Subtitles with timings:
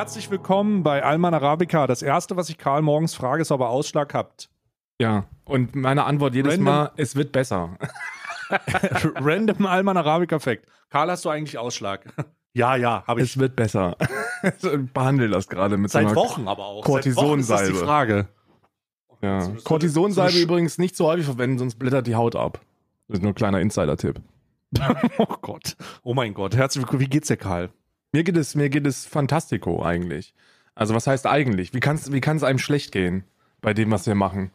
[0.00, 1.86] Herzlich willkommen bei Alman Arabica.
[1.86, 4.48] Das erste, was ich Karl morgens frage, ist, ob er Ausschlag habt.
[4.98, 6.64] Ja, und meine Antwort jedes Random.
[6.64, 7.76] Mal, es wird besser.
[9.16, 10.64] Random Alman Arabica Fact.
[10.88, 12.06] Karl, hast du eigentlich Ausschlag?
[12.54, 13.32] ja, ja, habe ich.
[13.32, 13.94] Es wird besser.
[14.94, 16.82] Behandle das gerade mit Seit so einer Wochen aber auch.
[16.82, 17.42] Kortisonsalbe.
[17.42, 18.28] Seit Wochen ist das die Frage.
[19.20, 19.40] Ja.
[19.42, 22.58] So- so- Kortisonsalbe übrigens nicht so häufig verwenden, sonst blättert die Haut ab.
[23.08, 24.18] Das ist nur ein kleiner Insider-Tipp.
[25.18, 25.76] Oh Gott.
[26.04, 26.56] Oh mein Gott.
[26.56, 27.00] Herzlich willkommen.
[27.00, 27.68] Wie geht's dir, Karl?
[28.12, 30.34] Mir geht es, mir geht es fantastico eigentlich.
[30.74, 31.74] Also was heißt eigentlich?
[31.74, 33.24] Wie kann es wie kann's einem schlecht gehen
[33.60, 34.50] bei dem, was wir machen?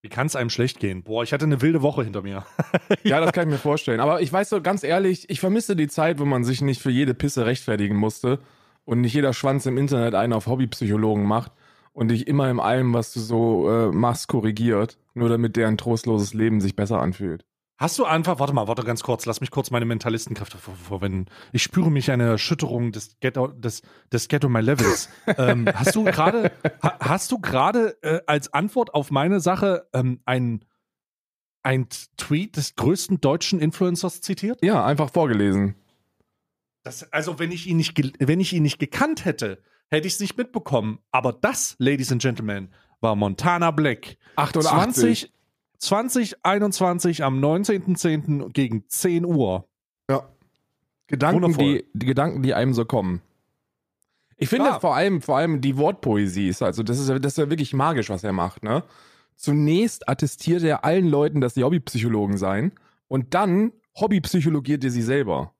[0.00, 1.02] Wie kann es einem schlecht gehen?
[1.02, 2.44] Boah, ich hatte eine wilde Woche hinter mir.
[3.04, 4.00] Ja, das kann ich mir vorstellen.
[4.00, 6.90] Aber ich weiß so ganz ehrlich, ich vermisse die Zeit, wo man sich nicht für
[6.90, 8.38] jede Pisse rechtfertigen musste
[8.84, 11.52] und nicht jeder Schwanz im Internet einen auf Hobbypsychologen macht
[11.92, 16.34] und dich immer in allem, was du so äh, machst, korrigiert, nur damit deren trostloses
[16.34, 17.44] Leben sich besser anfühlt.
[17.78, 21.26] Hast du einfach, warte mal, warte ganz kurz, lass mich kurz meine Mentalistenkräfte ver verwenden.
[21.52, 25.08] Ich spüre mich eine Erschütterung des Ghetto, des, des Ghetto My Levels.
[25.38, 26.50] ähm, hast du gerade,
[26.82, 30.64] ha, hast du gerade äh, als Antwort auf meine Sache ähm, ein,
[31.62, 34.58] ein Tweet des größten deutschen Influencers zitiert?
[34.64, 35.76] Ja, einfach vorgelesen.
[36.82, 40.20] Das, also, wenn ich ihn nicht, wenn ich ihn nicht gekannt hätte, hätte ich es
[40.20, 40.98] nicht mitbekommen.
[41.12, 44.16] Aber das, Ladies and Gentlemen, war Montana Black.
[44.34, 45.30] 88.
[45.30, 45.32] 20,
[45.78, 48.50] 2021 am 19.10.
[48.52, 49.68] gegen 10 Uhr.
[50.10, 50.28] Ja.
[51.06, 53.22] Gedanken, die, die Gedanken, die einem so kommen.
[54.36, 57.38] Ich finde vor allem, vor allem die Wortpoesie ist also, das ist, ja- das ist
[57.38, 58.84] ja wirklich magisch, was er macht, ne?
[59.34, 62.72] Zunächst attestiert er allen Leuten, dass sie Hobbypsychologen seien
[63.08, 65.54] und dann hobbypsychologiert er sie selber.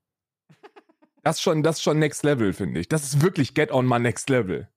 [1.23, 2.87] Das ist schon, das ist schon Next Level, finde ich.
[2.87, 4.67] Das ist wirklich Get on my Next Level.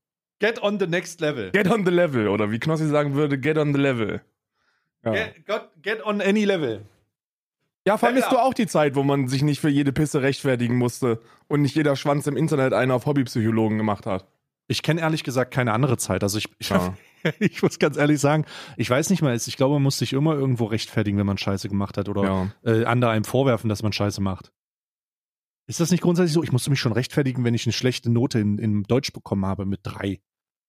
[0.40, 1.52] Get on the next level.
[1.52, 4.20] Get on the Level, oder wie Knossi sagen würde, Get on the Level.
[5.04, 6.84] Ja, Get, got- get on any level.
[7.86, 11.20] ja vermisst du auch die Zeit, wo man sich nicht für jede Pisse rechtfertigen musste
[11.48, 14.26] und nicht jeder Schwanz im Internet einen auf Hobbypsychologen gemacht hat?
[14.68, 16.22] Ich kenne ehrlich gesagt keine andere Zeit.
[16.22, 16.94] Also ich, ich, Ja.
[17.40, 18.44] ich muss ganz ehrlich sagen,
[18.76, 21.68] ich weiß nicht mal, ich glaube, man muss sich immer irgendwo rechtfertigen, wenn man Scheiße
[21.68, 22.52] gemacht hat oder Ja.
[22.64, 24.52] äh, andere einem vorwerfen, dass man Scheiße macht.
[25.66, 26.42] Ist das nicht grundsätzlich so?
[26.42, 29.66] Ich musste mich schon rechtfertigen, wenn ich eine schlechte Note in, in Deutsch bekommen habe
[29.66, 30.20] mit drei.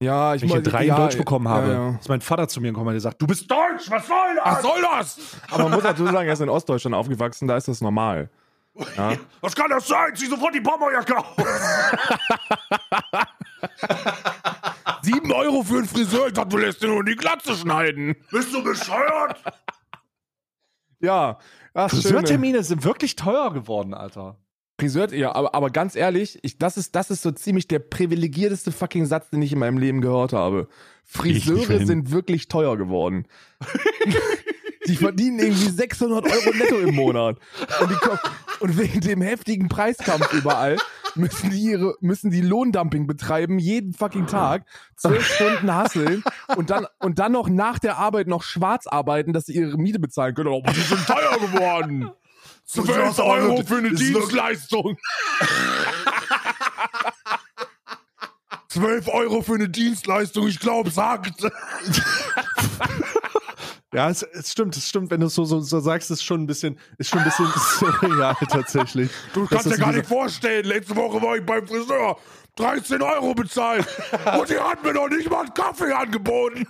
[0.03, 1.95] Ja, ich Wenn ich eine wollte- drei ja, in Deutsch bekommen habe, Ja, ja.
[1.99, 4.45] ist mein Vater zu mir gekommen und hat gesagt, du bist Deutsch, was soll das?
[4.45, 5.17] Was soll das?
[5.51, 8.29] Aber man muss dazu sagen, er ist in Ostdeutschland aufgewachsen, da ist das normal.
[8.97, 9.13] Ja.
[9.39, 10.15] Was kann das sein?
[10.15, 11.35] Zieh sofort die Bomberjacke auf.
[15.03, 18.15] Sieben Euro für einen Friseur, ich dachte, du lässt dir nur die Glatze schneiden.
[18.31, 19.35] Bist du bescheuert?
[20.99, 21.37] Ja.
[21.75, 24.37] Friseurtermine sind wirklich teuer geworden, Alter.
[24.79, 28.71] Friseur, ja, aber, aber ganz ehrlich, ich, das, ist, das ist so ziemlich der privilegierteste
[28.71, 30.67] fucking Satz, den ich in meinem Leben gehört habe.
[31.05, 33.27] Friseure sind wirklich teuer geworden.
[34.87, 37.37] die verdienen irgendwie 600 Euro netto im Monat.
[37.81, 38.19] Und, die, kommen-
[38.59, 40.77] und wegen dem heftigen Preiskampf überall
[41.15, 46.23] müssen die, ihre, müssen die Lohndumping betreiben, jeden fucking Tag, zwölf Stunden hasseln
[46.55, 49.99] und dann, und dann noch nach der Arbeit noch schwarz arbeiten, dass sie ihre Miete
[49.99, 50.49] bezahlen können.
[50.49, 52.09] Oh, die sind teuer geworden.
[52.65, 54.97] 12 Euro für eine Dienstleistung.
[58.69, 61.43] 12 Euro für eine Dienstleistung, ich glaube, sagt.
[63.93, 66.41] Ja, es, es stimmt, es stimmt, wenn du es so, so, so sagst, ist schon
[66.41, 69.11] ein bisschen, ist schon ein bisschen surreal tatsächlich.
[69.33, 72.17] Du kannst dir gar nicht vorstellen, letzte Woche war ich beim Friseur.
[72.55, 73.85] 13 Euro bezahlt.
[74.39, 76.67] Und die hat mir noch nicht mal einen Kaffee angeboten.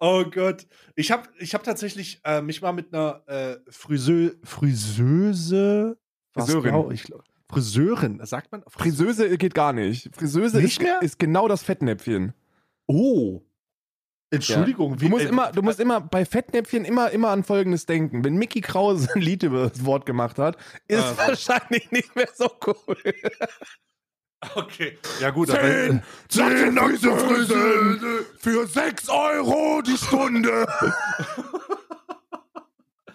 [0.00, 0.66] Oh Gott.
[0.96, 5.98] Ich habe ich hab tatsächlich äh, mich mal mit einer äh, Friseur, Friseuse,
[6.32, 6.70] Friseurin.
[6.70, 8.62] glaub Ich, glaub- Friseurin, sagt man?
[8.68, 10.08] Friseuse geht gar nicht.
[10.16, 12.32] Friseuse Nicht ist, ist genau das Fettnäpfchen.
[12.86, 13.42] Oh.
[14.32, 18.22] Entschuldigung, Du musst äh, immer, du musst immer bei Fettnäpfchen immer, immer an Folgendes denken.
[18.24, 20.56] Wenn Mickey Krause ein Lied über das Wort gemacht hat,
[20.86, 21.14] ist Ah.
[21.28, 22.96] wahrscheinlich nicht mehr so cool.
[24.56, 24.96] Okay.
[25.20, 30.66] Ja, gut, zehn nackte Friseuse für 6 Euro die Stunde.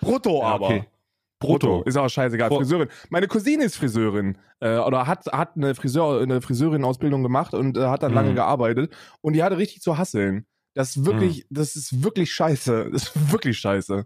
[0.02, 0.66] Brutto Ja, aber.
[0.68, 0.84] okay.
[1.40, 1.84] Brutto.
[1.84, 2.50] Ist auch scheißegal.
[2.50, 2.88] Vor- Friseurin.
[3.10, 4.38] Meine Cousine ist Friseurin.
[4.60, 8.36] Äh, oder hat, hat eine, Friseur, eine Friseurin-Ausbildung gemacht und äh, hat dann lange Mhm.
[8.36, 8.96] gearbeitet.
[9.22, 10.46] Und die hatte richtig zu hasseln.
[10.76, 12.90] Das ist wirklich, das ist wirklich scheiße.
[12.92, 14.06] Das ist wirklich scheiße.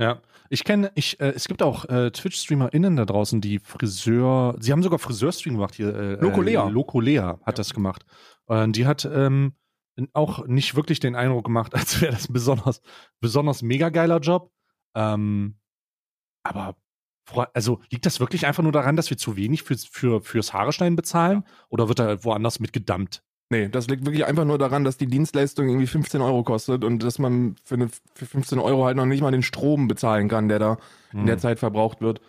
[0.00, 4.72] Ja, ich kenne, ich, äh, es gibt auch äh, Twitch-StreamerInnen da draußen, die Friseur, sie
[4.72, 5.94] haben sogar Friseurstream gemacht hier.
[5.94, 6.66] Äh, Locolea.
[6.66, 8.06] Äh, Locolea hat das gemacht.
[8.46, 9.52] Und die hat ähm,
[10.14, 12.80] auch nicht wirklich den Eindruck gemacht, als wäre das ein besonders,
[13.20, 14.50] besonders mega geiler Job.
[14.94, 15.58] Ähm,
[16.44, 16.76] aber,
[17.52, 20.96] also liegt das wirklich einfach nur daran, dass wir zu wenig für, für, fürs Haareschneiden
[20.96, 21.44] bezahlen?
[21.68, 23.22] Oder wird da woanders mit gedammt?
[23.52, 27.02] Nee, das liegt wirklich einfach nur daran, dass die Dienstleistung irgendwie 15 Euro kostet und
[27.02, 30.48] dass man für, eine, für 15 Euro halt noch nicht mal den Strom bezahlen kann,
[30.48, 30.78] der da
[31.12, 31.40] in der Hm.
[31.40, 32.20] Zeit verbraucht wird.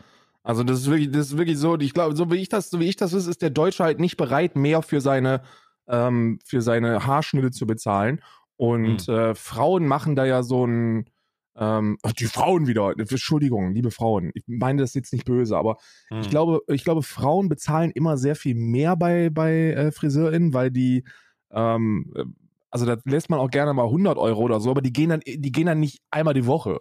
[0.43, 2.79] Also das ist wirklich, das ist wirklich so, ich glaube, so wie ich das, so
[2.79, 5.43] wie ich das ist, ist der Deutsche halt nicht bereit, mehr für seine,
[5.87, 8.21] ähm, für seine Haarschnitte zu bezahlen.
[8.57, 11.05] Und äh, Frauen machen da ja so ein,
[11.55, 15.77] ähm, die Frauen wieder, Entschuldigung, liebe Frauen, ich meine das jetzt nicht böse, aber
[16.09, 16.21] Hm.
[16.21, 20.71] ich glaube, ich glaube, Frauen bezahlen immer sehr viel mehr bei, bei äh, FriseurInnen, weil
[20.71, 21.03] die,
[21.51, 22.23] ähm, äh,
[22.69, 25.19] also da lässt man auch gerne mal 100 Euro oder so, aber die gehen dann,
[25.25, 26.79] die gehen dann nicht einmal die Woche.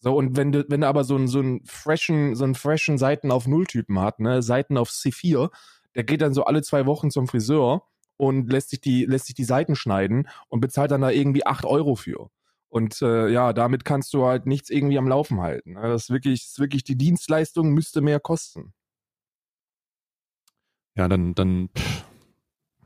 [0.00, 2.98] So, und wenn du, wenn du aber so einen, so einen freshen, so einen freshen
[2.98, 5.50] Seiten auf Null-Typen hat, ne, Seiten auf C4,
[5.94, 7.84] der geht dann so alle zwei Wochen zum Friseur
[8.16, 11.64] und lässt sich die, lässt sich die Seiten schneiden und bezahlt dann da irgendwie 8
[11.64, 12.30] Euro für.
[12.72, 15.74] Und äh, ja, damit kannst du halt nichts irgendwie am Laufen halten.
[15.74, 15.82] ne.
[15.82, 18.72] Das ist wirklich, ist wirklich, die Dienstleistung müsste mehr kosten.
[20.94, 22.04] Ja, dann, dann pff,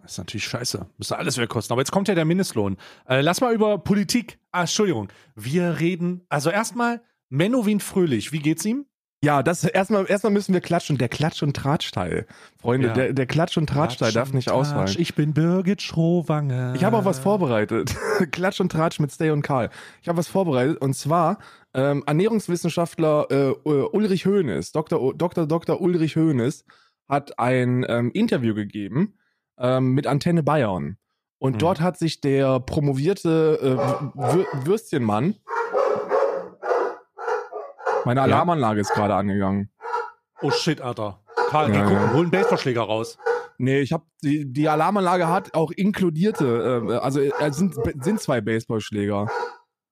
[0.04, 0.88] ist natürlich scheiße.
[0.98, 1.72] Müsste alles mehr kosten.
[1.72, 2.78] Aber jetzt kommt ja der Mindestlohn.
[3.08, 4.40] Äh, lass mal über Politik.
[4.50, 5.06] Ah, Entschuldigung.
[5.36, 8.86] Wir reden, also erstmal, Menowin Fröhlich, wie geht's ihm?
[9.24, 10.98] Ja, das erstmal, erstmal müssen wir klatschen.
[10.98, 12.26] Der Klatsch- und Tratschteil.
[12.60, 12.94] Freunde, Ja.
[12.94, 14.94] der, der Klatsch- und Tratschteil darf nicht Tratsch, ausfallen.
[14.98, 16.74] Ich bin Birgit Schrowange.
[16.76, 17.94] Ich habe auch was vorbereitet.
[18.30, 19.70] Klatsch und Tratsch mit Stay und Karl.
[20.02, 21.38] Ich habe was vorbereitet und zwar
[21.74, 25.14] ähm, Ernährungswissenschaftler äh, Ulrich Hoeneß, Dr.
[25.14, 25.46] Dr.
[25.46, 25.80] Dr.
[25.80, 26.64] Ulrich Hoeneß
[27.08, 29.14] hat ein ähm, Interview gegeben
[29.58, 30.98] ähm, mit Antenne Bayern.
[31.38, 31.58] Und Hm.
[31.58, 35.36] dort hat sich der promovierte äh, Wür- Würstchenmann.
[38.06, 39.70] Meine Alarmanlage ist gerade angegangen.
[40.40, 41.22] Oh shit, Alter.
[41.48, 42.12] Karl, geh Ja, gucken, ja.
[42.12, 43.18] hol einen Baseballschläger raus.
[43.58, 47.74] Nee, ich habe die, die Alarmanlage hat auch inkludierte, äh, also äh, sind,
[48.04, 49.28] sind zwei Baseballschläger.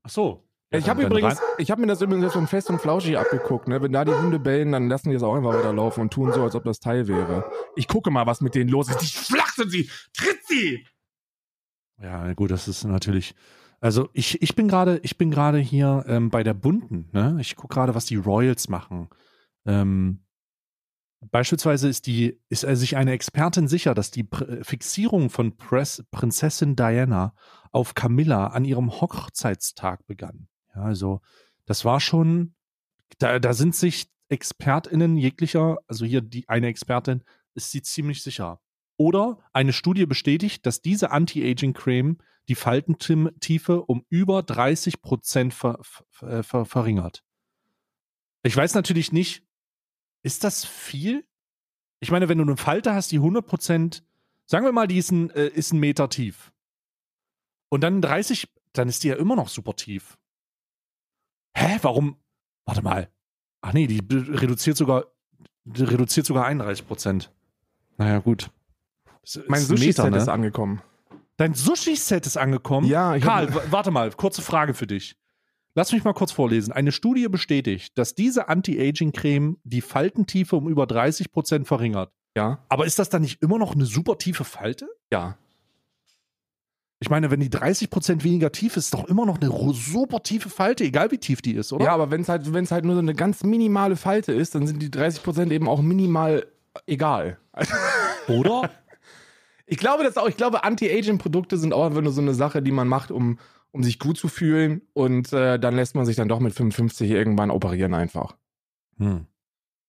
[0.05, 0.45] Ach so.
[0.73, 3.17] Ja, ich habe übrigens, rein- ich habe mir das übrigens jetzt von Fest und Flauschig
[3.19, 3.81] abgeguckt, ne?
[3.83, 6.43] Wenn da die Hunde bellen, dann lassen die es auch einfach weiterlaufen und tun so,
[6.43, 7.51] als ob das Teil wäre.
[7.75, 9.03] Ich gucke mal, was mit denen los ist.
[9.03, 9.89] Ich schlachte sie!
[10.17, 10.87] Tritt sie!
[12.03, 13.35] Ja, gut, das ist natürlich.
[13.85, 17.37] Also ich, ich bin gerade, ich bin gerade hier ähm, bei der Bunten, ne?
[17.39, 19.11] Ich gucke gerade, was die Royals machen.
[19.67, 20.25] Ähm,
[21.21, 26.03] beispielsweise ist die, ist äh, sich eine Expertin sicher, dass die Pr Fixierung von Press
[26.11, 27.35] Prinzessin Diana
[27.73, 30.49] auf Camilla an ihrem Hochzeitstag begann.
[30.75, 31.21] Ja, also
[31.67, 32.55] das war schon,
[33.19, 37.23] da, da sind sich ExpertInnen jeglicher, also hier die eine Expertin,
[37.53, 38.63] ist sie ziemlich sicher.
[38.97, 42.17] Oder eine Studie bestätigt, dass diese Anti-Aging-Creme
[42.49, 47.25] die Faltentiefe um über 30 Prozent ver, ver, ver, verringert.
[48.43, 49.47] Ich weiß natürlich nicht,
[50.23, 51.27] ist das viel?
[52.01, 54.05] Ich meine, wenn du eine Falte hast, die 100 Prozent,
[54.47, 56.53] sagen wir mal, die ist ein, äh, ist ein Meter tief.
[57.71, 60.19] Und dann 30, dann ist die ja immer noch super tief.
[61.57, 62.19] Hä, warum?
[62.67, 63.11] Warte mal.
[63.63, 65.07] Ach nee, die reduziert sogar,
[65.65, 67.33] die reduziert sogar 31 Prozent.
[67.97, 68.51] Naja, gut.
[69.47, 70.19] Mein Sushi-Set ne?
[70.19, 70.83] ist angekommen.
[71.37, 72.87] Dein Sushi-Set ist angekommen.
[72.87, 75.17] Ja, ich Karl, warte mal, kurze Frage für dich.
[75.75, 76.73] Lass mich mal kurz vorlesen.
[76.73, 82.13] Eine Studie bestätigt, dass diese Anti-Aging-Creme die Faltentiefe um über 30 Prozent verringert.
[82.37, 84.89] Ja, Aber ist das dann nicht immer noch eine super tiefe Falte?
[85.11, 85.37] ja.
[87.01, 90.23] Ich meine, wenn die 30 Prozent weniger tief ist, ist doch immer noch eine super
[90.23, 91.85] tiefe Falte, egal wie tief die ist, oder?
[91.85, 94.67] Ja, aber wenn es halt, wenn's halt nur so eine ganz minimale Falte ist, dann
[94.67, 96.47] sind die 30% eben auch minimal
[96.87, 97.37] egal.
[98.29, 98.71] Oder?
[99.67, 102.71] Ich glaube, das auch, ich glaube, Anti-Aging-Produkte sind auch einfach nur so eine Sache, die
[102.73, 103.39] man macht, um,
[103.71, 107.11] um sich gut zu fühlen und äh, dann lässt man sich dann doch mit 55
[107.11, 108.37] irgendwann operieren einfach.
[108.99, 109.27] Hm.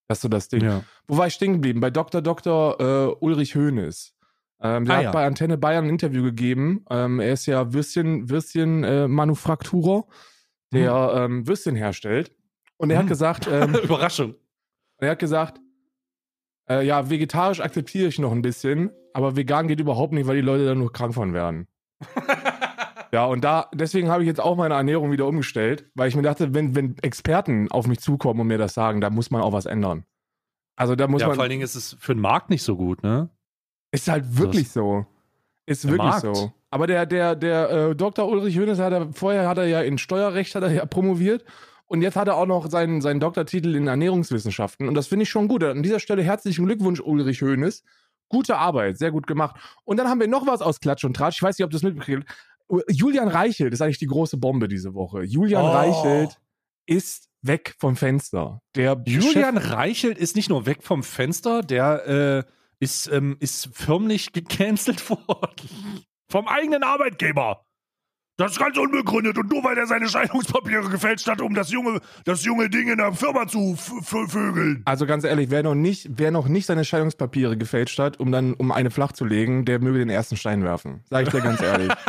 [0.08, 0.64] Das ist so das Ding.
[0.64, 0.84] Ja.
[1.08, 1.80] Wo war ich stehen geblieben?
[1.82, 2.22] Bei Dr.
[2.22, 2.80] Dr.
[2.80, 4.14] Äh, Ulrich Hoeneß.
[4.62, 5.12] Ähm, der Ah, hat ja.
[5.12, 6.86] bei Antenne Bayern ein Interview gegeben.
[6.90, 10.06] Ähm, er ist ja Würstchen, Würstchen äh, Manufakturer,
[10.72, 12.32] der ähm, Würstchen herstellt.
[12.78, 13.04] Und er Hm.
[13.04, 14.36] hat gesagt, ähm, Überraschung.
[15.00, 15.60] er hat gesagt,
[16.70, 20.42] äh, ja, vegetarisch akzeptiere ich noch ein bisschen, aber vegan geht überhaupt nicht, weil die
[20.42, 21.68] Leute dann nur krank von werden.
[23.12, 26.22] ja, und da, deswegen habe ich jetzt auch meine Ernährung wieder umgestellt, weil ich mir
[26.24, 29.54] dachte, wenn, wenn Experten auf mich zukommen und mir das sagen, da muss man auch
[29.54, 30.06] was ändern.
[30.76, 31.36] Also da muss Ja, man.
[31.36, 33.30] vor allen Dingen ist es für den Markt nicht so gut, ne?
[33.92, 35.06] Ist halt wirklich so.
[35.66, 36.22] Ist wirklich Markt.
[36.36, 36.52] so.
[36.70, 38.28] Aber der, der, der äh, Dr.
[38.28, 41.46] Ulrich Hoeneß hat er, vorher hat er ja in Steuerrecht hat er ja promoviert
[41.88, 45.30] und jetzt hat er auch noch seinen, seinen Doktortitel in Ernährungswissenschaften und das finde ich
[45.30, 45.64] schon gut.
[45.64, 47.84] An dieser Stelle herzlichen Glückwunsch, Ulrich Hoeneß.
[48.28, 49.56] Gute Arbeit, sehr gut gemacht.
[49.84, 51.38] Und dann haben wir noch was aus Klatsch und Tratsch.
[51.38, 52.28] Ich weiß nicht, ob du das mitbekriegt.
[52.90, 55.24] Julian Reichelt ist eigentlich die große Bombe diese Woche.
[55.24, 55.68] Julian Oh.
[55.70, 56.40] Reichelt
[56.88, 58.62] ist weg vom Fenster.
[58.76, 64.34] Der Julian Reichelt ist nicht nur weg vom Fenster, der äh, ist, ähm, ist förmlich
[64.34, 65.70] gecancelt worden.
[66.30, 67.65] Vom eigenen Arbeitgeber.
[68.38, 72.02] Das ist ganz unbegründet und nur weil er seine Scheidungspapiere gefälscht hat, um das junge,
[72.26, 74.82] das junge Ding in der Firma zu vögeln.
[74.84, 78.54] Also ganz ehrlich, wer noch nicht, wer noch nicht seine Scheidungspapiere gefälscht hat, um dann
[78.54, 81.02] um eine flach zu legen, der möge den ersten Stein werfen.
[81.10, 81.90] Sag ich dir ganz ehrlich.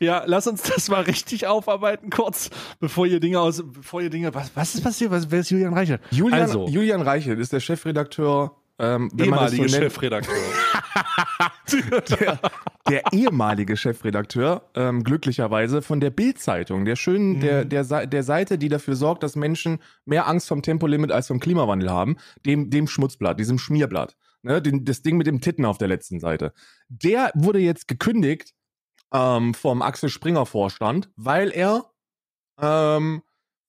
[0.00, 4.32] Ja, lass uns das mal richtig aufarbeiten kurz, bevor ihr Dinge aus, bevor ihr Dinge,
[4.32, 5.10] was, was ist passiert?
[5.10, 6.00] Was, wer ist Julian Reichelt?
[6.10, 6.68] Julian, Also.
[6.68, 10.34] Julian Reichelt ist der Chefredakteur, ähm, so Ehemalige nennt, Chefredakteur.
[12.20, 12.40] der,
[12.88, 17.40] der ehemalige Chefredakteur, ähm, glücklicherweise, von der Bild-Zeitung, der schönen, Mhm.
[17.40, 21.40] der, der, der Seite, die dafür sorgt, dass Menschen mehr Angst vom Tempolimit als vom
[21.40, 22.16] Klimawandel haben,
[22.46, 24.16] dem, dem Schmutzblatt, diesem Schmierblatt.
[24.42, 26.52] Ne, den, das Ding mit dem Titten auf der letzten Seite.
[26.88, 28.54] Der wurde jetzt gekündigt
[29.12, 31.90] ähm, vom Axel Springer Vorstand, weil er
[32.60, 33.22] ähm,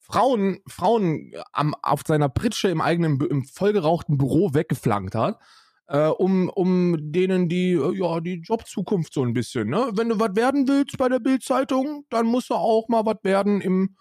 [0.10, 5.40] Frauen, Frauen am, auf seiner Pritsche im eigenen, im vollgerauchten Büro weggeflankt hat,
[5.88, 9.90] äh, um, um denen die, äh, ja, die Jobzukunft so ein bisschen, ne?
[9.94, 13.62] Wenn du was werden willst bei der Bildzeitung, dann musst du auch mal was werden
[13.62, 13.96] im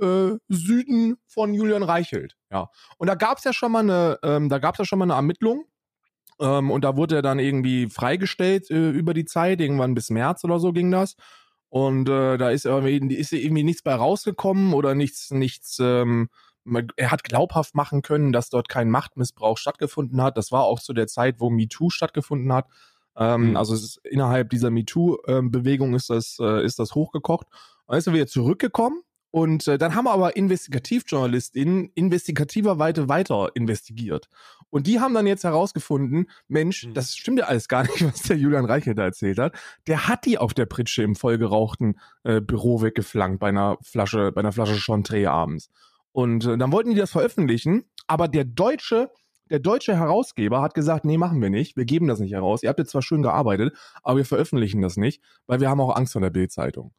[0.00, 2.68] äh, Süden von Julian Reichelt, ja.
[2.98, 5.66] Und da gab's ja schon mal eine, ähm, da gab's ja schon mal eine Ermittlung,
[6.40, 10.42] ähm, und da wurde er dann irgendwie freigestellt äh, über die Zeit, irgendwann bis März
[10.44, 11.14] oder so ging das.
[11.72, 16.28] Und äh, da ist irgendwie, ist irgendwie nichts bei rausgekommen oder nichts, nichts, ähm,
[16.96, 20.36] er hat glaubhaft machen können, dass dort kein Machtmissbrauch stattgefunden hat.
[20.36, 22.66] Das war auch zu der Zeit, wo MeToo stattgefunden hat.
[23.16, 23.56] Ähm, Mhm.
[23.56, 27.46] Also ist, innerhalb dieser MeToo-Bewegung ist das, äh, ist das hochgekocht.
[27.88, 29.02] Dann ist er wieder zurückgekommen
[29.32, 34.28] und äh, dann haben aber InvestigativjournalistInnen investigativer Weite weiter investigiert.
[34.70, 36.94] Und die haben dann jetzt herausgefunden, Mensch, Mhm.
[36.94, 39.54] das stimmt ja alles gar nicht, was der Julian Reichelt da erzählt hat.
[39.86, 44.40] Der hat die auf der Pritsche im vollgerauchten äh, Büro weggeflankt bei einer Flasche, bei
[44.40, 45.70] einer Flasche Chantre abends.
[46.12, 49.10] Und äh, dann wollten die das veröffentlichen, aber der deutsche,
[49.50, 52.62] der deutsche Herausgeber hat gesagt, nee, machen wir nicht, wir geben das nicht heraus.
[52.62, 55.96] Ihr habt jetzt zwar schön gearbeitet, aber wir veröffentlichen das nicht, weil wir haben auch
[55.96, 56.92] Angst vor der Bildzeitung.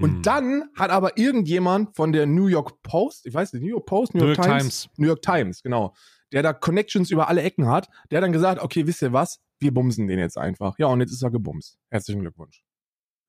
[0.00, 0.22] Und Hm.
[0.22, 4.14] dann hat aber irgendjemand von der New York Post, ich weiß nicht, New York Post,
[4.14, 4.98] New New York, York Times, Times.
[4.98, 5.94] New York Times, genau,
[6.32, 9.40] der da Connections über alle Ecken hat, der hat dann gesagt, okay, wisst ihr was,
[9.58, 10.78] wir bumsen den jetzt einfach.
[10.78, 11.78] Ja, und jetzt ist er gebumst.
[11.90, 12.62] Herzlichen Glückwunsch.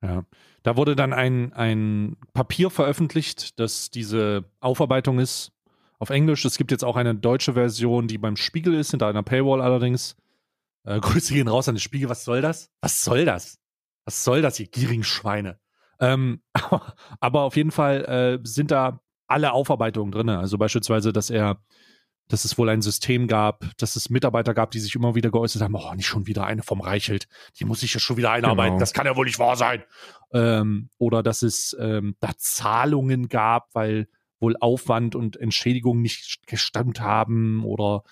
[0.04, 0.24] Ja.
[0.64, 5.52] Da wurde dann ein, ein Papier veröffentlicht, das diese Aufarbeitung ist
[6.00, 6.44] auf Englisch.
[6.46, 10.16] Es gibt jetzt auch eine deutsche Version, die beim Spiegel ist, hinter einer Paywall allerdings.
[10.84, 12.10] Äh, Grüße gehen raus an den Spiegel.
[12.10, 12.70] Was soll das?
[12.82, 13.60] Was soll das?
[14.06, 15.60] Was soll das, ihr gierigen Schweine?
[16.02, 16.42] Ähm,
[17.22, 20.30] aber auf jeden Fall äh, sind da alle Aufarbeitungen drin.
[20.30, 21.62] Also beispielsweise, dass er,
[22.28, 25.62] dass es wohl ein System gab, dass es Mitarbeiter gab, die sich immer wieder geäußert
[25.62, 27.28] haben, oh, nicht schon wieder eine vom Reichelt,
[27.60, 28.80] die muss ich ja schon wieder einarbeiten, Genau.
[28.80, 29.84] das kann ja wohl nicht wahr sein.
[30.34, 34.08] Ähm, oder dass es ähm, da Zahlungen gab, weil
[34.42, 38.04] wohl Aufwand und Entschädigung nicht gestimmt haben oder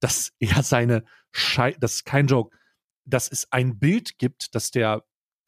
[0.00, 2.56] dass er seine Schei das ist kein Joke,
[3.04, 5.02] dass es ein Bild gibt, das der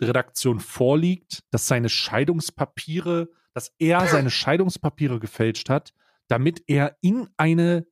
[0.07, 5.93] Redaktion vorliegt, dass seine Scheidungspapiere, dass er seine Scheidungspapiere gefälscht hat,
[6.29, 7.87] damit er in eine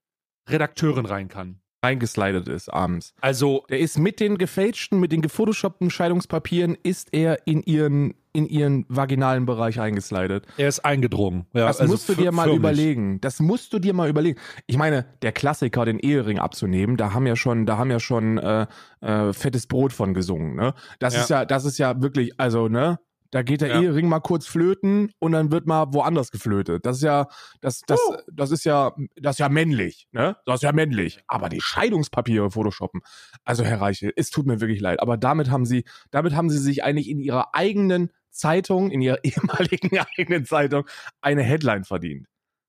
[0.48, 1.60] Redakteurin rein kann.
[1.82, 3.14] Reingeslidet ist abends.
[3.20, 8.46] Also Der ist mit den gefälschten, mit den gefotoshoppten Scheidungspapieren, ist er in ihren, in
[8.46, 10.44] ihren vaginalen Bereich eingeslidet.
[10.56, 11.46] er ist eingedrungen.
[11.54, 13.20] Ja, Das also musst du dir mal überlegen.
[13.20, 14.38] Das musst du dir mal überlegen.
[14.66, 18.38] Ich meine, der Klassiker, den Ehering abzunehmen, da haben ja schon, da haben ja schon
[18.38, 18.66] äh,
[19.00, 20.56] äh, fettes Brot von gesungen.
[20.56, 20.74] Ne?
[20.98, 21.20] Das Ja.
[21.22, 22.98] ist ja, das ist ja wirklich, also ne,
[23.30, 23.80] da geht der Ja.
[23.82, 26.86] Ehering mal kurz flöten und dann wird mal woanders geflötet.
[26.86, 27.26] Das ist ja,
[27.60, 28.16] das, das, Oh.
[28.32, 30.36] das ist ja, das ist ja männlich, ne?
[30.46, 31.20] Das ist ja männlich.
[31.26, 33.02] Aber die Scheidungspapiere photoshoppen.
[33.44, 35.00] Also Herr Reichel, es tut mir wirklich leid.
[35.00, 39.18] Aber damit haben Sie, damit haben Sie sich eigentlich in Ihrer eigenen Zeitung, in Ihrer
[39.24, 40.86] ehemaligen eigenen Zeitung,
[41.20, 42.26] eine Headline verdient.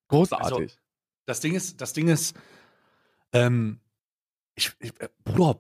[0.10, 0.78] Großartig.
[1.26, 2.36] Das Ding ist, das Ding ist,
[3.34, 3.80] ähm,
[4.56, 5.60] ich, ich äh, Bruder,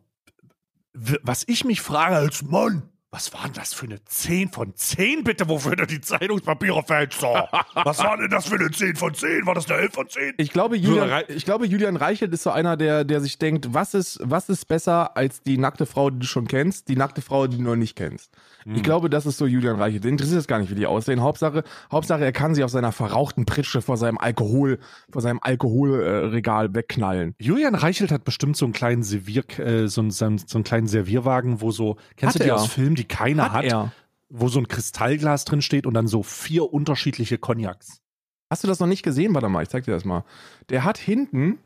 [0.94, 5.24] was ich mich frage als Mann, was war denn das für eine 10 von 10
[5.24, 7.20] bitte, wofür du die Zeitungspapiere fälscht?
[7.20, 7.28] So?
[7.74, 9.46] Was war denn das für eine 10 von 10?
[9.46, 10.34] War das eine 11 von 10?
[10.38, 13.94] Ich glaube, Julian, ich glaube, Julian Reichelt ist so einer, der, der sich denkt, was
[13.94, 17.48] ist, was ist besser als die nackte Frau, die du schon kennst, die nackte Frau,
[17.48, 18.32] die du noch nicht kennst.
[18.63, 18.75] Hm.
[18.75, 20.04] Ich glaube, das ist so Julian Reichelt.
[20.04, 21.22] Den interessiert es gar nicht, wie die aussehen.
[21.22, 26.75] Hauptsache, Hauptsache, er kann sie auf seiner verrauchten Pritsche vor seinem Alkohol, vor seinem Alkoholregal
[26.75, 27.36] wegknallen.
[27.39, 30.63] Julian Reichelt hat bestimmt so einen kleinen Servier, äh, so, einen, so einen so einen
[30.63, 32.56] kleinen Servierwagen, wo so, kennst Hat du die er.
[32.56, 33.91] aus Filmen, die keiner hat, er.
[34.29, 38.01] wo so ein Kristallglas drin steht und dann so vier unterschiedliche Cognacs.
[38.50, 39.34] Hast du das noch nicht gesehen?
[39.34, 40.24] Warte mal, ich zeig dir das mal.
[40.70, 41.60] Der hat hinten,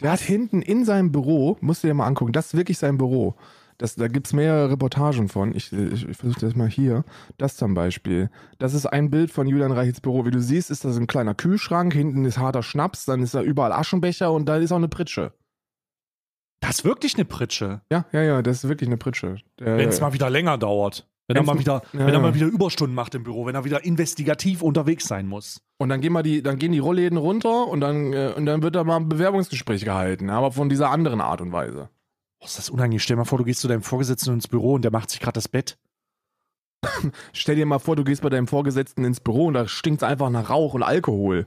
[0.00, 2.98] der hat hinten in seinem Büro, musst du dir mal angucken, das ist wirklich sein
[2.98, 3.34] Büro.
[3.78, 5.54] Das, da gibt's mehrere Reportagen von.
[5.56, 7.04] Ich, ich, ich versuche das mal hier.
[7.38, 8.30] Das zum Beispiel.
[8.58, 10.24] Das ist ein Bild von Julian Reichels Büro.
[10.24, 11.92] Wie du siehst, ist das ein kleiner Kühlschrank.
[11.92, 13.06] Hinten ist harter Schnaps.
[13.06, 15.32] Dann ist da überall Aschenbecher und da ist auch eine Pritsche.
[16.62, 17.82] Das ist wirklich eine Pritsche.
[17.90, 19.36] Ja, ja, ja, das ist wirklich eine Pritsche.
[19.58, 21.06] Wenn es mal wieder länger dauert.
[21.26, 23.64] Wenn er mal wieder, ja, wenn er mal wieder Überstunden macht im Büro, wenn er
[23.64, 25.60] wieder investigativ unterwegs sein muss.
[25.78, 28.62] Und dann gehen, mal die, dann gehen die Rollläden runter und dann, äh, und dann
[28.62, 30.30] wird da mal ein Bewerbungsgespräch gehalten.
[30.30, 31.88] Aber von dieser anderen Art und Weise.
[32.40, 33.00] Oh, ist das unangenehm.
[33.00, 35.20] Stell dir mal vor, du gehst zu deinem Vorgesetzten ins Büro und der macht sich
[35.20, 35.78] gerade das Bett.
[37.32, 40.08] Stell dir mal vor, du gehst bei deinem Vorgesetzten ins Büro und da stinkt es
[40.08, 41.46] einfach nach Rauch und Alkohol.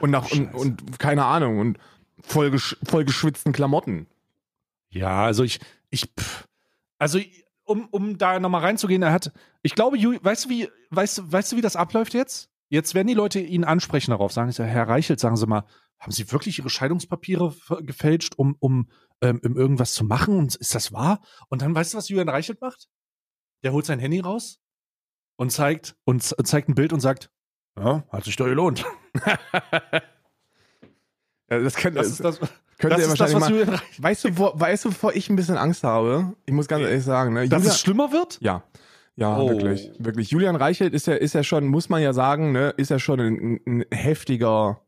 [0.00, 1.78] Und nach und, und keine Ahnung und
[2.20, 4.06] voll, gesch voll geschwitzten Klamotten.
[4.92, 5.58] Ja, also ich,
[5.90, 6.46] ich, pff,
[6.98, 7.18] also
[7.64, 9.32] um, um da nochmal reinzugehen, er hat,
[9.62, 12.50] ich glaube, weißt du, wie, weißt, du- weißt du, wie das abläuft jetzt?
[12.68, 15.64] Jetzt werden die Leute ihn ansprechen darauf, sagen sie, Herr Reichelt, sagen Sie mal,
[15.98, 18.88] haben Sie wirklich Ihre Scheidungspapiere gefälscht, um, um,
[19.20, 20.36] ähm, um irgendwas zu machen?
[20.36, 21.20] Und ist das wahr?
[21.48, 22.88] Und dann weißt du, was Julian Reichelt macht?
[23.62, 24.58] Der holt sein Handy raus
[25.36, 27.30] und zeigt, und zeigt ein Bild und sagt,
[27.78, 28.84] ja, hat sich doch gelohnt.
[31.50, 32.40] Ja, das könnte, Das ist das,
[32.82, 33.74] könnte das, er ist das wahrscheinlich was mal.
[33.74, 36.34] Reichelt, Weißt du, wo, weißt du, wovor ich ein bisschen Angst habe?
[36.44, 37.48] Ich muss ganz ehrlich sagen, ne?
[37.48, 38.38] dass Julia- es schlimmer wird?
[38.42, 38.64] Ja.
[39.16, 39.48] Ja, Oh.
[39.50, 39.90] wirklich.
[39.98, 40.30] Wirklich.
[40.30, 43.20] Julian Reichelt ist ja, ist ja schon, muss man ja sagen, ne, ist ja schon
[43.20, 44.80] ein, ein heftiger,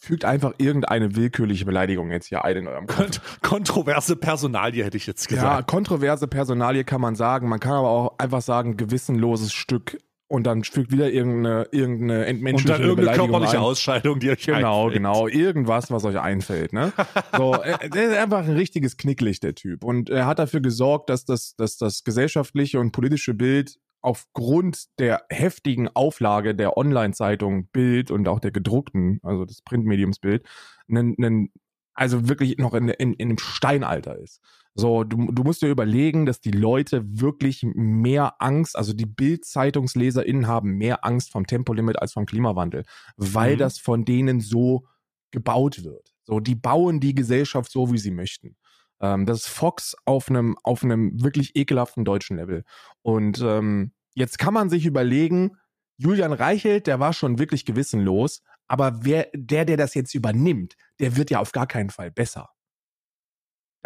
[0.00, 2.86] fügt einfach irgendeine willkürliche Beleidigung jetzt hier ein in eurem.
[2.86, 5.70] Kont kontroverse Personalie, hätte ich jetzt Ja, gesagt.
[5.70, 7.48] kontroverse Personalie kann man sagen.
[7.48, 9.98] Man kann aber auch einfach sagen, gewissenloses Stück
[10.28, 13.62] und dann fügt wieder irgendeine, irgendeine Und entmenschliche dann irgendeine körperliche ein.
[13.62, 14.94] Ausscheidung, die euch Genau, einfällt.
[14.94, 15.28] genau.
[15.28, 16.72] Irgendwas, was euch einfällt.
[16.72, 16.92] Ne?
[17.36, 19.84] So, er, der ist einfach ein richtiges Knicklicht, der Typ.
[19.84, 25.24] Und er hat dafür gesorgt, dass das, dass das gesellschaftliche und politische Bild aufgrund der
[25.30, 30.46] heftigen Auflage der Online-Zeitung Bild und auch der gedruckten, also des Printmediums Bild,
[30.86, 31.50] nen, nen,
[31.94, 34.40] also wirklich noch in, in, in einem Steinalter ist.
[34.78, 40.46] So, du, du musst dir überlegen, dass die Leute wirklich mehr Angst, also die Bild-ZeitungsleserInnen
[40.46, 42.84] haben mehr Angst vom Tempolimit als vom Klimawandel,
[43.16, 43.58] weil Mhm.
[43.58, 44.84] das von denen so
[45.30, 46.12] gebaut wird.
[46.24, 48.56] So, die bauen die Gesellschaft so, wie sie möchten.
[49.00, 52.64] Ähm, das ist Fox auf einem, auf einem wirklich ekelhaften deutschen Level.
[53.02, 55.56] Und ähm, jetzt kann man sich überlegen,
[55.98, 61.16] Julian Reichelt, der war schon wirklich gewissenlos, aber wer, der, der das jetzt übernimmt, der
[61.16, 62.50] wird ja auf gar keinen Fall besser.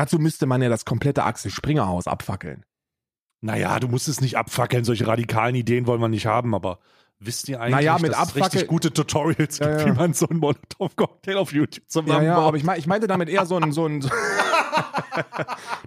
[0.00, 2.64] Dazu müsste man ja das komplette Axel Springer Haus abfackeln.
[3.42, 4.82] Naja, du musst es nicht abfackeln.
[4.82, 6.78] Solche radikalen Ideen wollen wir nicht haben, aber
[7.18, 9.86] wisst ihr eigentlich, Naja, mit dass es richtig gute Tutorials Ja, gibt, ja.
[9.88, 12.22] wie man so einen Molotov-Cocktail auf YouTube Ja, zusammenbaut?
[12.22, 14.00] ja, aber ich, mein, ich meinte damit eher so ein, so ein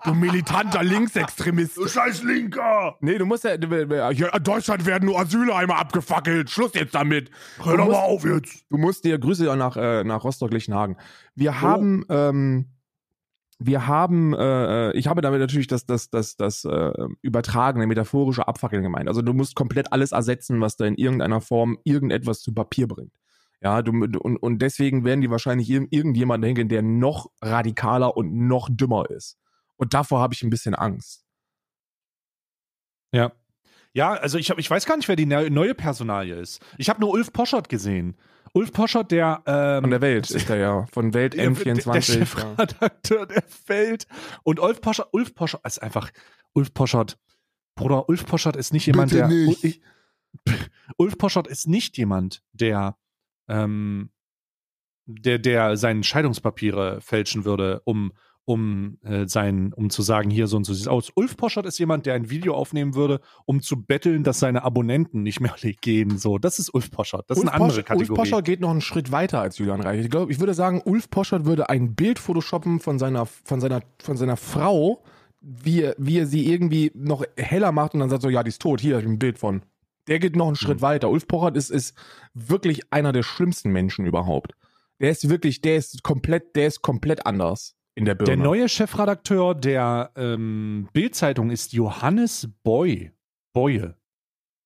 [0.06, 1.80] du militanter Linksextremist.
[1.90, 2.98] scheiß Linker!
[3.02, 6.52] Nee, du musst ja, in Deutschland werden nur Asylheime abgefackelt.
[6.52, 7.32] Schluss jetzt damit.
[7.64, 8.66] Hör doch mal auf jetzt!
[8.70, 10.98] Du musst dir Grüße nach, äh, nach Rostock-Lichtenhagen.
[11.34, 12.73] Wir haben, ähm,
[13.66, 18.84] wir haben, äh, ich habe damit natürlich das, das, das, das äh, übertragene, metaphorische Abfackeln
[18.84, 19.08] gemeint.
[19.08, 23.14] Also du musst komplett alles ersetzen, was da in irgendeiner Form irgendetwas zu Papier bringt.
[23.62, 28.34] Ja, du, und, und deswegen werden die wahrscheinlich ir irgendjemanden hingehen, der noch radikaler und
[28.48, 29.38] noch dümmer ist.
[29.78, 31.26] Und davor habe ich ein bisschen Angst.
[33.14, 33.32] Ja.
[33.94, 36.62] Ja, also ich, hab, ich weiß gar nicht, wer die ne- neue Personalie ist.
[36.78, 38.18] Ich habe nur Ulf Poschert gesehen.
[38.54, 40.86] Ulf Poschert, der ähm, Von der Welt ist er ja.
[40.92, 41.94] Von Welt der, der, der N24.
[41.96, 42.02] ja.
[42.02, 44.08] Chefredakteur der Welt.
[44.44, 46.12] Und Ulf Poschert, Ulf Poschert ist einfach,
[46.54, 47.18] Ulf Poschert,
[47.76, 49.28] Bruder, Ulf Poschert ist nicht jemand, Bitte der.
[49.28, 49.64] nicht.
[49.64, 49.82] Ich,
[50.98, 52.96] Ulf Poschert ist nicht jemand, der,
[53.48, 54.12] ähm,
[55.06, 58.14] der, der seine Scheidungspapiere fälschen würde, um,
[58.46, 61.12] um äh, sein, um zu sagen, hier so und so sieht es aus.
[61.16, 65.24] Ulf Poschert ist jemand, der ein Video aufnehmen würde, um zu betteln, dass seine Abonnenten
[65.24, 66.18] nicht mehr gehen.
[66.18, 67.30] So, das ist Ulf Poschert.
[67.30, 68.20] Das ist Ulf eine andere Poschert, Kategorie.
[68.20, 70.06] Ulf Poschert geht noch einen Schritt weiter als Julian Reichelt.
[70.06, 73.82] Ich glaube, ich würde sagen, Ulf Poschert würde ein Bild photoshoppen von seiner, von seiner,
[74.02, 75.04] von seiner Frau,
[75.40, 78.50] wie er, wie er sie irgendwie noch heller macht und dann sagt so, ja, die
[78.50, 79.62] ist tot, hier hab ich ein Bild von.
[80.08, 80.82] Der geht noch einen Schritt Hm.
[80.82, 81.10] weiter.
[81.10, 81.96] Ulf Poschert ist, ist
[82.34, 84.54] wirklich einer der schlimmsten Menschen überhaupt.
[85.00, 88.36] Der ist wirklich, der ist komplett, der ist komplett anders in der Birne.
[88.36, 93.12] Der neue Chefredakteur der ähm, Bild-Zeitung ist Johannes Boy.
[93.54, 93.96] Boye.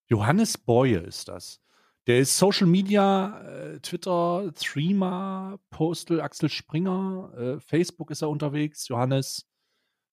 [0.10, 1.60] Johannes Boye ist das.
[2.08, 8.88] Der ist Social Media, äh, Twitter, Streamer, Postal, Axel Springer, äh, Facebook ist er unterwegs,
[8.88, 9.46] Johannes.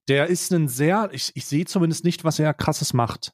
[0.09, 3.33] Der ist ein sehr, ich, ich sehe zumindest nicht, was er krasses macht.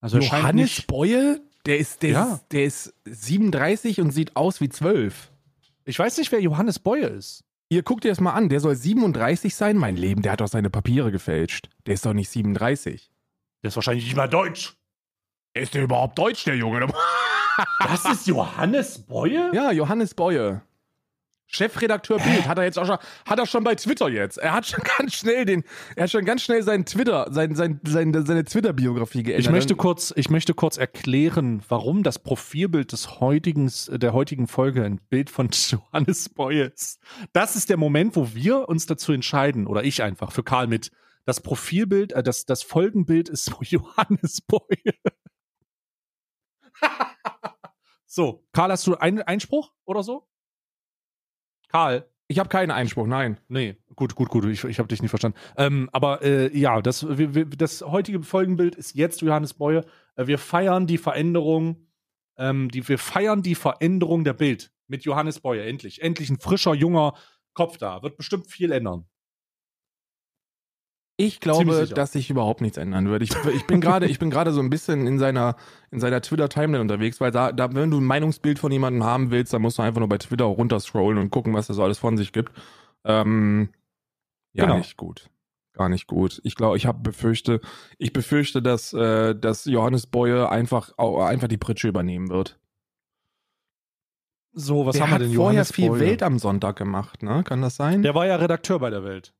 [0.00, 2.34] Also Johannes Boye, der ist, der, Ja.
[2.34, 5.30] ist, der ist 37 und sieht aus wie 12.
[5.84, 7.44] ich weiß nicht, wer Johannes Boye ist.
[7.72, 10.46] Ihr guckt dir das mal an, der soll 37 sein, mein Leben, der hat doch
[10.46, 11.70] seine Papiere gefälscht.
[11.86, 13.10] Der ist doch nicht 37.
[13.62, 14.76] Der ist wahrscheinlich nicht mal deutsch.
[15.54, 16.86] Ist der überhaupt deutsch, der Junge?
[17.80, 19.50] Das ist Johannes Boye?
[19.54, 20.60] ja, Johannes Boye.
[21.52, 24.38] Chefredakteur Bild hat er jetzt auch schon, hat er schon bei Twitter jetzt.
[24.38, 27.80] Er hat schon ganz schnell den, er hat schon ganz schnell seinen Twitter, sein, sein,
[27.84, 29.46] sein, seine Twitter-Biografie geändert.
[29.46, 34.82] Ich möchte kurz, ich möchte kurz erklären, warum das Profilbild des heutigen, der heutigen Folge
[34.84, 37.00] ein Bild von Johannes ist.
[37.32, 40.90] Das ist der Moment, wo wir uns dazu entscheiden, oder ich einfach, für Karl mit.
[41.24, 44.94] Das Profilbild, äh, das, das Folgenbild ist Johannes Boye.
[48.06, 50.26] so, Karl, hast du einen Einspruch oder so?
[51.72, 52.06] Karl?
[52.28, 53.38] ich habe keinen Einspruch, nein.
[53.48, 55.38] Nee, Gut, gut, gut, ich, ich habe dich nicht verstanden.
[55.56, 59.84] Ähm, aber äh, ja, das, wir, wir, das heutige Folgenbild ist jetzt Johannes Beue.
[60.16, 61.88] Äh, wir feiern die Veränderung,
[62.38, 65.62] ähm, die, wir feiern die Veränderung der Bild mit Johannes Beue.
[65.62, 66.00] Endlich.
[66.02, 67.14] Endlich ein frischer, junger
[67.52, 68.02] Kopf da.
[68.02, 69.04] Wird bestimmt viel ändern.
[71.16, 73.22] Ich glaube, dass sich überhaupt nichts ändern wird.
[73.22, 75.56] Ich, ich bin gerade, ich bin gerade so ein bisschen in seiner,
[75.90, 79.52] in seiner Twitter-Timeline unterwegs, weil da, da, wenn du ein Meinungsbild von jemandem haben willst,
[79.52, 82.16] dann musst du einfach nur bei Twitter runterscrollen und gucken, was er so alles von
[82.16, 82.52] sich gibt.
[83.04, 83.68] Ähm,
[84.52, 84.78] ja, genau.
[84.78, 85.28] nicht gut.
[85.74, 86.40] Gar nicht gut.
[86.44, 87.60] Ich glaube, ich habe befürchte,
[87.98, 92.58] ich befürchte, dass, äh, dass Johannes Boye einfach, auch, einfach die Pritsche übernehmen wird.
[94.54, 96.00] So, was der haben wir denn vorher Johannes viel Boye?
[96.00, 97.42] Welt am Sonntag gemacht, ne?
[97.42, 98.02] Kann das sein?
[98.02, 99.32] Der war ja Redakteur bei der Welt.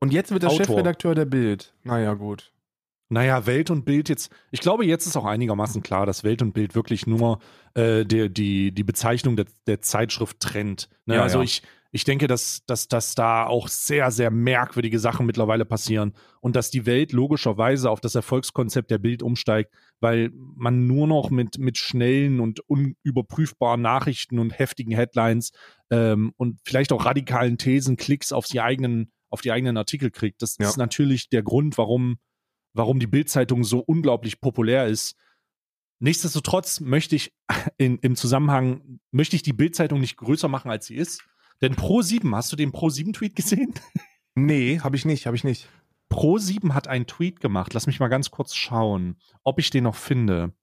[0.00, 1.74] Und jetzt wird er Chefredakteur der Bild.
[1.84, 2.52] Naja, gut.
[3.10, 6.52] Naja, Welt und Bild jetzt, ich glaube, jetzt ist auch einigermaßen klar, dass Welt und
[6.52, 7.40] Bild wirklich nur
[7.74, 10.88] äh, die, die, die Bezeichnung der, der Zeitschrift trennt.
[11.06, 11.16] Ne?
[11.16, 11.44] Ja, also ja.
[11.44, 16.54] ich, ich denke, dass, dass, dass da auch sehr, sehr merkwürdige Sachen mittlerweile passieren und
[16.54, 21.58] dass die Welt logischerweise auf das Erfolgskonzept der Bild umsteigt, weil man nur noch mit,
[21.58, 25.50] mit schnellen und unüberprüfbaren Nachrichten und heftigen Headlines
[25.90, 30.42] ähm, und vielleicht auch radikalen Thesen Klicks auf die eigenen, auf die eigenen Artikel kriegt.
[30.42, 30.68] Das ja.
[30.68, 32.18] ist natürlich der Grund, warum,
[32.74, 35.16] warum die Bildzeitung so unglaublich populär ist.
[35.98, 37.32] Nichtsdestotrotz möchte ich
[37.78, 41.22] in, im Zusammenhang, möchte ich die Bildzeitung nicht größer machen, als sie ist
[41.60, 43.74] denn Pro7, hast du den Pro7-Tweet gesehen?
[44.36, 45.68] Nee, habe ich nicht, habe ich nicht.
[46.08, 47.74] Pro7 hat einen Tweet gemacht.
[47.74, 50.54] Lass mich mal ganz kurz schauen, ob ich den noch finde.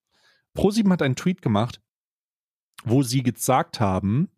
[0.56, 1.82] Pro7 hat einen Tweet gemacht,
[2.86, 4.30] wo sie gesagt haben,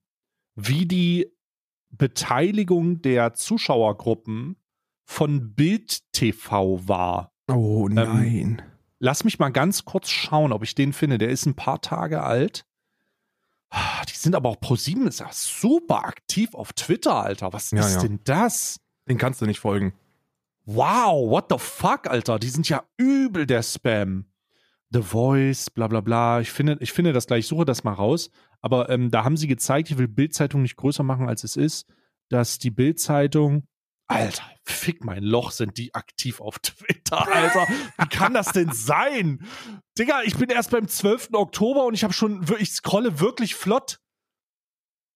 [0.56, 1.32] wie die
[1.89, 4.58] Beteiligung der Zuschauergruppen
[5.06, 7.32] von Bild TV war.
[7.47, 8.28] Oh ähm, nein.
[8.28, 8.62] Ähm,
[8.99, 11.17] lass mich mal ganz kurz schauen, ob ich den finde.
[11.17, 12.65] Der ist ein paar Tage alt.
[13.71, 17.54] Ah, die sind aber auch Pro7 ist ja super aktiv auf Twitter, Alter.
[17.54, 18.02] Was ja, ist ja.
[18.02, 18.80] denn das?
[19.08, 19.93] Den kannst du nicht folgen.
[20.65, 22.38] Wow, what the fuck, Alter?
[22.39, 24.25] Die sind ja übel der Spam.
[24.91, 26.41] The Voice, bla bla bla.
[26.41, 28.32] Ich finde, ich finde das gleich, ich suche das mal raus.
[28.62, 31.88] Aber ähm, da haben sie gezeigt, ich will Bildzeitung nicht größer machen, als es ist,
[32.30, 33.67] dass die Bildzeitung
[34.12, 37.67] Alter, fick mein Loch, sind die aktiv auf Twitter, Alter.
[37.99, 39.45] Wie kann das denn sein?
[39.99, 41.30] Digga, ich bin erst beim 12.
[41.34, 43.99] Oktober und ich habe schon, ich scrolle wirklich flott.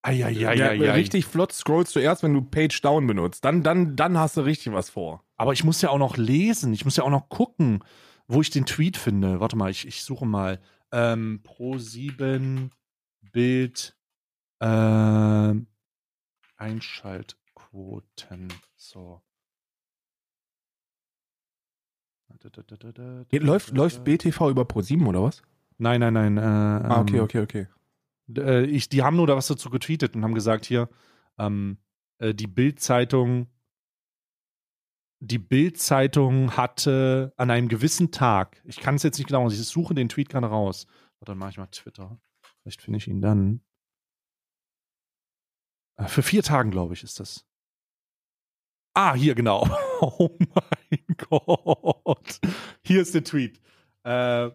[0.03, 0.55] Eieieiei.
[0.55, 3.43] Ja, ja, richtig flott scrollst du erst, wenn du Page Down benutzt.
[3.45, 5.23] Dann, dann, dann hast du richtig was vor.
[5.37, 6.73] Aber ich muss ja auch noch lesen.
[6.73, 7.83] Ich muss ja auch noch gucken,
[8.33, 9.39] wo ich den Tweet finde.
[9.39, 10.59] Warte mal, ich, ich suche mal.
[10.91, 12.71] Ähm, Pro 7
[13.31, 13.95] Bild
[14.59, 15.53] äh,
[16.57, 18.53] Einschaltquoten.
[18.75, 19.21] So.
[23.31, 25.41] Läuft, läuft BTV über Pro7 oder was?
[25.77, 26.37] Nein, nein, nein.
[26.37, 27.67] Äh, ah, okay, ähm, okay, okay.
[28.37, 30.89] Äh, ich, die haben nur da was dazu getweetet und haben gesagt, hier,
[31.37, 31.77] ähm,
[32.19, 33.47] äh, die Bild-Zeitung,
[35.23, 39.93] die Bild-Zeitung hatte an einem gewissen Tag, ich kann es jetzt nicht genau, ich suche
[39.93, 40.85] den Tweet gerade raus.
[41.19, 42.19] Warte, dann mache ich mal Twitter.
[42.61, 43.61] Vielleicht finde ich ihn dann.
[45.97, 47.45] Äh, für vier Tagen, glaube ich, ist das.
[48.93, 49.67] Ah, hier genau.
[50.05, 52.41] Oh mein Gott.
[52.85, 53.61] Hier ist der Tweet.
[54.03, 54.51] Äh,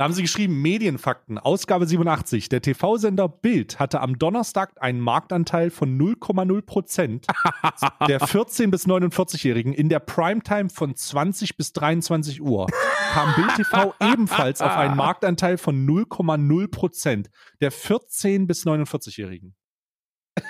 [0.00, 2.48] da haben sie geschrieben, Medienfakten, Ausgabe 87.
[2.48, 7.26] Der TV-Sender Bild hatte am Donnerstag einen Marktanteil von 0,0 Prozent
[8.08, 12.68] der 14- bis 49-Jährigen in der Primetime von 20 bis 23 Uhr.
[13.12, 19.54] Kam Bild TV ebenfalls auf einen Marktanteil von 0,0 Prozent der 14- bis 49-Jährigen.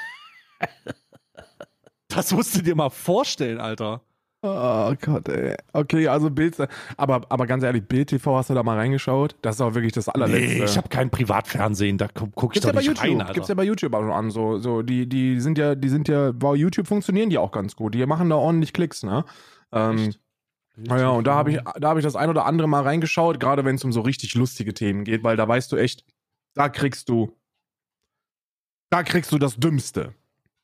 [2.06, 4.04] Das musst du dir mal vorstellen, Alter.
[4.42, 5.55] Oh Gott, ey.
[5.74, 6.57] Okay, also Bild,
[6.96, 9.37] aber, aber ganz ehrlich, Bild TV, hast du da mal reingeschaut?
[9.42, 10.59] Das ist auch wirklich das allerletzte.
[10.59, 13.35] Nee, ich habe kein Privatfernsehen, da gucke guck ich Gibt's doch ja nicht YouTube, rein,
[13.35, 16.33] Gibt's ja bei YouTube auch an, so, so, die, die sind ja, die sind ja,
[16.33, 19.26] bei YouTube funktionieren die auch ganz gut, die machen da ordentlich Klicks, ne?
[19.72, 20.14] Ähm,
[20.76, 23.66] naja, und da habe ich, da habe ich das ein oder andere mal reingeschaut, gerade
[23.66, 26.07] wenn es um so richtig lustige Themen geht, weil da weißt du echt,
[26.55, 27.37] da kriegst du,
[28.88, 30.14] da kriegst du das Dümmste.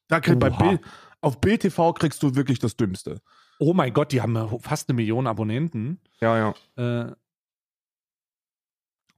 [0.09, 0.81] Da kriegst bei Bild,
[1.21, 3.21] auf Bild TV kriegst du wirklich das Dümmste.
[3.59, 5.99] Oh mein Gott, die haben fast eine Million Abonnenten.
[6.21, 6.55] Ja, ja.
[6.77, 7.13] Äh,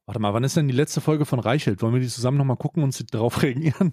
[0.06, 1.82] warte mal, wann ist denn die letzte Folge von Reichelt?
[1.82, 3.92] Wollen wir die zusammen nochmal gucken und darauf reagieren?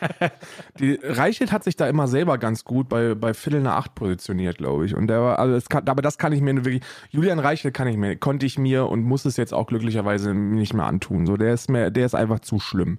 [0.80, 4.58] die, Reichelt hat sich da immer selber ganz gut bei, bei Viertel nach acht positioniert,
[4.58, 4.94] glaube ich.
[4.94, 7.88] Und der war, also das kann, aber das kann ich mir wirklich, Julian Reichelt kann
[7.88, 11.26] ich mir, konnte ich mir und muss es jetzt auch glücklicherweise nicht mehr antun.
[11.26, 12.98] So, der ist mir, der ist einfach zu schlimm.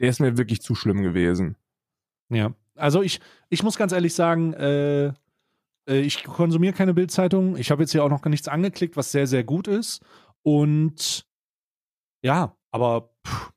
[0.00, 1.56] Der ist mir wirklich zu schlimm gewesen.
[2.28, 5.12] Ja, also ich, ich muss ganz ehrlich sagen, äh,
[5.86, 7.56] ich konsumiere keine Bildzeitung.
[7.56, 10.02] Ich habe jetzt hier auch noch gar nichts angeklickt, was sehr, sehr gut ist.
[10.42, 11.26] Und
[12.22, 13.52] ja, aber pff,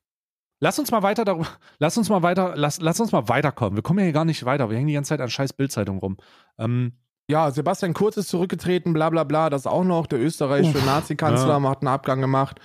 [0.60, 1.46] Lass uns mal weiter darüber,
[1.78, 3.76] lass uns mal weiter, lass, lass uns mal weiterkommen.
[3.76, 4.70] Wir kommen ja hier gar nicht weiter.
[4.70, 6.16] Wir hängen die ganze Zeit an scheiß Bildzeitung rum.
[6.58, 6.92] Ähm,
[7.28, 10.06] Ja, Sebastian Kurz ist zurückgetreten, bla bla bla, das auch noch.
[10.06, 11.68] Der österreichische Nazi-Kanzler ja.
[11.68, 12.60] hat einen Abgang gemacht.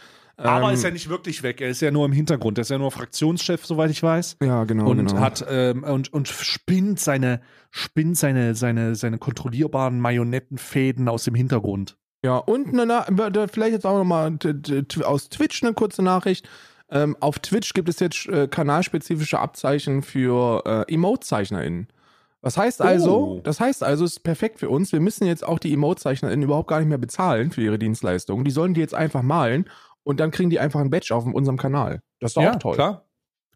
[0.49, 1.61] Aber Ähm, ist ja nicht wirklich weg.
[1.61, 2.57] Er ist ja nur im Hintergrund.
[2.57, 4.37] Er ist ja nur Fraktionschef, soweit ich weiß.
[4.41, 4.89] Ja, genau.
[4.89, 5.19] und genau.
[5.19, 11.97] hat ähm, und, und spinnt seine spinnt seine seine seine kontrollierbaren Marionettenfäden aus dem Hintergrund.
[12.23, 13.05] Ja, und eine,
[13.51, 14.37] vielleicht jetzt auch nochmal
[15.03, 16.47] aus Twitch eine kurze Nachricht.
[16.91, 21.87] Ähm, auf Twitch gibt es jetzt äh, kanalspezifische Abzeichen für äh, Emote-ZeichnerInnen.
[22.41, 23.41] Was heißt also, Oh.
[23.43, 24.91] das heißt also, es ist perfekt für uns.
[24.91, 28.43] Wir müssen jetzt auch die Emote-ZeichnerInnen überhaupt gar nicht mehr bezahlen für ihre Dienstleistungen.
[28.43, 29.65] Die sollen die jetzt einfach malen
[30.03, 32.01] und dann kriegen die einfach ein Badge auf unserem Kanal.
[32.19, 32.75] Das ist doch auch toll.
[32.75, 33.05] klar,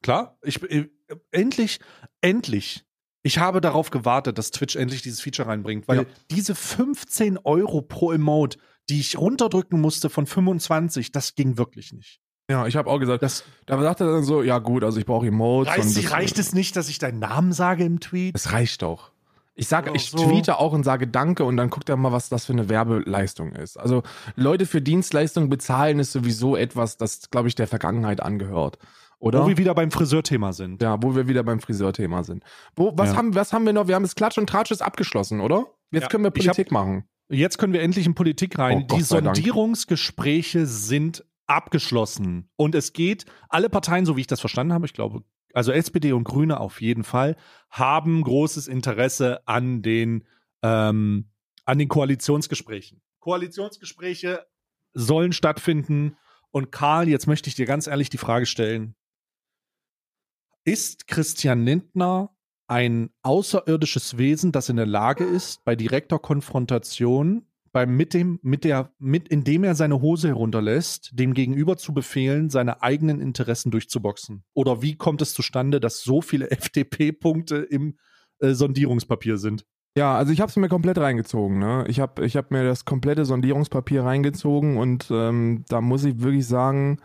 [0.02, 0.38] klar.
[0.44, 0.88] Ich äh,
[1.32, 1.80] endlich
[2.22, 2.84] endlich.
[3.24, 6.06] Ich habe darauf gewartet, dass Twitch endlich dieses Feature reinbringt, weil Ja.
[6.30, 12.20] diese 15 Euro pro Emote, die ich runterdrücken musste von 25, das ging wirklich nicht.
[12.52, 15.06] Ja, ich habe auch gesagt, Das da sagt er dann so, ja gut, also ich
[15.08, 15.74] brauche Emotes.
[15.74, 18.36] reicht, das, reicht es nicht, dass ich deinen Namen sage im Tweet?
[18.36, 19.12] Es reicht doch.
[19.58, 22.28] Ich sage, Ja, ich tweete auch und sage Danke und dann guckt er mal, was
[22.30, 23.78] das für eine Werbeleistung ist.
[23.78, 24.04] Also
[24.36, 28.78] Leute für Dienstleistungen bezahlen ist sowieso etwas, das, glaube ich, der Vergangenheit angehört.
[29.20, 29.44] Oder?
[29.44, 30.82] Wo wir wieder beim Friseurthema sind.
[30.82, 32.44] ja, wo wir wieder beim Friseurthema sind.
[32.76, 33.16] Wo, was, Ja.
[33.18, 33.88] haben, was haben wir noch?
[33.88, 35.66] Wir haben das Klatsch und Tratsch ist abgeschlossen, oder?
[35.92, 37.06] Jetzt Ja, können wir ich hab- Politik machen.
[37.30, 38.86] Jetzt können wir endlich in Politik rein.
[38.92, 39.02] Oh, die.
[39.02, 42.50] Sondierungsgespräche sind abgeschlossen.
[42.56, 45.24] Und es geht, alle Parteien, so wie ich das verstanden habe, ich glaube,
[45.56, 47.38] also SPD und Grüne auf jeden Fall,
[47.70, 50.26] haben großes Interesse an den,
[50.62, 51.30] ähm,
[51.64, 53.02] an den Koalitionsgesprächen.
[53.20, 54.46] Koalitionsgespräche
[54.94, 56.18] sollen stattfinden.
[56.52, 58.96] Und Karl, jetzt möchte ich dir ganz ehrlich die Frage stellen.
[60.64, 62.36] Ist Christian Lindner
[62.68, 68.64] ein außerirdisches Wesen, das in der Lage ist, bei direkter Konfrontation, beim mit dem, mit
[68.64, 74.46] der, mit, indem er seine Hose herunterlässt, dem Gegenüber zu befehlen, seine eigenen Interessen durchzuboxen?
[74.54, 77.98] Oder wie kommt es zustande, dass so viele FDP-Punkte im
[78.40, 79.66] äh, Sondierungspapier sind?
[79.98, 81.60] Ja, also ich habe es mir komplett reingezogen.
[81.60, 81.84] Ne?
[81.90, 86.48] Ich habe ich hab mir das komplette Sondierungspapier reingezogen und ähm, da muss ich wirklich
[86.48, 87.02] sagen,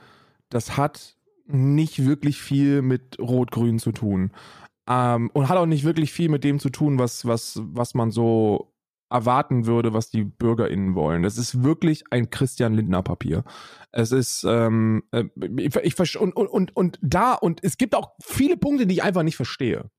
[0.51, 1.17] das hat
[1.49, 4.31] nicht wirklich viel mit Rot-Grün zu tun.
[4.89, 8.13] Ähm, und hat auch nicht wirklich viel mit dem zu tun, was, was, was man
[8.13, 8.71] so
[9.11, 11.23] erwarten würde, was die BürgerInnen wollen.
[11.23, 13.45] Das ist wirklich ein Christian Lindner Papier.
[13.93, 15.25] Es ist, ähm, äh,
[15.57, 19.03] ich, ich und, und, und, und da, und es gibt auch viele Punkte, die ich
[19.03, 19.91] einfach nicht verstehe.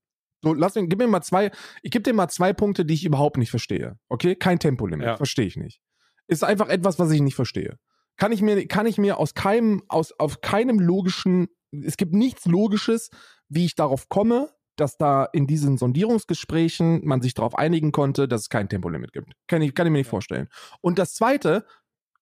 [0.42, 1.50] So, lass mir, gib mir mal zwei,
[1.82, 3.98] ich gebe dir mal zwei Punkte, die ich überhaupt nicht verstehe.
[4.08, 4.34] Okay?
[4.34, 5.06] Kein Tempolimit.
[5.06, 5.16] Ja.
[5.16, 5.80] Verstehe ich nicht.
[6.26, 7.78] Ist einfach etwas, was ich nicht verstehe.
[8.16, 12.46] Kann ich mir, kann ich mir aus keinem, aus, auf keinem logischen, es gibt nichts
[12.46, 13.10] Logisches,
[13.48, 18.42] wie ich darauf komme, dass da in diesen Sondierungsgesprächen man sich darauf einigen konnte, dass
[18.42, 19.32] es kein Tempolimit gibt.
[19.46, 20.48] Kann ich, kann ich mir nicht vorstellen.
[20.80, 21.64] Und das zweite,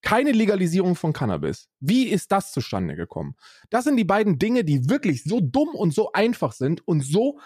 [0.02, 1.68] keine Legalisierung von Cannabis.
[1.78, 3.34] Wie ist das zustande gekommen?
[3.68, 7.38] Das sind die beiden Dinge, die wirklich so dumm und so einfach sind und so,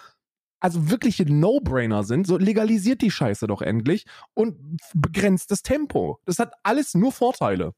[0.60, 2.26] also wirkliche No-Brainer sind.
[2.26, 6.20] So legalisiert die Scheiße doch endlich und begrenzt das Tempo.
[6.24, 7.72] Das hat alles nur Vorteile.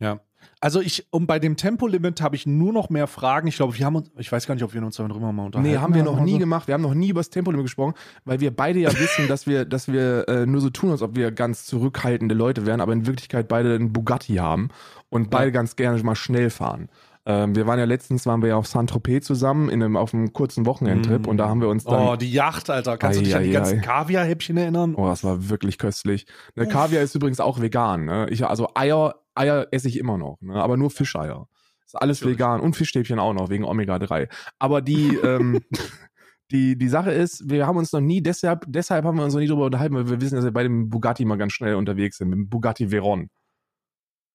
[0.00, 0.20] Ja.
[0.60, 3.48] Also ich, um bei dem Tempolimit habe ich nur noch mehr Fragen.
[3.48, 5.70] Ich glaube, wir haben uns, ich weiß gar nicht, ob wir uns darüber mal unterhalten
[5.70, 6.38] Nee, haben wir noch nie so.
[6.38, 6.66] gemacht.
[6.68, 9.64] Wir haben noch nie über das Tempolimit gesprochen, weil wir beide ja wissen, dass wir,
[9.64, 13.06] dass wir äh, nur so tun, als ob wir ganz zurückhaltende Leute wären, aber in
[13.06, 14.68] Wirklichkeit beide einen Bugatti haben
[15.10, 16.88] und beide ganz gerne mal schnell fahren.
[17.26, 20.34] Ähm, wir waren ja letztens, waren wir ja auf Saint-Tropez zusammen in einem, auf einem
[20.34, 21.30] kurzen Wochenendtrip Mm.
[21.30, 22.98] und da haben wir uns dann Oh, die Yacht, Alter.
[22.98, 23.80] Kannst du Ei, dich an die ei, ganzen.
[23.80, 24.94] Kaviarhäppchen erinnern?
[24.94, 26.26] Oh, das war wirklich köstlich.
[26.54, 26.66] Ne.
[26.68, 28.04] Kaviar ist übrigens auch vegan.
[28.04, 28.26] Ne?
[28.28, 30.54] Ich, also Eier, Eier esse ich immer noch, ne?
[30.54, 31.48] aber nur Fischeier.
[31.84, 32.38] Ist alles Natürlich.
[32.38, 34.28] vegan und Fischstäbchen auch noch wegen Omega-3.
[34.58, 35.60] Aber die, ähm,
[36.50, 39.40] die, die Sache ist, wir haben uns noch nie, deshalb, deshalb haben wir uns noch
[39.40, 42.18] nie drüber unterhalten, weil wir wissen, dass wir bei dem Bugatti mal ganz schnell unterwegs
[42.18, 43.28] sind, mit dem Bugatti Veyron.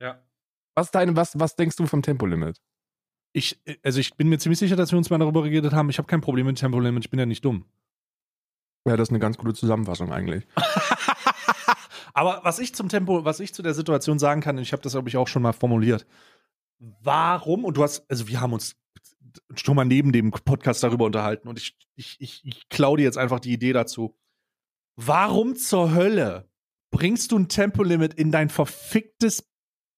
[0.02, 0.22] Ja.
[0.76, 2.62] Was, deine, was, was denkst du vom Tempolimit?
[3.34, 5.90] Ich, also ich bin mir ziemlich sicher, dass wir uns mal darüber geredet haben.
[5.90, 7.66] Ich habe kein Problem mit Tempolimit, ich bin ja nicht dumm.
[8.88, 10.48] Ja, das ist eine ganz gute Zusammenfassung eigentlich.
[12.20, 14.82] Aber was ich zum Tempo, was ich zu der Situation sagen kann, und ich habe
[14.82, 16.06] das, glaube ich, auch schon mal formuliert.
[16.78, 18.76] Warum, und du hast, also wir haben uns
[19.56, 23.18] schon mal neben dem Podcast darüber unterhalten und ich, ich, ich, ich klaue dir jetzt
[23.18, 24.18] einfach die Idee dazu.
[24.98, 26.50] Warum zur Hölle
[26.92, 29.48] bringst du ein Tempolimit in dein verficktes,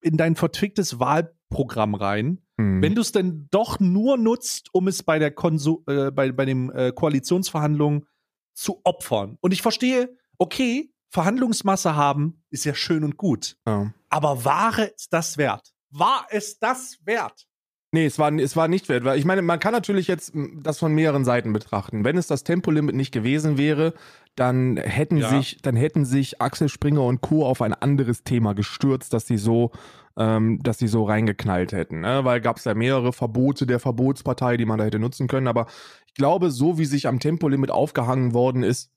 [0.01, 2.83] in dein verficktes Wahlprogramm rein, Hm.
[2.83, 6.45] wenn du es denn doch nur nutzt, um es bei der Konsu äh, bei, bei
[6.45, 8.05] den äh, Koalitionsverhandlungen
[8.53, 9.39] zu opfern.
[9.41, 13.57] Und ich verstehe, okay, Verhandlungsmasse haben ist ja schön und gut.
[13.67, 13.91] ja.
[14.09, 15.71] Aber war es das wert?
[15.89, 17.45] War es das wert?
[17.93, 19.03] Nee, es war, es war nicht wert.
[19.05, 22.03] Weil ich meine, man kann natürlich jetzt das von mehreren Seiten betrachten.
[22.05, 23.93] Wenn es das Tempolimit nicht gewesen wäre,
[24.35, 25.29] dann hätten Ja.
[25.29, 27.45] sich, dann hätten sich Axel Springer und Co.
[27.45, 29.71] auf ein anderes Thema gestürzt, dass sie so,
[30.17, 32.01] ähm, dass sie so reingeknallt hätten.
[32.01, 32.23] Ne?
[32.23, 35.47] Weil gab es ja mehrere Verbote der Verbotspartei, die man da hätte nutzen können.
[35.47, 35.67] Aber
[36.07, 38.90] ich glaube, so wie sich am Tempolimit aufgehangen worden ist,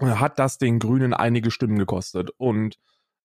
[0.00, 2.30] hat das den Grünen einige Stimmen gekostet.
[2.36, 2.78] Und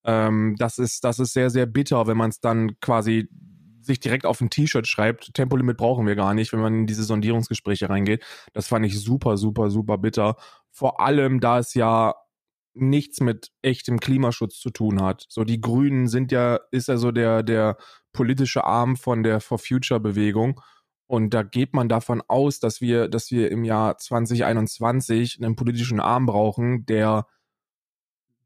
[0.03, 3.29] ähm, das ist, das ist sehr, sehr bitter, wenn man es dann quasi
[3.81, 7.03] sich direkt auf ein T-Shirt schreibt, Tempolimit brauchen wir gar nicht, wenn man in diese
[7.03, 8.23] Sondierungsgespräche reingeht.
[8.53, 10.35] Das fand ich super, super, super bitter.
[10.69, 12.13] Vor allem, da es ja
[12.73, 15.25] nichts mit echtem Klimaschutz zu tun hat.
[15.27, 17.77] So die Grünen sind ja, ist ja so der, der
[18.13, 20.61] politische Arm von der For Future Bewegung.
[21.11, 25.99] Und da geht man davon aus, dass wir, dass wir im Jahr 2021 einen politischen
[25.99, 27.27] Arm brauchen, der,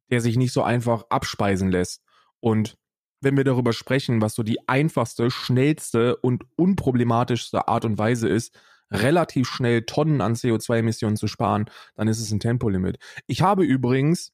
[0.09, 2.01] der sich nicht so einfach abspeisen lässt.
[2.39, 2.79] Und
[3.21, 8.59] wenn wir darüber sprechen, was so die einfachste, schnellste und unproblematischste Art und Weise ist,
[8.89, 12.97] relativ schnell Tonnen an CO2-Emissionen zu sparen, dann ist es ein Tempolimit.
[13.27, 14.33] Ich habe übrigens,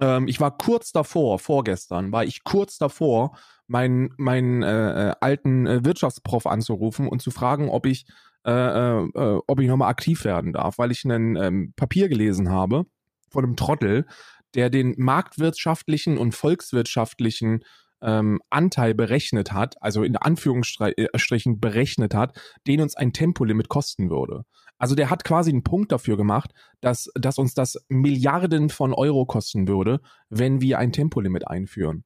[0.00, 5.66] ähm, ich war kurz davor, vorgestern, war ich kurz davor, meinen meinen äh, äh, alten
[5.66, 8.06] äh, Wirtschaftsprof anzurufen und zu fragen, ob ich
[8.46, 12.50] äh, äh, äh, ob ich nochmal aktiv werden darf, weil ich ein ähm, Papier gelesen
[12.50, 12.84] habe
[13.30, 14.06] von einem Trottel,
[14.54, 17.64] der den marktwirtschaftlichen und volkswirtschaftlichen
[18.04, 24.44] ähm, Anteil berechnet hat, also in Anführungsstrichen berechnet hat, den uns ein Tempolimit kosten würde.
[24.78, 29.24] Also der hat quasi einen Punkt dafür gemacht, dass, dass uns das Milliarden von Euro
[29.24, 32.04] kosten würde, wenn wir ein Tempolimit einführen.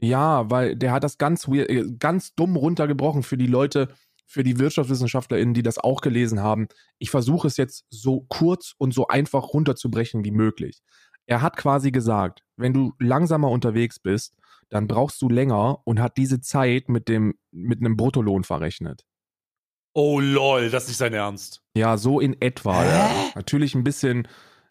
[0.00, 3.88] Ja, weil der hat das ganz weird, äh, ganz dumm runtergebrochen für die Leute,
[4.26, 6.66] für die WirtschaftswissenschaftlerInnen, die das auch gelesen haben.
[6.98, 10.82] Ich versuche es jetzt so kurz und so einfach runterzubrechen wie möglich.
[11.26, 14.36] Er hat quasi gesagt, wenn du langsamer unterwegs bist,
[14.72, 19.04] dann brauchst du länger und hat diese Zeit mit dem mit einem Bruttolohn verrechnet.
[19.94, 21.60] Oh lol, das ist nicht sein Ernst.
[21.76, 22.82] Ja, so in etwa.
[22.82, 23.10] Ja.
[23.34, 24.26] Natürlich ein bisschen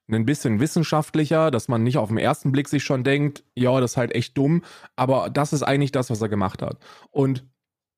[0.09, 3.91] ein bisschen wissenschaftlicher, dass man nicht auf den ersten Blick sich schon denkt, ja, das
[3.91, 4.63] ist halt echt dumm,
[4.95, 6.79] aber das ist eigentlich das, was er gemacht hat.
[7.11, 7.45] Und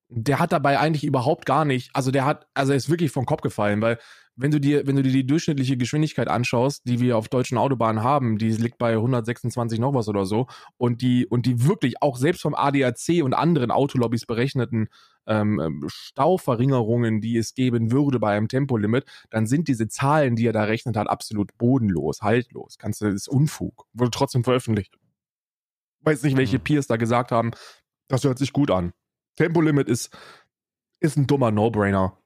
[0.08, 3.26] der hat dabei eigentlich überhaupt gar nicht, also der hat, also er ist wirklich vom
[3.26, 3.98] Kopf gefallen, weil
[4.36, 8.02] wenn du dir, wenn du dir die durchschnittliche Geschwindigkeit anschaust, die wir auf deutschen Autobahnen
[8.02, 12.16] haben, die liegt bei 126 noch was oder so, und die, und die wirklich auch
[12.16, 14.88] selbst vom ADAC und anderen Autolobbys berechneten
[15.26, 20.46] ähm, ähm, Stauverringerungen, die es geben würde bei einem Tempolimit, dann sind diese Zahlen, die
[20.46, 22.76] er da rechnet hat, absolut bodenlos, haltlos.
[22.78, 23.86] Kannst du, das ist Unfug.
[23.92, 24.98] Wurde trotzdem veröffentlicht.
[26.00, 26.64] Weiß nicht, welche Hm.
[26.64, 27.52] Peers da gesagt haben,
[28.08, 28.92] das hört sich gut an.
[29.36, 30.14] Tempolimit ist,
[31.00, 32.18] ist ein dummer No-Brainer.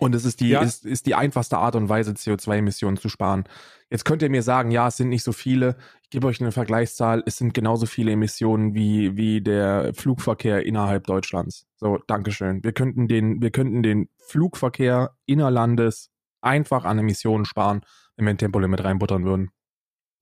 [0.00, 0.62] Und es ist die, Ja.
[0.62, 3.44] ist, ist die einfachste Art und Weise, CO2-Emissionen zu sparen.
[3.90, 5.76] Jetzt könnt ihr mir sagen, ja, es sind nicht so viele.
[6.02, 7.22] Ich gebe euch eine Vergleichszahl.
[7.26, 11.66] Es sind genauso viele Emissionen wie, wie der Flugverkehr innerhalb Deutschlands.
[11.76, 12.62] So, Dankeschön.
[12.62, 16.10] Wir könnten den, wir könnten den Flugverkehr innerlandes
[16.42, 17.80] einfach an Emissionen sparen,
[18.16, 19.50] wenn wir ein Tempolimit reinbuttern würden.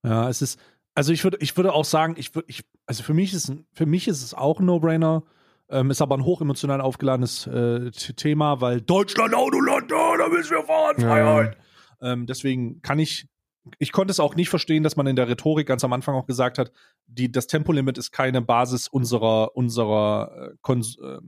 [0.04, 0.58] Ja, es ist,
[0.94, 3.86] also ich würde, ich würde auch sagen, ich würde, ich, also für mich ist, für
[3.86, 5.24] mich ist es auch ein No-Brainer.
[5.68, 10.62] Ähm, ist aber ein hochemotional aufgeladenes äh, Thema, weil Deutschland Autoland, ja, da müssen wir
[10.62, 11.08] fahren, Ja.
[11.08, 11.58] Freiheit.
[12.00, 13.26] Ähm, deswegen kann ich,
[13.78, 16.26] ich konnte es auch nicht verstehen, dass man in der Rhetorik ganz am Anfang auch
[16.26, 16.70] gesagt hat,
[17.06, 21.18] die, das Tempolimit ist keine Basis unserer, unserer äh, Kons äh,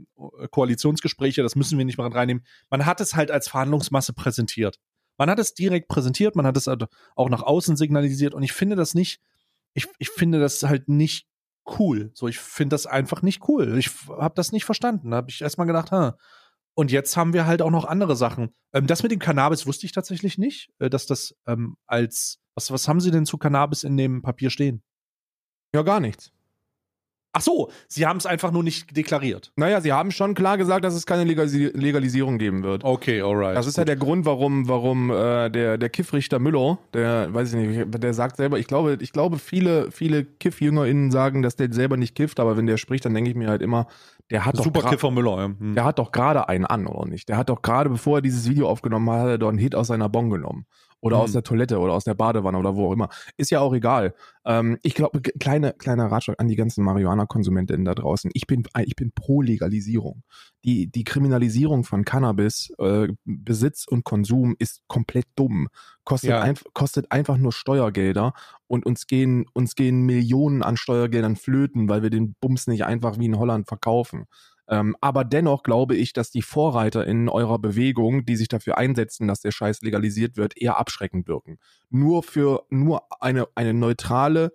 [0.51, 2.45] Koalitionsgespräche, das müssen wir nicht mehr reinnehmen.
[2.71, 4.79] Man hat es halt als Verhandlungsmasse präsentiert.
[5.17, 8.77] Man hat es direkt präsentiert, man hat es auch nach außen signalisiert und ich finde
[8.77, 9.21] das nicht,
[9.75, 11.28] ich, ich finde das halt nicht
[11.79, 12.11] cool.
[12.15, 13.77] So, ich finde das einfach nicht cool.
[13.79, 15.11] Ich habe das nicht verstanden.
[15.11, 16.17] Da habe ich erstmal gedacht, ha.
[16.75, 18.55] Und jetzt haben wir halt auch noch andere Sachen.
[18.73, 22.71] Ähm, das mit dem Cannabis wusste ich tatsächlich nicht, äh, dass das ähm, als was,
[22.71, 24.83] was haben Sie denn zu Cannabis in dem Papier stehen?
[25.75, 26.33] Ja, gar nichts.
[27.39, 29.53] Ach so, Sie haben es einfach nur nicht deklariert.
[29.55, 32.83] Naja, sie haben schon klar gesagt, dass es keine Legalisi Legalisierung geben wird.
[32.83, 33.57] Okay, alright.
[33.57, 37.65] Das ist ja der Grund, warum, warum äh, der, der Kiffrichter Müller, der, weiß ich
[37.69, 41.97] nicht, der sagt selber, ich glaube, ich glaube, viele, viele Kiff-JüngerInnen sagen, dass der selber
[41.97, 43.87] nicht kifft, aber wenn der spricht, dann denke ich mir halt immer,
[44.33, 45.37] der hat doch Super gra- Kiffer Müller.
[45.39, 45.45] Ja.
[45.45, 45.75] Hm.
[45.77, 47.29] der hat doch gerade einen an, oder nicht?
[47.29, 49.77] Der hat doch gerade, bevor er dieses Video aufgenommen hat, hat er doch einen Hit
[49.77, 50.67] aus seiner Bon genommen.
[51.01, 51.23] Oder Mhm.
[51.23, 53.09] aus der Toilette oder aus der Badewanne oder wo auch immer.
[53.37, 54.15] Ist ja auch egal.
[54.45, 58.31] Ähm, ich glaube, kleine, kleiner Ratschlag an die ganzen Marihuana-KonsumentInnen da draußen.
[58.35, 60.23] Ich bin, ich bin pro Legalisierung.
[60.65, 65.69] Die, die Kriminalisierung von Cannabis, äh, Besitz und Konsum ist komplett dumm.
[66.05, 66.41] Kostet, Ja.
[66.41, 68.33] einf kostet einfach nur Steuergelder
[68.67, 73.19] und uns gehen, uns gehen Millionen an Steuergeldern flöten, weil wir den Bums nicht einfach
[73.19, 74.25] wie in Holland verkaufen.
[74.69, 79.27] Ähm, aber dennoch glaube ich, dass die Vorreiter in eurer Bewegung, die sich dafür einsetzen,
[79.27, 81.59] dass der Scheiß legalisiert wird, eher abschreckend wirken.
[81.91, 84.53] Nur für nur eine, eine neutrale,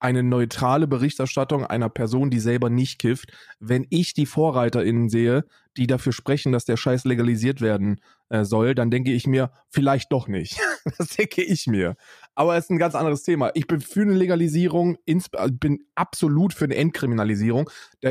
[0.00, 5.44] eine neutrale Berichterstattung einer Person, die selber nicht kifft, wenn ich die VorreiterInnen sehe,
[5.76, 10.12] die dafür sprechen, dass der Scheiß legalisiert werden äh, soll, dann denke ich mir, vielleicht
[10.12, 10.58] doch nicht.
[10.98, 11.96] das denke ich mir.
[12.38, 13.50] Aber es ist ein ganz anderes Thema.
[13.54, 15.18] Ich bin für eine Legalisierung, äh,
[15.50, 17.68] bin absolut für eine Entkriminalisierung.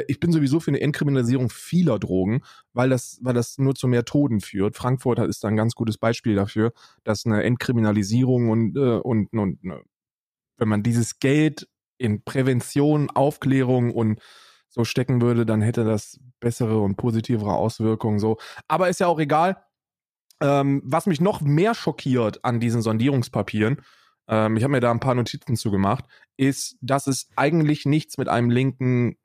[0.09, 2.41] Ich bin sowieso für eine Entkriminalisierung vieler Drogen,
[2.73, 4.75] weil das, weil das nur zu mehr Toten führt.
[4.75, 6.73] Frankfurt ist da ein ganz gutes Beispiel dafür,
[7.05, 9.83] dass eine Entkriminalisierung und, äh, und, und, und
[10.57, 14.19] wenn man dieses Geld in Prävention, Aufklärung und
[14.67, 18.35] so stecken würde, dann hätte das bessere und positivere Auswirkungen so.
[18.67, 19.63] Aber ist ja auch egal.
[20.41, 23.81] Ähm, was mich noch mehr schockiert an diesen Sondierungspapieren,
[24.27, 26.05] ähm, ich habe mir da ein paar Notizen zu gemacht,
[26.37, 29.17] ist, dass es eigentlich nichts mit einem linken,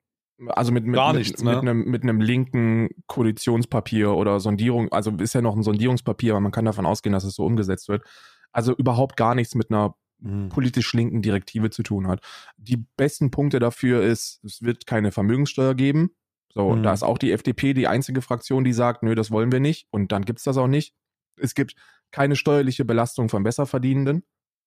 [0.47, 1.59] also mit, mit, Gar mit, nichts, mit, ne?
[1.59, 6.51] einem, mit einem linken Koalitionspapier oder Sondierung, also ist ja noch ein Sondierungspapier, aber man
[6.51, 8.03] kann davon ausgehen, dass es so umgesetzt wird.
[8.51, 10.47] Also überhaupt gar nichts mit einer Mhm.
[10.49, 12.21] politisch linken Direktive zu tun hat.
[12.55, 16.11] Die besten Punkte dafür ist, es wird keine Vermögenssteuer geben.
[16.53, 16.83] So, Mhm.
[16.83, 19.87] da ist auch die FDP die einzige Fraktion, die sagt, nö, das wollen wir nicht.
[19.91, 20.95] Und dann gibt's das auch nicht.
[21.35, 21.75] Es gibt
[22.11, 24.23] keine steuerliche Belastung von Besserverdienenden.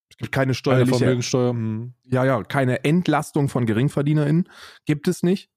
[0.08, 1.52] Es gibt keine steuerliche, Vermögenssteuer.
[1.52, 1.94] mhm.
[2.04, 4.48] ja, ja, keine Entlastung von GeringverdienerInnen.
[4.84, 5.50] Gibt es nicht.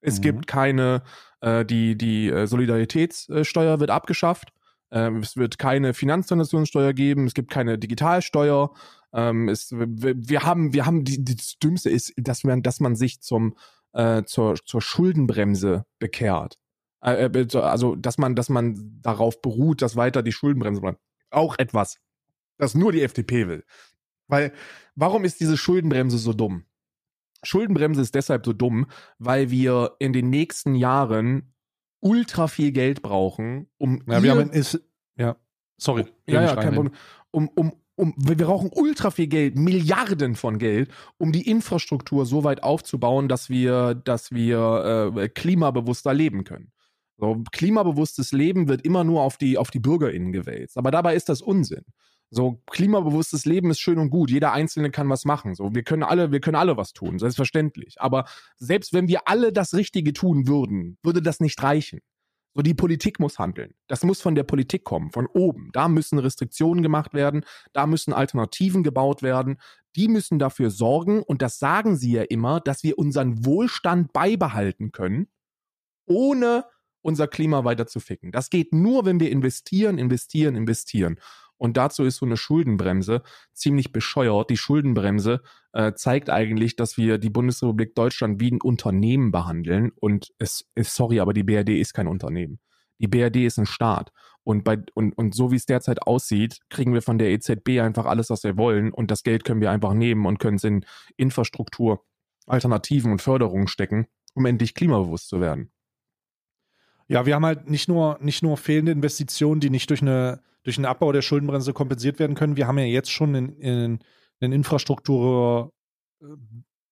[0.00, 0.22] Es Mhm.
[0.22, 1.02] gibt keine,
[1.40, 4.52] äh, die, die äh, Solidaritätssteuer wird abgeschafft.
[4.90, 7.26] Ähm, es wird keine Finanztransaktionssteuer geben.
[7.26, 8.72] Es gibt keine Digitalsteuer.
[9.12, 12.80] Ähm, es, wir, wir haben, wir haben die, die, das Dümmste ist, dass man, dass
[12.80, 13.56] man sich zum,
[13.94, 16.58] äh, zur, zur Schuldenbremse bekehrt.
[17.02, 21.00] Äh, äh, also, dass man, dass man darauf beruht, dass weiter die Schuldenbremse bleibt.
[21.30, 21.96] Auch etwas,
[22.58, 23.64] das nur die FDP will.
[24.28, 24.52] Weil,
[24.94, 26.64] warum ist diese Schuldenbremse so dumm?
[27.42, 28.86] Schuldenbremse ist deshalb so dumm,
[29.18, 31.54] weil wir in den nächsten Jahren
[32.00, 34.80] ultra viel Geld brauchen, um Ja, wir haben ist,
[35.16, 35.36] ja,
[35.76, 36.06] sorry.
[36.26, 36.74] ja, ja, kein.
[36.74, 36.94] Problem.
[37.30, 42.26] Um, um, um, wir wir brauchen ultra viel Geld, Milliarden von Geld, um die Infrastruktur
[42.26, 46.72] so weit aufzubauen, dass wir, dass wir äh, klimabewusster leben können.
[47.18, 50.76] So, klimabewusstes Leben wird immer nur auf die, auf die BürgerInnen gewälzt.
[50.76, 51.84] Aber dabei ist das Unsinn.
[52.30, 54.30] So, klimabewusstes Leben ist schön und gut.
[54.30, 55.54] Jeder Einzelne kann was machen.
[55.54, 57.18] So, wir können alle, wir können alle was tun.
[57.18, 58.00] Selbstverständlich.
[58.00, 58.24] Aber
[58.56, 62.00] selbst wenn wir alle das Richtige tun würden, würde das nicht reichen.
[62.56, 63.74] So, die Politik muss handeln.
[63.86, 65.68] Das muss von der Politik kommen, von oben.
[65.72, 69.58] Da müssen Restriktionen gemacht werden, da müssen Alternativen gebaut werden.
[69.94, 74.90] Die müssen dafür sorgen, und das sagen sie ja immer, dass wir unseren Wohlstand beibehalten
[74.90, 75.28] können,
[76.06, 76.64] ohne
[77.02, 78.32] unser Klima weiter zu ficken.
[78.32, 81.20] Das geht nur, wenn wir investieren, investieren, investieren.
[81.58, 84.50] Und dazu ist so eine Schuldenbremse ziemlich bescheuert.
[84.50, 85.42] Die Schuldenbremse
[85.72, 89.92] äh, zeigt eigentlich, dass wir die Bundesrepublik Deutschland wie ein Unternehmen behandeln.
[90.00, 92.58] Und es ist, sorry, aber die BRD ist kein Unternehmen.
[92.98, 94.12] Die BRD ist ein Staat.
[94.42, 98.06] Und, bei, und, und so wie es derzeit aussieht, kriegen wir von der EZB einfach
[98.06, 98.92] alles, was wir wollen.
[98.92, 100.84] Und das Geld können wir einfach nehmen und können es in
[101.16, 102.04] Infrastruktur,
[102.46, 105.72] Alternativen und Förderungen stecken, um endlich klimabewusst zu werden.
[107.08, 110.78] Ja, wir haben halt nicht nur, nicht nur fehlende Investitionen, die nicht durch, eine, durch
[110.78, 112.56] einen Abbau der Schuldenbremse kompensiert werden können.
[112.56, 113.98] Wir haben ja jetzt schon in, in,
[114.40, 115.72] in Infrastruktur
[116.20, 116.26] äh,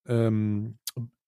[0.06, 0.78] ähm,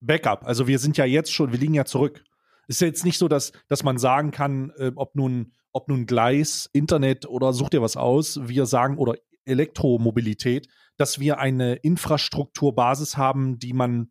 [0.00, 0.46] Backup.
[0.46, 2.22] Also wir sind ja jetzt schon, wir liegen ja zurück.
[2.68, 6.06] Ist ja jetzt nicht so, dass, dass man sagen kann, äh, ob nun, ob nun
[6.06, 10.68] Gleis, Internet oder such dir was aus, wir sagen, oder Elektromobilität,
[10.98, 14.10] dass wir eine Infrastrukturbasis haben, die man,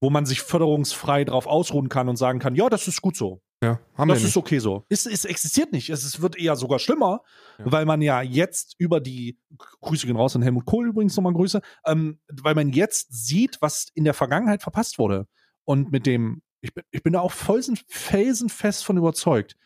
[0.00, 3.42] wo man sich förderungsfrei drauf ausruhen kann und sagen kann, ja, das ist gut so.
[3.62, 4.36] Ja, haben Das wir ist nicht.
[4.36, 4.84] okay so.
[4.90, 5.88] Es, es existiert nicht.
[5.88, 7.22] Es, es wird eher sogar schlimmer,
[7.58, 7.72] Ja.
[7.72, 9.38] weil man ja jetzt über die
[9.80, 13.86] Grüße gehen raus an Helmut Kohl übrigens nochmal Grüße, ähm, weil man jetzt sieht, was
[13.94, 15.26] in der Vergangenheit verpasst wurde.
[15.64, 19.56] Und mit dem, ich bin, ich bin da auch felsen, felsenfest von überzeugt.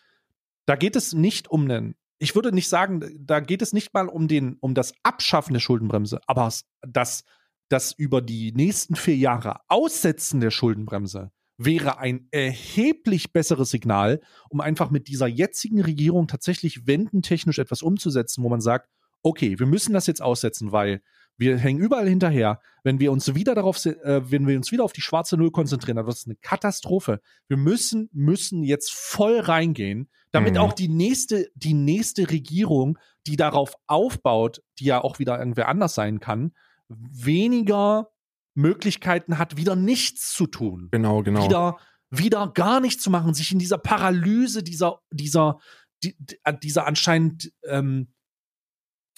[0.66, 4.07] Da geht es nicht um einen, ich würde nicht sagen, da geht es nicht mal
[4.09, 7.24] um den, um das Abschaffen der Schuldenbremse, aber das,
[7.70, 11.32] das über die nächsten vier Jahre Aussetzen der Schuldenbremse
[11.62, 18.42] wäre ein erheblich besseres Signal, um einfach mit dieser jetzigen Regierung tatsächlich wendentechnisch etwas umzusetzen,
[18.42, 18.88] wo man sagt,
[19.22, 21.02] okay, wir müssen das jetzt aussetzen, weil
[21.36, 22.61] wir hängen überall hinterher.
[22.82, 25.96] Wenn wir uns wieder darauf, äh, wenn wir uns wieder auf die schwarze Null konzentrieren,
[25.96, 27.20] dann wird es eine Katastrophe.
[27.46, 30.61] Wir müssen, müssen jetzt voll reingehen, damit Mhm.
[30.61, 35.94] auch die nächste, die nächste Regierung, die darauf aufbaut, die ja auch wieder irgendwer anders
[35.94, 36.52] sein kann,
[36.88, 38.08] weniger
[38.55, 41.44] Möglichkeiten hat, wieder nichts zu tun Genau, genau.
[41.44, 41.78] wieder,
[42.11, 45.59] wieder gar nichts zu machen, sich in dieser Paralyse, dieser, dieser,
[46.03, 48.12] die, äh, dieser anscheinend ähm,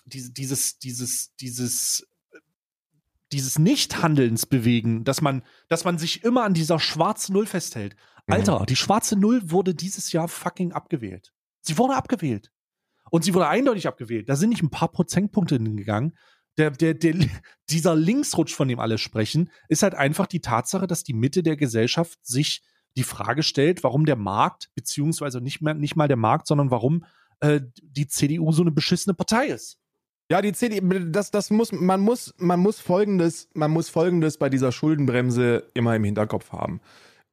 [0.05, 2.07] diese, dieses, dieses, dieses,
[3.33, 7.97] dieses Nichthandelns bewegen, dass man, dass man sich immer an dieser schwarzen Null festhält.
[8.26, 8.35] Mhm.
[8.35, 11.33] Alter, die schwarze Null wurde dieses Jahr fucking abgewählt.
[11.61, 12.51] Sie wurde abgewählt.
[13.11, 14.28] Und sie wurde eindeutig abgewählt.
[14.28, 16.16] Da sind nicht ein paar Prozentpunkte hingegangen.
[16.59, 17.14] Der, der, der,
[17.70, 21.57] dieser Linksrutsch, von dem alle sprechen, ist halt einfach die Tatsache, dass die Mitte der
[21.57, 22.62] Gesellschaft sich
[22.96, 27.05] die Frage stellt, warum der Markt, beziehungsweise nicht, mehr, nicht mal der Markt, sondern warum
[27.40, 29.78] äh, die CDU so eine beschissene Partei ist.
[30.30, 34.48] Ja, die CDU, das, das muss, man muss, man muss folgendes, man muss folgendes bei
[34.48, 36.80] dieser Schuldenbremse immer im Hinterkopf haben.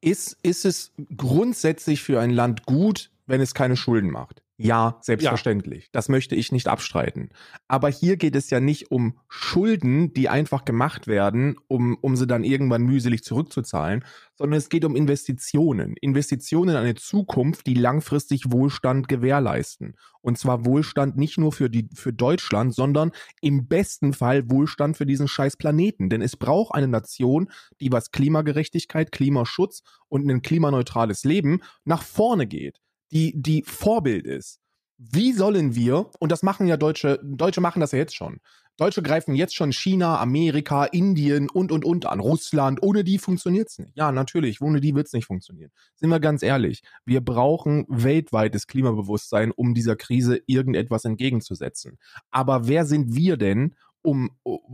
[0.02, 4.42] Ist, ist es grundsätzlich für ein Land gut, wenn es keine Schulden macht?
[4.62, 5.86] Ja, selbstverständlich.
[5.86, 5.90] Ja.
[5.94, 7.30] Das möchte ich nicht abstreiten.
[7.70, 12.28] Aber hier geht es ja nicht um Schulden, die einfach gemacht werden, um, um sie
[12.28, 14.04] dann irgendwann mühselig zurückzuzahlen,
[14.36, 15.96] sondern es geht um Investitionen.
[16.02, 19.96] Investitionen in eine Zukunft, die langfristig Wohlstand gewährleisten.
[20.20, 25.06] Und zwar Wohlstand nicht nur für, die, für Deutschland, sondern im besten Fall Wohlstand für
[25.06, 26.10] diesen scheiß Planeten.
[26.10, 27.50] Denn es braucht eine Nation,
[27.80, 32.82] die was Klimagerechtigkeit, Klimaschutz und ein klimaneutrales Leben nach vorne geht
[33.12, 34.60] die, die Vorbild ist.
[34.98, 38.42] Wie sollen wir, und das machen ja Deutsche, Deutsche machen das ja jetzt schon.
[38.80, 42.22] Deutsche greifen jetzt schon China, Amerika, Indien und, und, und an.
[42.22, 42.82] Russland.
[42.82, 43.92] Ohne die funktioniert's nicht.
[43.98, 44.62] Ja, natürlich.
[44.62, 45.70] Ohne die wird's nicht funktionieren.
[45.96, 46.82] Sind wir ganz ehrlich.
[47.04, 51.98] Wir brauchen weltweites Klimabewusstsein, um dieser Krise irgendetwas entgegenzusetzen.
[52.32, 54.32] Aber wer sind wir denn, um,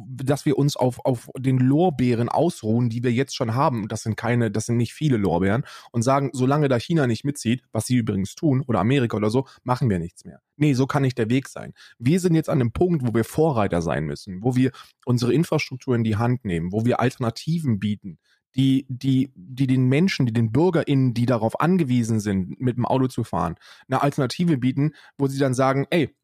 [0.08, 3.88] dass wir uns auf, auf den Lorbeeren ausruhen, die wir jetzt schon haben.
[3.88, 7.64] Das sind keine, das sind nicht viele Lorbeeren und sagen, solange da China nicht mitzieht,
[7.72, 10.42] was sie übrigens tun, oder Amerika oder so, machen wir nichts mehr.
[10.58, 11.74] Nee, so kann nicht der Weg sein.
[11.98, 14.72] Wir sind jetzt an einem Punkt, wo wir Vorreiter sein müssen, wo wir
[15.06, 18.20] unsere Infrastruktur in die Hand nehmen, wo wir Alternativen bieten,
[18.56, 23.08] die, die, die den Menschen, die den BürgerInnen, die darauf angewiesen sind, mit dem Auto
[23.08, 23.56] zu fahren,
[23.88, 26.16] eine Alternative bieten, wo sie dann sagen, ey,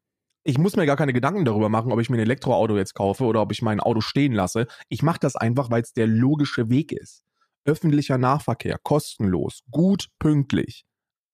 [0.44, 3.24] ich muss mir gar keine Gedanken darüber machen, ob ich mir ein Elektroauto jetzt kaufe
[3.24, 4.66] oder ob ich mein Auto stehen lasse.
[4.88, 7.22] Ich mache das einfach, weil es der logische Weg ist.
[7.64, 10.84] Öffentlicher Nahverkehr, kostenlos, gut, pünktlich,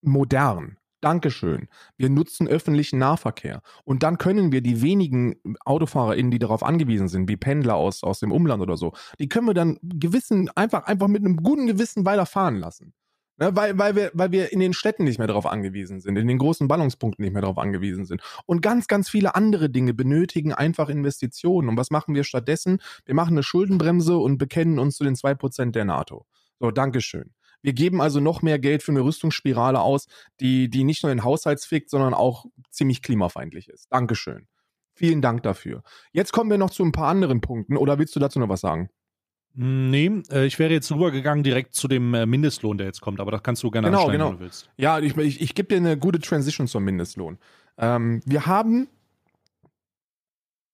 [0.02, 0.76] modern.
[1.00, 1.68] Dankeschön.
[1.96, 3.62] Wir nutzen öffentlichen Nahverkehr.
[3.84, 8.18] Und dann können wir die wenigen AutofahrerInnen, die darauf angewiesen sind, wie Pendler aus, aus
[8.18, 12.04] dem Umland oder so, die können wir dann gewissen, einfach, einfach mit einem guten Gewissen
[12.04, 12.94] weiterfahren lassen.
[13.40, 16.26] Ne, weil, weil, wir, weil wir in den Städten nicht mehr darauf angewiesen sind, in
[16.26, 18.20] den großen Ballungspunkten nicht mehr darauf angewiesen sind.
[18.46, 21.68] Und ganz, ganz viele andere Dinge benötigen einfach Investitionen.
[21.68, 22.80] Und was machen wir stattdessen?
[23.04, 26.26] Wir machen eine Schuldenbremse und bekennen uns zu den zwei Prozent der NATO.
[26.58, 27.32] So, Dankeschön.
[27.62, 30.06] Wir geben also noch mehr Geld für eine Rüstungsspirale aus,
[30.40, 33.86] die, die nicht nur den Haushalt fickt, sondern auch ziemlich klimafeindlich ist.
[33.90, 34.48] Dankeschön.
[34.94, 35.82] Vielen Dank dafür.
[36.10, 37.76] Jetzt kommen wir noch zu ein paar anderen Punkten.
[37.76, 38.90] Oder willst du dazu noch was sagen?
[39.54, 43.30] Nee, äh, ich wäre jetzt rübergegangen direkt zu dem äh, Mindestlohn, der jetzt kommt, aber
[43.30, 44.30] das kannst du gerne genau, genau.
[44.30, 44.70] wenn du willst.
[44.76, 47.38] Ja, ich, ich, ich gebe dir eine gute Transition zum Mindestlohn.
[47.76, 48.88] Ähm, wir haben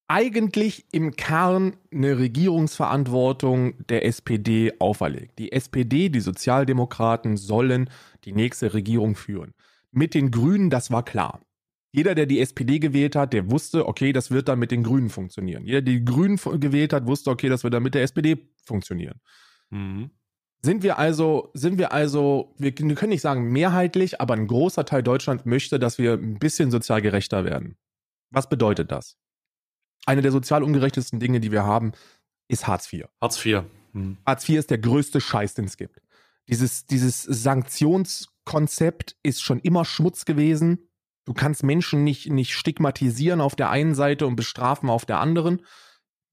[0.06, 5.38] eigentlich im Kern eine Regierungsverantwortung der SPD auferlegt.
[5.38, 7.88] Die SPD, die Sozialdemokraten sollen
[8.24, 9.54] die nächste Regierung führen.
[9.90, 11.40] Mit den Grünen, das war klar.
[11.94, 15.10] Jeder, der die SPD gewählt hat, der wusste, okay, das wird dann mit den Grünen
[15.10, 15.64] funktionieren.
[15.64, 19.20] Jeder, der die Grünen gewählt hat, wusste, okay, das wird dann mit der SPD funktionieren.
[19.70, 20.10] Mhm.
[20.60, 25.04] Sind wir also, sind wir also, wir können nicht sagen mehrheitlich, aber ein großer Teil
[25.04, 27.76] Deutschland möchte, dass wir ein bisschen sozial gerechter werden.
[28.30, 29.16] Was bedeutet das?
[30.04, 31.92] Eine der sozial ungerechtesten Dinge, die wir haben,
[32.48, 33.04] ist Hartz IV.
[33.20, 33.62] Hartz IV.
[33.92, 34.18] Mhm.
[34.26, 36.00] Hartz IV ist der größte Scheiß, den es gibt.
[36.48, 40.88] Dieses, dieses Sanktionskonzept ist schon immer Schmutz gewesen.
[41.24, 45.62] Du kannst Menschen nicht, nicht stigmatisieren auf der einen Seite und bestrafen auf der anderen.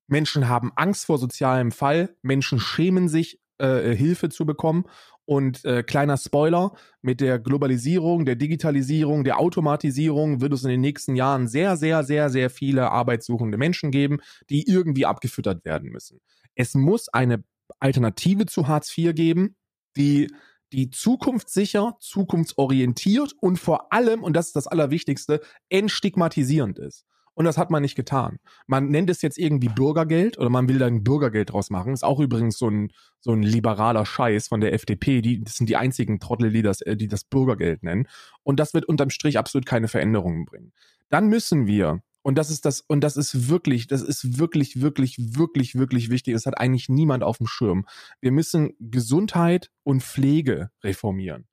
[0.07, 2.15] Menschen haben Angst vor sozialem Fall.
[2.21, 4.85] Menschen schämen sich, äh, Hilfe zu bekommen.
[5.25, 10.81] Und äh, kleiner Spoiler, mit der Globalisierung, der Digitalisierung, der Automatisierung wird es in den
[10.81, 14.17] nächsten Jahren sehr, sehr, sehr, sehr viele arbeitssuchende Menschen geben,
[14.49, 16.19] die irgendwie abgefüttert werden müssen.
[16.55, 17.43] Es muss eine
[17.79, 19.55] Alternative zu Hartz IV geben,
[19.95, 20.27] die
[20.72, 27.05] die zukunftssicher, zukunftsorientiert und vor allem, und das ist das Allerwichtigste, entstigmatisierend ist.
[27.34, 28.39] Und das hat man nicht getan.
[28.67, 31.93] Man nennt es jetzt irgendwie Bürgergeld oder man will da ein Bürgergeld draus machen.
[31.93, 32.91] Ist auch übrigens so ein,
[33.22, 35.22] so ein liberaler Scheiß von der FDP.
[35.22, 38.07] Die, das sind die einzigen Trottel, die das, äh, die das Bürgergeld nennen.
[38.43, 40.74] Und das wird unterm Strich absolut keine Veränderungen bringen.
[41.09, 45.17] Dann müssen wir und das ist das, und das ist wirklich, das ist wirklich, wirklich,
[45.17, 46.34] wirklich, wirklich wichtig.
[46.34, 47.86] Das hat eigentlich niemand auf dem Schirm.
[48.19, 51.47] Wir müssen Gesundheit und Pflege reformieren.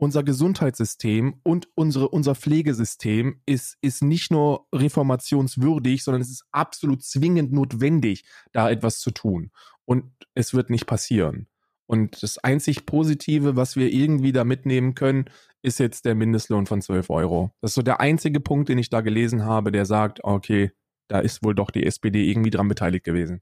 [0.00, 7.02] Unser Gesundheitssystem und unsere, unser Pflegesystem ist, ist nicht nur reformationswürdig, sondern es ist absolut
[7.02, 9.50] zwingend notwendig, da etwas zu tun.
[9.84, 11.48] Und es wird nicht passieren.
[11.88, 15.24] Und das einzig Positive, was wir irgendwie da mitnehmen können,
[15.62, 17.50] ist jetzt der Mindestlohn von 12 Euro.
[17.62, 20.70] Das ist so der einzige Punkt, den ich da gelesen habe, der sagt, okay,
[21.08, 23.40] da ist wohl doch die SPD irgendwie dran beteiligt gewesen.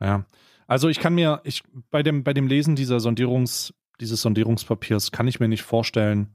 [0.00, 0.26] Ja.
[0.66, 5.26] Also ich kann mir, ich, bei dem, bei dem Lesen dieser Sondierungs, dieses Sondierungspapiers kann
[5.26, 6.34] ich mir nicht vorstellen,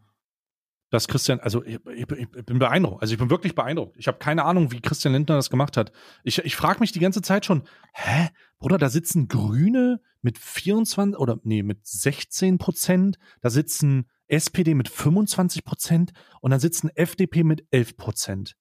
[0.93, 3.01] dass Christian, also ich, ich, ich bin beeindruckt.
[3.01, 3.97] Also ich bin wirklich beeindruckt.
[3.97, 5.91] Ich habe keine Ahnung, wie Christian Lindner das gemacht hat.
[6.23, 7.63] Ich, ich frage mich die ganze Zeit schon,
[7.93, 8.29] hä,
[8.59, 14.87] Bruder, da sitzen Grüne mit 24 oder nee, mit 16 Prozent, da sitzen SPD mit
[14.87, 18.55] 25 Prozent und dann sitzen FDP mit 11 Prozent.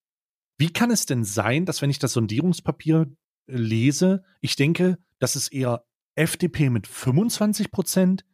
[0.56, 3.14] Wie kann es denn sein, dass wenn ich das Sondierungspapier
[3.46, 8.24] lese, ich denke, dass es eher FDP mit 25 Prozent,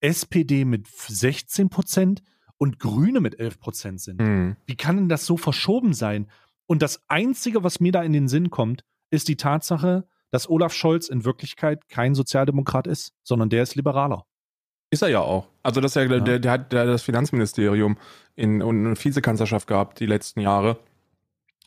[0.00, 2.22] SPD mit 16 Prozent
[2.64, 4.22] und Grüne mit 11 Prozent sind.
[4.22, 4.56] Mhm.
[4.64, 6.28] Wie kann denn das so verschoben sein?
[6.64, 10.72] Und das Einzige, was mir da in den Sinn kommt, ist die Tatsache, dass Olaf
[10.72, 14.24] Scholz in Wirklichkeit kein Sozialdemokrat ist, sondern der ist Liberaler.
[14.90, 15.46] Ist er ja auch.
[15.62, 16.20] Also das ist ja, Ja.
[16.20, 17.98] Der, der hat der, das Finanzministerium
[18.34, 20.78] in, und eine Vizekanzlerschaft gehabt die letzten Jahre.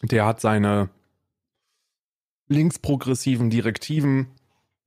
[0.01, 0.89] Der hat seine
[2.47, 4.29] linksprogressiven Direktiven,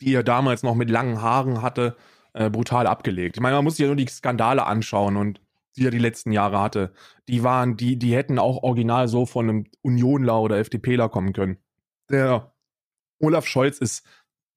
[0.00, 1.96] die er damals noch mit langen Haaren hatte,
[2.32, 3.36] äh, brutal abgelegt.
[3.36, 5.40] Ich meine, man muss sich ja nur die Skandale anschauen und
[5.76, 6.92] die er die letzten Jahre hatte.
[7.28, 11.58] Die waren, die, die hätten auch original so von einem Unionler oder FDPler kommen können.
[12.10, 12.52] Der
[13.18, 14.04] Olaf Scholz ist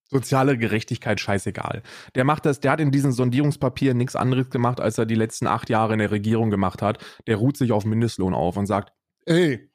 [0.09, 1.81] soziale Gerechtigkeit scheißegal.
[2.15, 5.47] Der macht das, der hat in diesen Sondierungspapieren nichts anderes gemacht, als er die letzten
[5.47, 7.03] acht Jahre in der Regierung gemacht hat.
[7.27, 8.93] Der ruht sich auf Mindestlohn auf und sagt,
[9.25, 9.69] ey,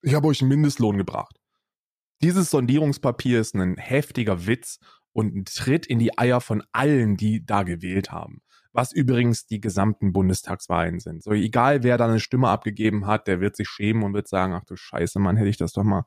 [0.00, 1.38] ich habe euch einen Mindestlohn gebracht.
[2.22, 4.78] Dieses Sondierungspapier ist ein heftiger Witz
[5.12, 8.42] und ein Tritt in die Eier von allen, die da gewählt haben.
[8.72, 11.22] Was übrigens die gesamten Bundestagswahlen sind.
[11.22, 14.54] So egal, wer da eine Stimme abgegeben hat, der wird sich schämen und wird sagen,
[14.54, 16.04] ach du Scheiße, Mann, hätte ich das doch mal,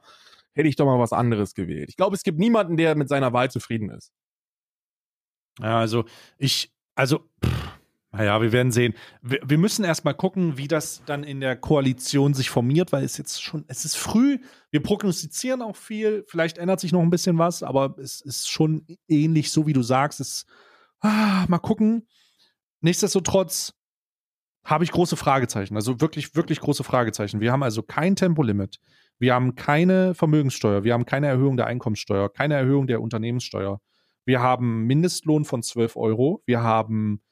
[0.53, 1.89] hätte ich doch mal was anderes gewählt.
[1.89, 4.11] Ich glaube, es gibt niemanden, der mit seiner Wahl zufrieden ist.
[5.59, 6.05] Ja, also
[6.37, 7.29] ich, also,
[8.11, 8.93] naja, wir werden sehen.
[9.21, 13.17] Wir, wir müssen erstmal gucken, wie das dann in der Koalition sich formiert, weil es
[13.17, 14.39] jetzt schon, es ist früh.
[14.71, 16.23] Wir prognostizieren auch viel.
[16.27, 19.83] Vielleicht ändert sich noch ein bisschen was, aber es ist schon ähnlich, so wie du
[19.83, 20.21] sagst.
[20.21, 20.45] Es,
[21.01, 22.07] ah, mal gucken.
[22.85, 23.73] Nichtsdestotrotz
[24.63, 25.75] habe ich große Fragezeichen.
[25.75, 27.41] Also wirklich, wirklich große Fragezeichen.
[27.41, 28.77] Wir haben also kein Tempolimit.
[29.17, 30.83] Wir haben keine Vermögenssteuer.
[30.83, 33.81] Wir haben keine Erhöhung der Einkommenssteuer, keine Erhöhung der Unternehmenssteuer.
[34.23, 36.43] Wir haben Mindestlohn von 12 Euro.
[36.45, 37.23] Wir haben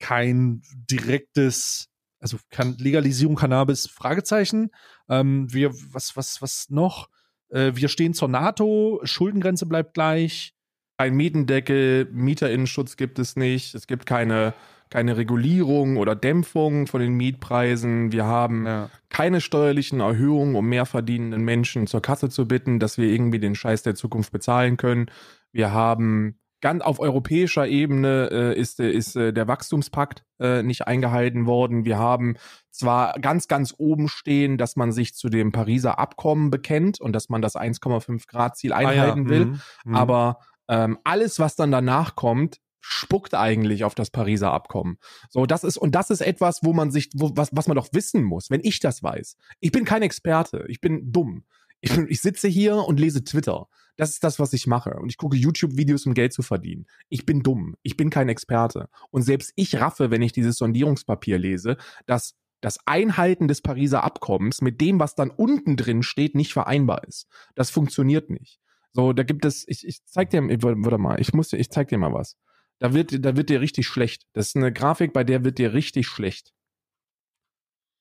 [0.00, 4.70] kein direktes, also kann Legalisierung Cannabis, Fragezeichen.
[5.10, 7.10] Ähm, wir, was, was, was noch?
[7.50, 10.54] Äh, wir stehen zur NATO, Schuldengrenze bleibt gleich.
[10.96, 13.74] Ein Mietendeckel, Mieterinnenschutz gibt es nicht.
[13.74, 14.54] Es gibt keine,
[14.94, 18.12] keine Regulierung oder Dämpfung von den Mietpreisen.
[18.12, 18.90] Wir haben Ja.
[19.08, 23.56] keine steuerlichen Erhöhungen, um mehr verdienenden Menschen zur Kasse zu bitten, dass wir irgendwie den
[23.56, 25.06] Scheiß der Zukunft bezahlen können.
[25.50, 31.44] Wir haben ganz auf europäischer Ebene äh, ist, ist äh, der Wachstumspakt äh, nicht eingehalten
[31.46, 31.84] worden.
[31.84, 32.36] Wir haben
[32.70, 37.28] zwar ganz, ganz oben stehen, dass man sich zu dem Pariser Abkommen bekennt und dass
[37.28, 39.28] man das 1,5 Grad Ziel einhalten Ah, ja.
[39.28, 39.60] will, Mhm.
[39.86, 39.94] Mhm.
[39.96, 40.38] aber
[40.68, 44.98] ähm, alles, was dann danach kommt, spuckt eigentlich auf das Pariser Abkommen.
[45.30, 47.88] So, das ist, und das ist etwas, wo man sich, wo, was, was man doch
[47.92, 49.36] wissen muss, wenn ich das weiß.
[49.60, 51.44] Ich bin kein Experte, ich bin dumm.
[51.80, 53.68] Ich, bin, ich sitze hier und lese Twitter.
[53.96, 54.96] Das ist das, was ich mache.
[55.00, 56.86] Und ich gucke YouTube-Videos, um Geld zu verdienen.
[57.08, 57.74] Ich bin dumm.
[57.82, 58.88] Ich bin kein Experte.
[59.10, 64.60] Und selbst ich raffe, wenn ich dieses Sondierungspapier lese, dass das Einhalten des Pariser Abkommens
[64.60, 67.28] mit dem, was dann unten drin steht, nicht vereinbar ist.
[67.54, 68.60] Das funktioniert nicht.
[68.92, 71.98] So, da gibt es, ich, ich zeig dir, warte mal, ich muss, ich zeig dir
[71.98, 72.36] mal was.
[72.84, 74.26] Da wird, da wird dir richtig schlecht.
[74.34, 76.52] Das ist eine Grafik, bei der wird dir richtig schlecht.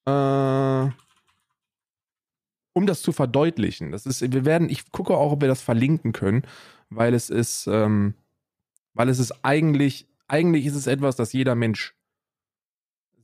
[0.05, 0.91] Äh,
[2.73, 6.11] um das zu verdeutlichen, das ist, wir werden, ich gucke auch, ob wir das verlinken
[6.11, 6.45] können,
[6.89, 8.15] weil es ist, ähm,
[8.93, 11.95] weil es ist eigentlich, eigentlich ist es etwas, das jeder Mensch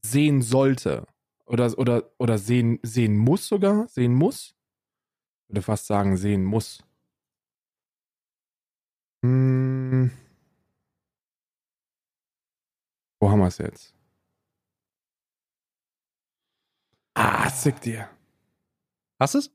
[0.01, 1.07] sehen sollte.
[1.45, 4.55] Oder, oder, oder sehen, sehen muss sogar, sehen muss.
[5.43, 6.81] Ich würde fast sagen, sehen muss.
[9.25, 10.11] Hm.
[13.19, 13.93] Wo haben wir es jetzt?
[17.15, 18.09] Ah, sick dir.
[19.19, 19.51] Hast du es?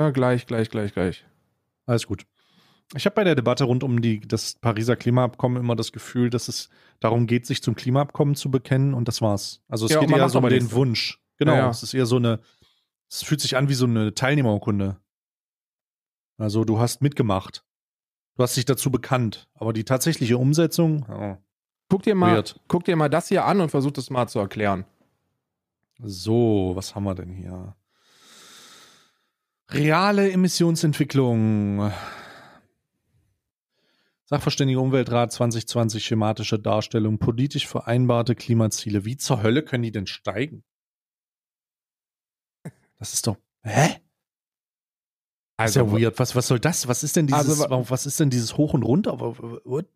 [0.00, 1.26] Ja, gleich, gleich, gleich, gleich.
[1.86, 2.26] Alles gut.
[2.94, 6.48] Ich habe bei der Debatte rund um die, das Pariser Klimaabkommen immer das Gefühl, dass
[6.48, 9.62] es darum geht, sich zum Klimaabkommen zu bekennen und das war's.
[9.68, 10.72] Also es Ja, geht eher so um den nichts.
[10.72, 11.20] Wunsch.
[11.36, 11.70] Genau, Ja, ja.
[11.70, 12.40] es ist eher so eine,
[13.08, 15.00] es fühlt sich an wie so eine Teilnehmerurkunde.
[16.38, 17.64] Also du hast mitgemacht.
[18.40, 19.50] Du hast dich dazu bekannt.
[19.52, 21.36] Aber die tatsächliche Umsetzung, oh,
[21.90, 22.58] Guck dir mal, Weird.
[22.68, 24.86] guck dir mal das hier an und versuch das mal zu erklären.
[25.98, 27.76] So, was haben wir denn hier?
[29.68, 31.92] Reale Emissionsentwicklung.
[34.24, 39.04] Sachverständiger Umweltrat 2020 schematische Darstellung, politisch vereinbarte Klimaziele.
[39.04, 40.64] Wie zur Hölle können die denn steigen?
[42.98, 43.36] Das ist doch.
[43.64, 44.00] Hä?
[45.62, 46.18] Das ist ja weird.
[46.18, 46.88] Was, was soll das?
[46.88, 49.18] Was ist denn dieses, Also, wa- was ist denn dieses Hoch und Runter?
[49.20, 49.86] What?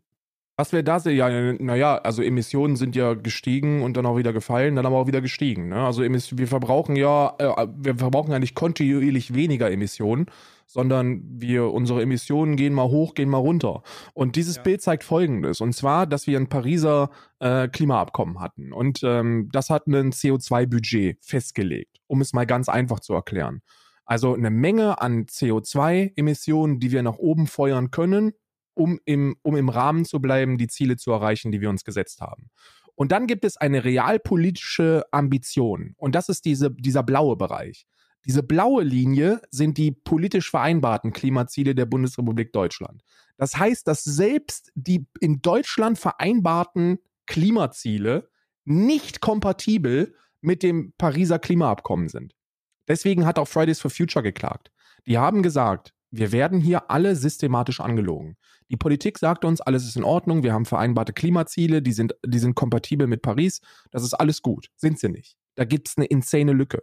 [0.56, 1.04] Was wäre das?
[1.06, 5.08] Ja, naja, also Emissionen sind ja gestiegen und dann auch wieder gefallen, dann aber auch
[5.08, 5.68] wieder gestiegen.
[5.70, 5.84] Ne?
[5.84, 10.26] Also wir verbrauchen ja, äh, wir verbrauchen ja nicht kontinuierlich weniger Emissionen,
[10.68, 13.82] sondern wir, unsere Emissionen gehen mal hoch, gehen mal runter.
[14.12, 14.62] Und dieses ja.
[14.62, 17.10] Bild zeigt folgendes, und zwar, dass wir ein Pariser
[17.40, 18.72] äh, Klimaabkommen hatten.
[18.72, 23.60] Und ähm, das hat ein CO2-Budget festgelegt, um es mal ganz einfach zu erklären.
[24.04, 28.32] Also eine Menge an CO2-Emissionen, die wir nach oben feuern können,
[28.74, 32.20] um im, um im Rahmen zu bleiben, die Ziele zu erreichen, die wir uns gesetzt
[32.20, 32.50] haben.
[32.96, 35.94] Und dann gibt es eine realpolitische Ambition.
[35.96, 37.86] Und das ist diese, dieser blaue Bereich.
[38.26, 43.02] Diese blaue Linie sind die politisch vereinbarten Klimaziele der Bundesrepublik Deutschland.
[43.36, 48.28] Das heißt, dass selbst die in Deutschland vereinbarten Klimaziele
[48.64, 52.34] nicht kompatibel mit dem Pariser Klimaabkommen sind.
[52.88, 54.70] Deswegen hat auch Fridays for Future geklagt.
[55.06, 58.36] Die haben gesagt, wir werden hier alle systematisch angelogen.
[58.70, 62.38] Die Politik sagt uns, alles ist in Ordnung, wir haben vereinbarte Klimaziele, die sind, die
[62.38, 63.60] sind kompatibel mit Paris,
[63.90, 64.68] das ist alles gut.
[64.76, 65.36] Sind sie nicht.
[65.56, 66.82] Da gibt es eine insane Lücke.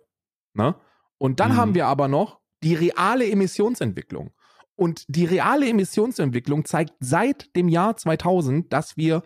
[0.54, 0.76] Ne?
[1.18, 1.58] Und dann mhm.
[1.58, 4.32] haben wir aber noch die reale Emissionsentwicklung.
[4.76, 9.24] Und die reale Emissionsentwicklung zeigt seit dem Jahr 2000, dass wir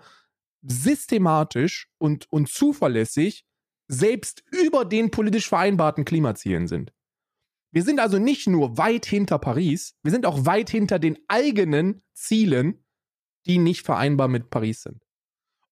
[0.61, 3.45] systematisch und, und zuverlässig
[3.87, 6.93] selbst über den politisch vereinbarten Klimazielen sind.
[7.71, 12.03] Wir sind also nicht nur weit hinter Paris, wir sind auch weit hinter den eigenen
[12.13, 12.85] Zielen,
[13.45, 15.03] die nicht vereinbar mit Paris sind.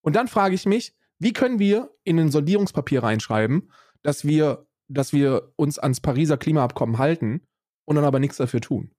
[0.02, 3.70] Und dann frage ich mich, wie können wir in ein Sondierungspapier reinschreiben,
[4.02, 7.46] dass wir, dass wir uns ans Pariser Klimaabkommen halten
[7.86, 8.90] und dann aber nichts dafür tun?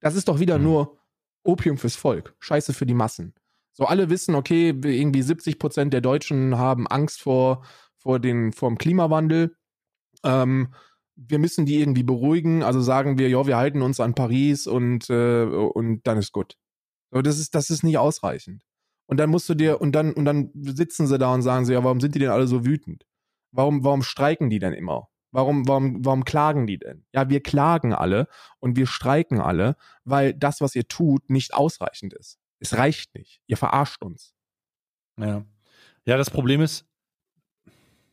[0.00, 0.64] Das ist doch wieder mhm.
[0.64, 0.98] nur
[1.42, 3.34] Opium fürs Volk, Scheiße für die Massen.
[3.72, 7.64] So alle wissen, okay, irgendwie 70 Prozent der Deutschen haben Angst vor,
[8.00, 9.56] vor, den, vor dem Klimawandel.
[10.24, 10.74] Ähm,
[11.16, 15.10] wir müssen die irgendwie beruhigen, also sagen wir, ja, wir halten uns an Paris und,
[15.10, 16.56] äh, und dann ist gut.
[17.10, 18.62] Aber das ist, das ist nicht ausreichend.
[19.06, 21.72] Und dann musst du dir, und dann, und dann sitzen sie da und sagen sie,
[21.72, 23.04] ja, warum sind die denn alle so wütend?
[23.52, 25.08] Warum, warum streiken die denn immer?
[25.32, 27.04] Warum, warum, warum klagen die denn?
[27.12, 28.26] Ja, wir klagen alle
[28.58, 32.38] und wir streiken alle, weil das, was ihr tut, nicht ausreichend ist.
[32.58, 33.40] Es reicht nicht.
[33.46, 34.34] Ihr verarscht uns.
[35.18, 35.44] Ja.
[36.04, 36.86] Ja, das Problem ist,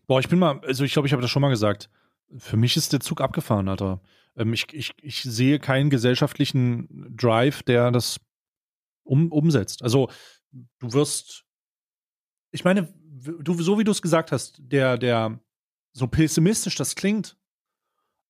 [0.07, 1.89] boah, ich bin mal, also ich glaube, ich habe das schon mal gesagt
[2.35, 4.01] für mich ist der Zug abgefahren, Alter.
[4.35, 8.19] Ähm, ich, ich, ich sehe keinen gesellschaftlichen Drive, der das
[9.03, 9.83] um, umsetzt.
[9.83, 10.09] Also,
[10.51, 11.45] du wirst,
[12.51, 15.39] ich meine, du, so wie du es gesagt hast, der, der,
[15.93, 17.37] so pessimistisch das klingt,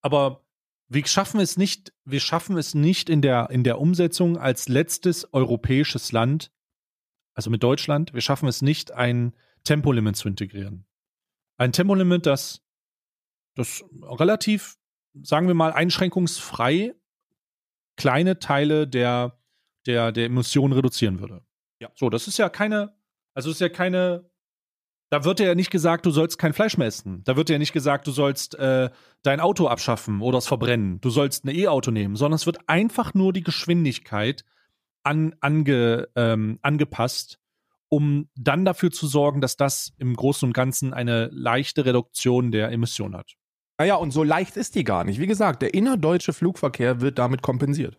[0.02, 0.46] aber
[0.88, 5.34] wir schaffen es nicht, wir schaffen es nicht in der, in der Umsetzung als letztes
[5.34, 6.52] europäisches Land,
[7.34, 9.34] also mit Deutschland, wir schaffen es nicht, ein
[9.66, 10.87] Tempolimit zu integrieren.
[11.58, 12.64] Ein Tempolimit, das
[13.58, 14.78] das relativ,
[15.22, 16.94] sagen wir mal, einschränkungsfrei
[17.98, 19.40] kleine Teile der,
[19.86, 21.42] der, der Emissionen reduzieren würde.
[21.82, 21.90] Ja.
[21.96, 22.96] So, das ist ja keine,
[23.34, 24.30] also ist ja keine,
[25.10, 27.24] da wird ja nicht gesagt, du sollst kein Fleisch mehr essen.
[27.24, 28.92] Da wird ja nicht gesagt, du sollst äh,
[29.24, 31.02] dein Auto abschaffen oder es verbrennen.
[31.02, 34.46] Du sollst ein E-Auto nehmen, sondern es wird einfach nur die Geschwindigkeit
[35.04, 37.40] an, ange, ähm, angepasst
[37.90, 42.72] um dann dafür zu sorgen, dass das im Großen und Ganzen eine leichte Reduktion der
[42.72, 43.34] Emissionen hat.
[43.78, 45.20] Naja, und so leicht ist die gar nicht.
[45.20, 47.98] Wie gesagt, der innerdeutsche Flugverkehr wird damit kompensiert.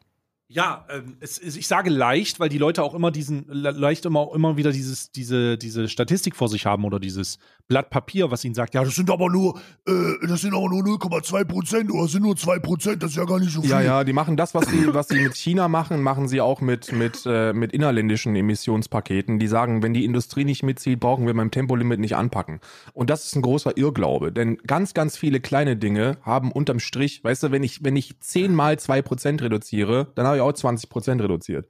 [0.51, 4.31] Ja, ähm, es, es, ich sage leicht, weil die Leute auch immer diesen, leicht immer,
[4.35, 8.55] immer wieder dieses, diese, diese Statistik vor sich haben oder dieses Blatt Papier, was ihnen
[8.55, 9.93] sagt, ja, das sind aber nur, äh,
[10.27, 13.39] das sind aber nur 0,2 Prozent oder sind nur 2 Prozent, das ist ja gar
[13.39, 13.71] nicht so viel.
[13.71, 16.63] Ja, ja, die machen das, was sie, was sie mit China machen, machen sie auch
[16.63, 19.39] mit, mit, äh, mit innerländischen Emissionspaketen.
[19.39, 22.61] Die sagen, wenn die Industrie nicht mitzieht, brauchen wir beim Tempolimit nicht anpacken.
[22.95, 27.23] Und das ist ein großer Irrglaube, denn ganz, ganz viele kleine Dinge haben unterm Strich,
[27.23, 30.53] weißt du, wenn ich, wenn ich 10 mal 2 Prozent reduziere, dann habe ich auch
[30.53, 31.69] 20 Prozent reduziert.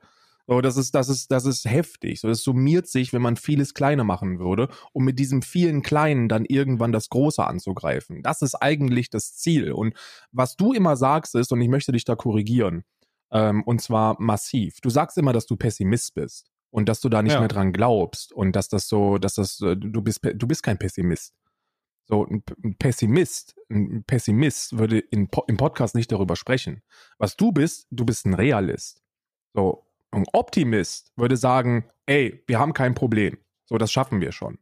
[0.51, 2.21] So, das ist, das ist, das ist heftig.
[2.21, 6.27] So, das summiert sich, wenn man vieles kleiner machen würde, um mit diesem vielen Kleinen
[6.31, 8.23] dann irgendwann das Große anzugreifen.
[8.23, 9.73] Das ist eigentlich das Ziel.
[9.73, 9.95] Und
[10.33, 12.85] was du immer sagst ist, und ich möchte dich da korrigieren,
[13.31, 14.81] ähm, und zwar massiv.
[14.81, 17.41] Du sagst immer, dass du Pessimist bist und dass du da nicht ja.
[17.41, 20.79] mehr dran glaubst und dass das so, dass das, äh, du bist, du bist kein
[20.79, 21.35] Pessimist.
[22.07, 22.43] So, ein
[22.79, 26.81] Pessimist, ein Pessimist würde in, im Podcast nicht darüber sprechen.
[27.19, 29.03] Was du bist, du bist ein Realist.
[29.53, 33.39] So, ein Optimist würde sagen, ey, wir haben kein Problem.
[33.67, 34.59] So, das schaffen wir schon.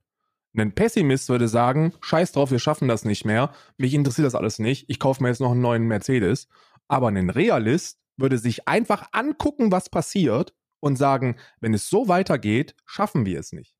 [0.57, 3.53] Ein Pessimist würde sagen, scheiß drauf, wir schaffen das nicht mehr.
[3.76, 4.88] Mich interessiert das alles nicht.
[4.88, 6.49] Ich kaufe mir jetzt noch einen neuen Mercedes.
[6.88, 12.74] Aber ein Realist würde sich einfach angucken, was passiert und sagen, wenn es so weitergeht,
[12.86, 13.76] schaffen wir es nicht.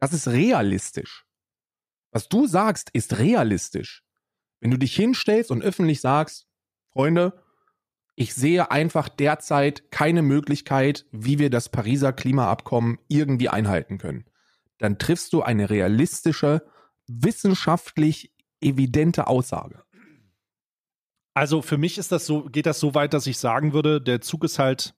[0.00, 1.26] Das ist realistisch.
[2.10, 4.02] Was du sagst, ist realistisch.
[4.60, 6.48] Wenn du dich hinstellst und öffentlich sagst,
[6.92, 7.41] Freunde,
[8.14, 14.26] Ich sehe einfach derzeit keine Möglichkeit, wie wir das Pariser Klimaabkommen irgendwie einhalten können.
[14.78, 16.62] Dann triffst du eine realistische,
[17.06, 19.82] wissenschaftlich evidente Aussage.
[21.34, 24.20] Also für mich ist das so, geht das so weit, dass ich sagen würde, der
[24.20, 24.94] Zug ist halt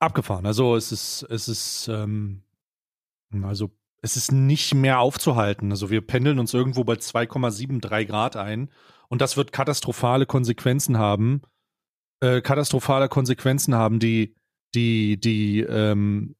[0.00, 0.46] abgefahren.
[0.46, 2.42] Also es ist, es ist, ähm,
[3.42, 5.70] also es ist nicht mehr aufzuhalten.
[5.70, 8.70] Also wir pendeln uns irgendwo bei 2,73 Grad ein
[9.08, 11.42] und das wird katastrophale Konsequenzen haben.
[12.22, 14.36] Äh, katastrophale Konsequenzen haben, die,
[14.76, 16.36] die, die, ähm,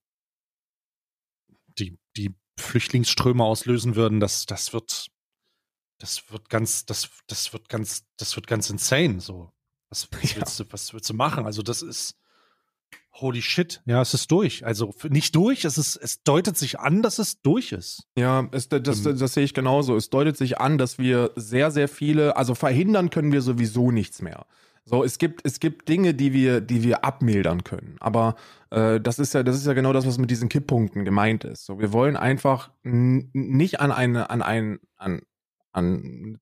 [1.76, 4.20] die, die Flüchtlingsströme auslösen würden.
[4.20, 5.08] Das, das wird,
[5.98, 9.18] das wird ganz, das, das wird ganz, das wird ganz insane.
[9.18, 9.50] So,
[9.88, 11.46] was, was, willst, du, was willst du machen?
[11.46, 12.16] Also das ist,
[13.14, 14.64] Holy shit, ja, es ist durch.
[14.64, 18.06] Also nicht durch, es ist, es deutet sich an, dass es durch ist.
[18.16, 19.18] Ja, es, das, das, ähm.
[19.18, 19.96] das sehe ich genauso.
[19.96, 24.22] Es deutet sich an, dass wir sehr, sehr viele, also verhindern können wir sowieso nichts
[24.22, 24.46] mehr.
[24.84, 27.96] So, es gibt, es gibt Dinge, die wir, die wir abmildern können.
[28.00, 28.34] Aber
[28.70, 31.64] äh, das ist ja, das ist ja genau das, was mit diesen Kipppunkten gemeint ist.
[31.64, 35.22] So, wir wollen einfach nicht an eine, an ein, an,
[35.72, 36.38] an,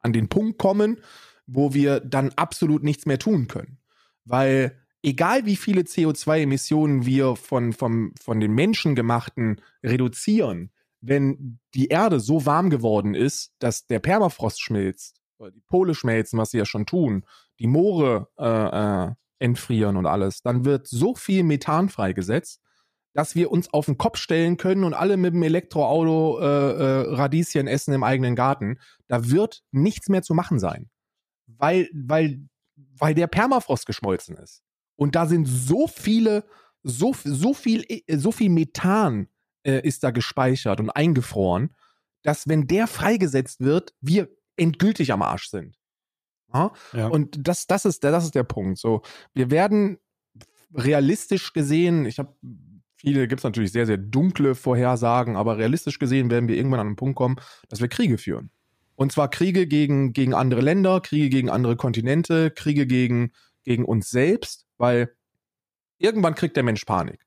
[0.00, 0.98] an den Punkt kommen,
[1.46, 3.78] wo wir dann absolut nichts mehr tun können.
[4.26, 11.88] Weil egal wie viele CO2-Emissionen wir von, von, von den Menschen gemachten reduzieren, wenn die
[11.88, 15.20] Erde so warm geworden ist, dass der Permafrost schmilzt,
[15.54, 17.24] die Pole schmelzen, was sie ja schon tun,
[17.58, 22.60] die Moore äh, äh, entfrieren und alles, dann wird so viel Methan freigesetzt,
[23.14, 27.14] dass wir uns auf den Kopf stellen können und alle mit dem Elektroauto äh, äh,
[27.14, 28.78] Radieschen essen im eigenen Garten.
[29.06, 30.90] Da wird nichts mehr zu machen sein.
[31.46, 32.40] Weil, weil,
[32.76, 34.62] weil der Permafrost geschmolzen ist.
[34.96, 36.44] Und da sind so viele,
[36.82, 39.28] so, so viel, so viel Methan
[39.62, 41.74] äh, ist da gespeichert und eingefroren,
[42.22, 45.76] dass wenn der freigesetzt wird, wir endgültig am Arsch sind.
[46.92, 47.08] Ja?
[47.08, 48.78] Und das, das ist, das ist der Punkt.
[48.78, 49.02] So,
[49.34, 49.98] wir werden
[50.72, 52.34] realistisch gesehen, ich habe
[52.96, 56.86] viele, gibt es natürlich sehr, sehr dunkle Vorhersagen, aber realistisch gesehen werden wir irgendwann an
[56.88, 57.36] einen Punkt kommen,
[57.68, 58.50] dass wir Kriege führen.
[58.96, 63.32] Und zwar Kriege gegen, gegen andere Länder, Kriege gegen andere Kontinente, Kriege gegen,
[63.64, 65.14] gegen uns selbst weil
[65.98, 67.20] irgendwann kriegt der Mensch Panik.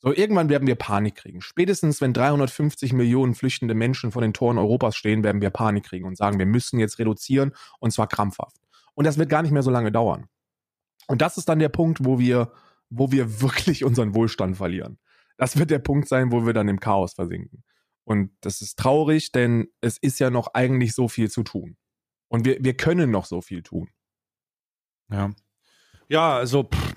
[0.00, 1.40] So, irgendwann werden wir Panik kriegen.
[1.40, 6.06] Spätestens, wenn 350 Millionen flüchtende Menschen vor den Toren Europas stehen, werden wir Panik kriegen
[6.06, 8.56] und sagen, wir müssen jetzt reduzieren und zwar krampfhaft.
[8.98, 10.26] Und das wird gar nicht mehr so lange dauern.
[11.06, 12.52] Und das ist dann der Punkt, wo wir,
[12.90, 14.98] wo wir wirklich unseren Wohlstand verlieren.
[15.36, 17.62] Das wird der Punkt sein, wo wir dann im Chaos versinken.
[18.02, 21.76] Und das ist traurig, denn es ist ja noch eigentlich so viel zu tun.
[22.26, 23.88] Und wir, wir können noch so viel tun.
[25.12, 25.30] Ja.
[26.08, 26.94] Ja, also, pff,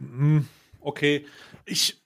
[0.00, 0.48] hm,
[0.80, 1.26] okay.
[1.64, 2.02] Ich.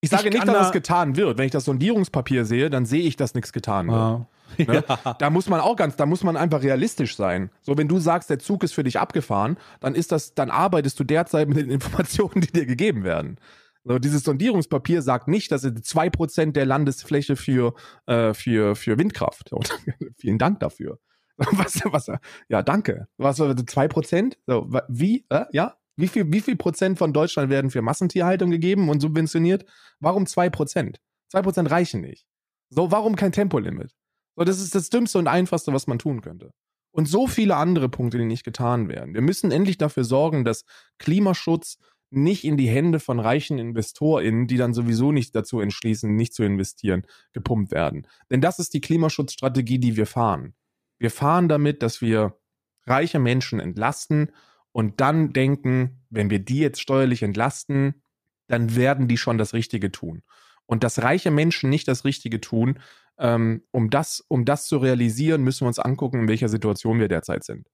[0.00, 1.38] Ich sage ich nicht, dass es getan wird.
[1.38, 3.98] Wenn ich das Sondierungspapier sehe, dann sehe ich, dass nichts getan wird.
[3.98, 4.28] Ah.
[4.56, 4.84] Ne?
[4.88, 5.14] Ja.
[5.18, 7.50] Da muss man auch ganz, da muss man einfach realistisch sein.
[7.60, 10.98] So, wenn du sagst, der Zug ist für dich abgefahren, dann ist das, dann arbeitest
[10.98, 13.38] du derzeit mit den Informationen, die dir gegeben werden.
[13.84, 17.74] So, dieses Sondierungspapier sagt nicht, dass zwei Prozent der Landesfläche für,
[18.06, 19.52] äh, für, für Windkraft.
[19.52, 19.70] Und
[20.16, 20.98] vielen Dank dafür.
[21.52, 22.10] Was, was,
[22.48, 23.06] ja, danke.
[23.16, 24.38] Was, zwei Prozent?
[24.48, 25.24] So, wie?
[25.28, 25.76] Äh, ja?
[25.94, 29.64] Wie viel, wie viel Prozent von Deutschland werden für Massentierhaltung gegeben und subventioniert?
[30.00, 31.00] Warum zwei Prozent?
[31.28, 32.26] Zwei Prozent reichen nicht.
[32.70, 33.94] So, warum kein Tempolimit?
[34.38, 36.52] So, das ist das Dümmste und Einfachste, was man tun könnte.
[36.92, 39.12] Und so viele andere Punkte, die nicht getan werden.
[39.12, 40.64] Wir müssen endlich dafür sorgen, dass
[40.98, 41.78] Klimaschutz
[42.10, 46.44] nicht in die Hände von reichen InvestorInnen, die dann sowieso nicht dazu entschließen, nicht zu
[46.44, 48.06] investieren, gepumpt werden.
[48.30, 50.54] Denn das ist die Klimaschutzstrategie, die wir fahren.
[51.00, 52.38] Wir fahren damit, dass wir
[52.86, 54.30] reiche Menschen entlasten
[54.70, 58.02] und dann denken, wenn wir die jetzt steuerlich entlasten,
[58.46, 60.22] dann werden die schon das Richtige tun.
[60.64, 62.78] Und dass reiche Menschen nicht das Richtige tun,
[63.18, 67.08] ähm, um, das, um das zu realisieren, müssen wir uns angucken, in welcher Situation wir
[67.08, 67.68] derzeit sind.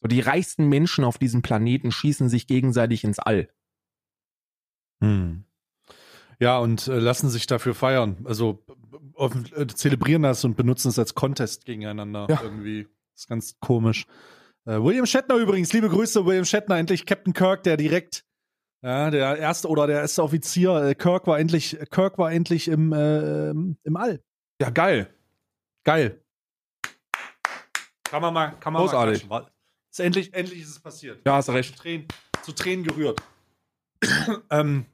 [0.00, 3.48] So, die reichsten Menschen auf diesem Planeten schießen sich gegenseitig ins All.
[5.00, 5.44] Hm.
[6.38, 8.18] Ja, und äh, lassen sich dafür feiern.
[8.24, 8.64] Also
[9.16, 12.26] äh, zelebrieren das und benutzen es als Contest gegeneinander.
[12.28, 12.40] Ja.
[12.42, 12.84] Irgendwie.
[13.12, 14.06] Das ist ganz komisch.
[14.66, 18.24] Äh, William Shatner übrigens, liebe Grüße, William Shatner, endlich Captain Kirk, der direkt,
[18.82, 22.92] ja, der erste oder der erste Offizier, äh, Kirk war endlich, Kirk war endlich im,
[22.92, 24.20] äh, im All.
[24.60, 25.12] Ja, geil.
[25.84, 26.20] Geil.
[28.04, 29.28] Kann man mal, kann man Großartig.
[29.28, 29.50] mal
[29.90, 31.26] ist endlich, endlich ist es passiert.
[31.26, 31.74] Ja, hast recht.
[31.74, 32.08] Zu Tränen,
[32.42, 33.20] zu Tränen gerührt.
[34.50, 34.86] ähm,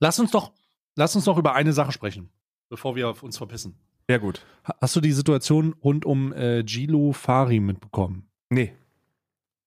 [0.00, 0.52] lass uns doch,
[0.96, 2.30] lass uns noch über eine Sache sprechen
[2.68, 3.76] bevor wir uns verpissen.
[4.08, 4.44] Sehr gut.
[4.80, 8.28] Hast du die Situation rund um äh, Gilo Fari mitbekommen?
[8.50, 8.72] Nee.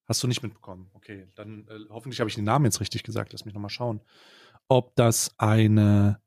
[0.07, 0.89] Hast du nicht mitbekommen?
[0.93, 3.33] Okay, dann äh, hoffentlich habe ich den Namen jetzt richtig gesagt.
[3.33, 4.01] Lass mich nochmal schauen,
[4.67, 6.19] ob das eine,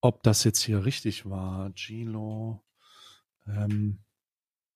[0.00, 1.70] ob das jetzt hier richtig war.
[1.70, 2.62] Gilo,
[3.46, 3.98] ähm,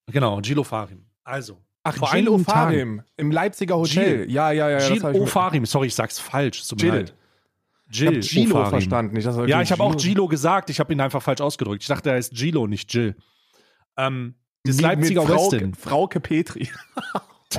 [0.06, 1.06] genau, Gilo Farim.
[1.24, 4.30] Also, Ach, vor einigen Ofarim im Leipziger Hotel.
[4.30, 4.78] Ja, ja, ja.
[4.90, 6.60] ich mit- Ofarim, sorry, ich sag's falsch.
[6.62, 7.04] es Tut mir
[7.90, 8.18] Jill.
[8.18, 8.70] Ich Gilo Ofarim.
[8.70, 9.16] verstanden.
[9.16, 10.26] Ich dachte, Ja, ich habe auch Gilo.
[10.26, 11.82] Gesagt, ich habe ihn einfach falsch ausgedrückt.
[11.82, 13.14] Ich dachte, er heißt Gilo, nicht Jill.
[13.98, 15.74] Ähm, das Mit- Leipziger mit Frau, Westin.
[15.74, 16.70] Frauke Petri.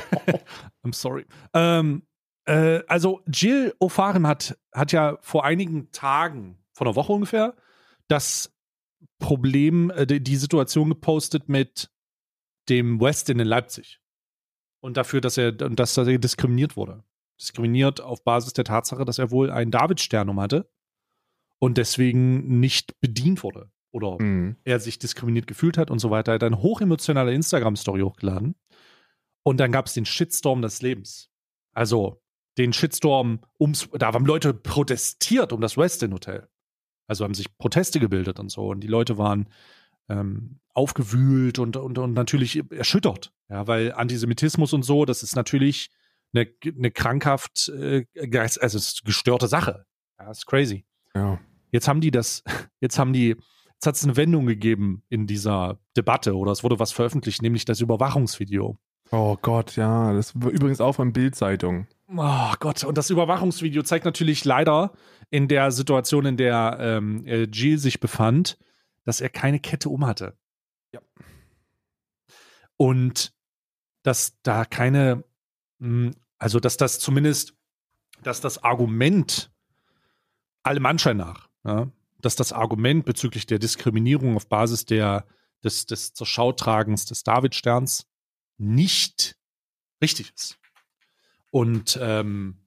[0.83, 1.25] I'm sorry.
[1.53, 2.03] Ähm,
[2.45, 7.55] äh, also Jill O'Farim hat, hat ja vor einigen Tagen, vor einer Woche ungefähr,
[8.07, 8.53] das
[9.17, 11.89] Problem, äh, die, Situation gepostet mit
[12.69, 14.01] dem Westin in Leipzig.
[14.81, 17.03] Und dafür, dass er, dass er diskriminiert wurde.
[17.39, 20.69] Diskriminiert auf Basis der Tatsache, dass er wohl einen Davidstern um hatte
[21.59, 23.71] und deswegen nicht bedient wurde.
[23.91, 24.57] Oder Mhm.
[24.65, 26.33] er sich diskriminiert gefühlt hat und so weiter.
[26.33, 28.55] Er hat eine hochemotionale Instagram-Story hochgeladen.
[29.43, 31.29] Und dann gab es den Shitstorm des Lebens.
[31.73, 32.21] Also
[32.57, 36.49] den Shitstorm ums, da haben Leute protestiert um das Westin Hotel.
[37.07, 38.67] Also haben sich Proteste gebildet und so.
[38.67, 39.47] Und die Leute waren
[40.09, 43.31] ähm, aufgewühlt und, und, und natürlich erschüttert.
[43.49, 45.89] Ja, weil Antisemitismus und so, das ist natürlich
[46.33, 49.85] eine, eine krankhaft, äh, also es ist eine gestörte Sache.
[50.19, 50.85] Ja, ist crazy.
[51.15, 51.39] Ja.
[51.71, 52.43] Jetzt haben die das,
[52.79, 56.79] jetzt haben die, jetzt hat es eine Wendung gegeben in dieser Debatte oder es wurde
[56.79, 58.77] was veröffentlicht, nämlich das Überwachungsvideo.
[59.11, 60.13] Oh Gott, ja.
[60.13, 61.87] Das war übrigens auch von Bild-Zeitung.
[62.07, 64.93] Oh Gott, und das Überwachungsvideo zeigt natürlich leider
[65.31, 68.59] in der Situation, in der ähm, äh, Jill sich befand,
[69.05, 70.37] dass er keine Kette um hatte.
[70.93, 71.01] Ja.
[72.77, 73.33] Und
[74.03, 75.23] dass da keine,
[75.79, 77.55] mh, also dass das zumindest,
[78.21, 79.51] dass das Argument
[80.61, 81.91] allem Anschein nach, ja,
[82.21, 85.25] dass das Argument bezüglich der Diskriminierung auf Basis der,
[85.63, 88.07] des, des zur Schautragens des Davidsterns
[88.57, 89.37] nicht
[90.01, 90.59] richtig ist.
[91.55, 92.57] Und ähm,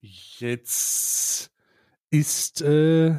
[0.00, 1.50] jetzt
[2.10, 3.18] ist äh,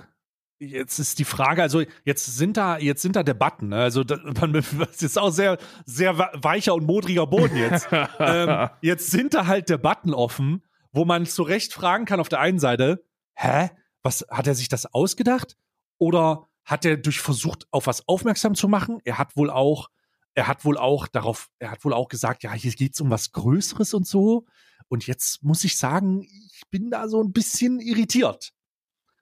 [0.57, 3.75] jetzt ist die Frage, also jetzt sind da jetzt sind da Debatten, ne?
[3.75, 7.89] also da, man, das ist auch sehr sehr weicher und modriger Boden jetzt.
[8.19, 12.39] ähm, jetzt sind da halt Debatten offen, wo man zu Recht fragen kann auf der
[12.39, 13.71] einen Seite, hä,
[14.01, 15.57] was hat er sich das ausgedacht
[15.97, 19.01] oder hat er durch versucht auf was aufmerksam zu machen?
[19.03, 19.89] Er hat wohl auch
[20.35, 23.31] er hat wohl auch darauf, er hat wohl auch gesagt, ja, hier geht's um was
[23.31, 24.45] Größeres und so.
[24.87, 28.51] Und jetzt muss ich sagen, ich bin da so ein bisschen irritiert.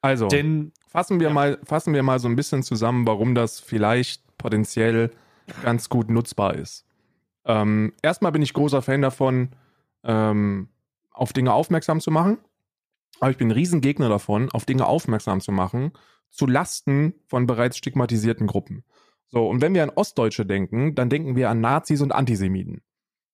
[0.02, 1.34] Also, Denn fassen wir, Ja.
[1.34, 5.12] mal, fassen wir mal so ein bisschen zusammen, warum das vielleicht potenziell
[5.62, 6.86] ganz gut nutzbar ist.
[7.46, 9.50] Ähm, erstmal bin ich großer Fan davon,
[10.04, 10.70] ähm,
[11.12, 12.38] auf Dinge aufmerksam zu machen.
[13.20, 15.92] Aber ich bin ein Riesengegner davon, auf Dinge aufmerksam zu machen,
[16.30, 18.84] zu Lasten von bereits stigmatisierten Gruppen.
[19.30, 22.82] So, und wenn wir an Ostdeutsche denken, dann denken wir an Nazis und Antisemiten.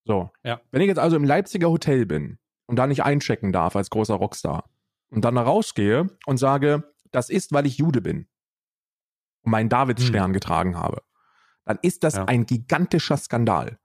[0.10, 0.32] So.
[0.44, 0.60] Ja.
[0.72, 4.16] Wenn ich jetzt also im Leipziger Hotel bin und da nicht einchecken darf als großer
[4.16, 4.68] Rockstar
[5.12, 8.28] und dann da rausgehe und sage, das ist, weil ich Jude bin
[9.44, 11.04] und meinen Davidsstern getragen habe,
[11.66, 12.26] dann ist das Ja.
[12.26, 13.78] ein gigantischer Skandal.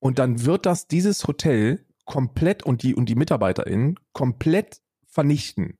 [0.00, 5.78] Und dann wird das dieses Hotel komplett und die, und die MitarbeiterInnen komplett vernichten.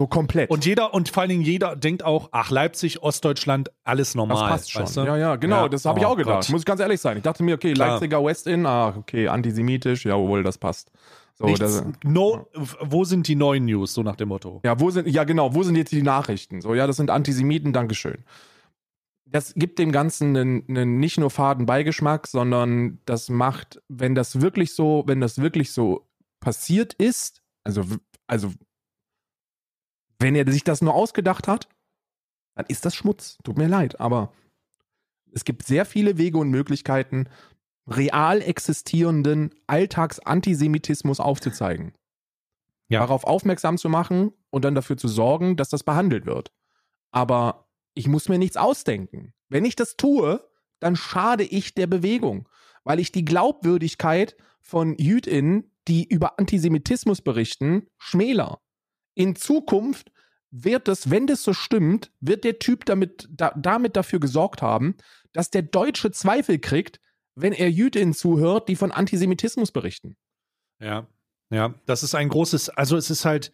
[0.00, 0.48] So komplett.
[0.48, 4.48] und jeder und vor allen Dingen jeder denkt auch, ach Leipzig, Ostdeutschland, alles das normal.
[4.48, 4.82] passt schon.
[4.84, 5.00] weißt du?
[5.02, 5.68] Ja, ja, genau, Ja.
[5.68, 6.40] das habe ich Oh auch gedacht.
[6.46, 6.48] Gott.
[6.48, 7.18] Muss ich ganz ehrlich sein.
[7.18, 7.90] Ich dachte mir, okay, Klar.
[7.90, 10.90] Leipziger West Inn, ah, okay, antisemitisch, jawohl, das passt.
[11.34, 12.46] So, Nichts, das, no,
[12.80, 14.60] wo sind die neuen News, so nach dem Motto.
[14.64, 16.62] Ja, wo sind, ja genau, wo sind jetzt die Nachrichten?
[16.62, 18.24] So, ja, das sind Antisemiten, Dankeschön.
[19.26, 24.40] Das gibt dem Ganzen einen, einen nicht nur faden Beigeschmack, sondern das macht, wenn das
[24.40, 26.06] wirklich so, wenn das wirklich so
[26.40, 27.84] passiert ist, also,
[28.26, 28.50] also,
[30.20, 31.68] wenn er sich das nur ausgedacht hat,
[32.54, 33.38] dann ist das Schmutz.
[33.42, 34.32] Tut mir leid, aber
[35.32, 37.28] es gibt sehr viele Wege und Möglichkeiten,
[37.86, 41.92] real existierenden Alltagsantisemitismus aufzuzeigen
[42.88, 43.00] Ja.
[43.00, 46.52] darauf aufmerksam zu machen und dann dafür zu sorgen, dass das behandelt wird.
[47.10, 49.32] Aber ich muss mir nichts ausdenken.
[49.48, 50.44] Wenn ich das tue,
[50.78, 52.48] dann schade ich der Bewegung,
[52.84, 58.60] weil ich die Glaubwürdigkeit von JüdInnen, die über Antisemitismus berichten, schmäler.
[59.14, 60.12] In Zukunft
[60.50, 64.96] wird es, wenn das so stimmt, wird der Typ damit, da, damit dafür gesorgt haben,
[65.32, 67.00] dass der Deutsche Zweifel kriegt,
[67.34, 70.16] wenn er JüdInnen zuhört, die von Antisemitismus berichten.
[70.80, 71.06] Ja,
[71.50, 73.52] ja, das ist ein großes, also es ist halt,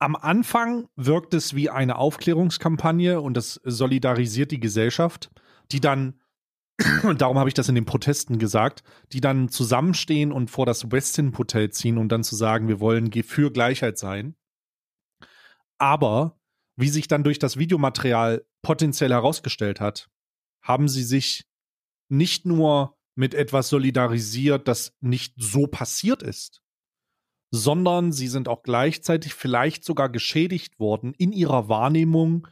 [0.00, 5.30] am Anfang wirkt es wie eine Aufklärungskampagne und das solidarisiert die Gesellschaft,
[5.72, 6.20] die dann,
[7.02, 10.90] und darum habe ich das in den Protesten gesagt, die dann zusammenstehen und vor das
[10.92, 14.36] Westin Hotel ziehen, um dann zu sagen, wir wollen für Gleichheit sein.
[15.78, 16.38] Aber
[16.76, 20.08] wie sich dann durch das Videomaterial potenziell herausgestellt hat,
[20.62, 21.48] haben sie sich
[22.08, 26.62] nicht nur mit etwas solidarisiert, das nicht so passiert ist,
[27.50, 32.46] sondern sie sind auch gleichzeitig vielleicht sogar geschädigt worden in ihrer Wahrnehmung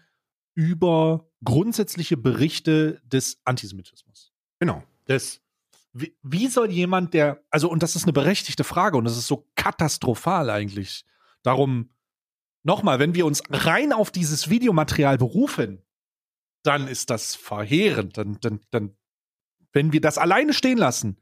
[0.56, 4.32] über grundsätzliche Berichte des Antisemitismus.
[4.58, 4.82] Genau.
[5.06, 5.42] Des
[5.98, 9.28] wie, wie soll jemand, der, also, und das ist eine berechtigte Frage und das ist
[9.28, 11.06] so katastrophal eigentlich.
[11.42, 11.90] Darum,
[12.64, 15.82] nochmal, wenn wir uns rein auf dieses Videomaterial berufen,
[16.62, 18.18] dann ist das verheerend.
[18.18, 18.96] Dann, dann, dann,
[19.72, 21.18] wenn wir das alleine stehen lassen,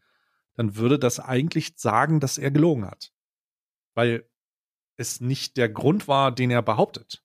[0.54, 3.12] dann würde das eigentlich sagen, dass er gelogen hat.
[3.94, 4.28] Weil
[4.96, 7.23] es nicht der Grund war, den er behauptet.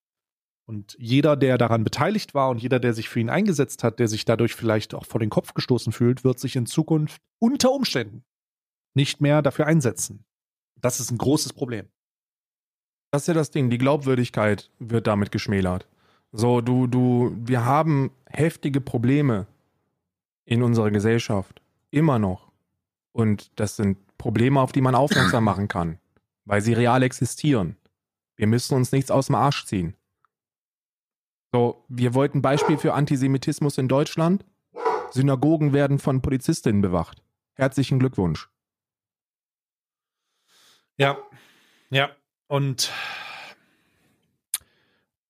[0.69, 4.07] Und jeder, der daran beteiligt war und jeder, der sich für ihn eingesetzt hat, der
[4.07, 8.23] sich dadurch vielleicht auch vor den Kopf gestoßen fühlt, wird sich in Zukunft unter Umständen
[8.93, 10.25] nicht mehr dafür einsetzen.
[10.79, 11.87] Das ist ein großes Problem.
[13.09, 15.87] Das ist ja das Ding, die Glaubwürdigkeit wird damit geschmälert.
[16.31, 19.47] So, du, du, wir haben heftige Probleme
[20.45, 21.63] in unserer Gesellschaft.
[21.89, 22.51] Immer noch.
[23.11, 25.97] Und das sind Probleme, auf die man aufmerksam machen kann,
[26.45, 27.75] weil sie real existieren.
[28.35, 29.95] Wir müssen uns nichts aus dem Arsch ziehen.
[31.51, 34.45] So, wir wollten Beispiel für Antisemitismus in Deutschland.
[35.11, 37.23] Synagogen werden von Polizistinnen bewacht.
[37.55, 38.49] Herzlichen Glückwunsch.
[40.97, 41.17] Ja,
[41.89, 42.09] ja.
[42.47, 42.91] Und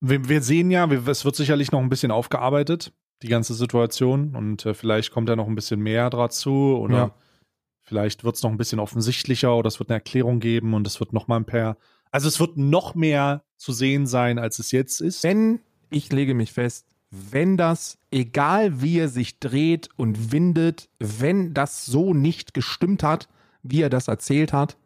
[0.02, 2.92] wir, wir sehen ja, wir, es wird sicherlich noch ein bisschen aufgearbeitet,
[3.22, 4.36] die ganze Situation.
[4.36, 7.16] Und äh, vielleicht kommt da noch ein bisschen mehr dazu oder Ja.
[7.82, 11.00] vielleicht wird es noch ein bisschen offensichtlicher oder es wird eine Erklärung geben und es
[11.00, 11.78] wird noch mal ein paar.
[12.12, 15.24] Also es wird noch mehr zu sehen sein, als es jetzt ist.
[15.24, 15.60] Wenn,
[15.90, 21.86] ich lege mich fest, wenn das, egal wie er sich dreht und windet, wenn das
[21.86, 23.28] so nicht gestimmt hat,
[23.64, 24.78] wie er das erzählt hat,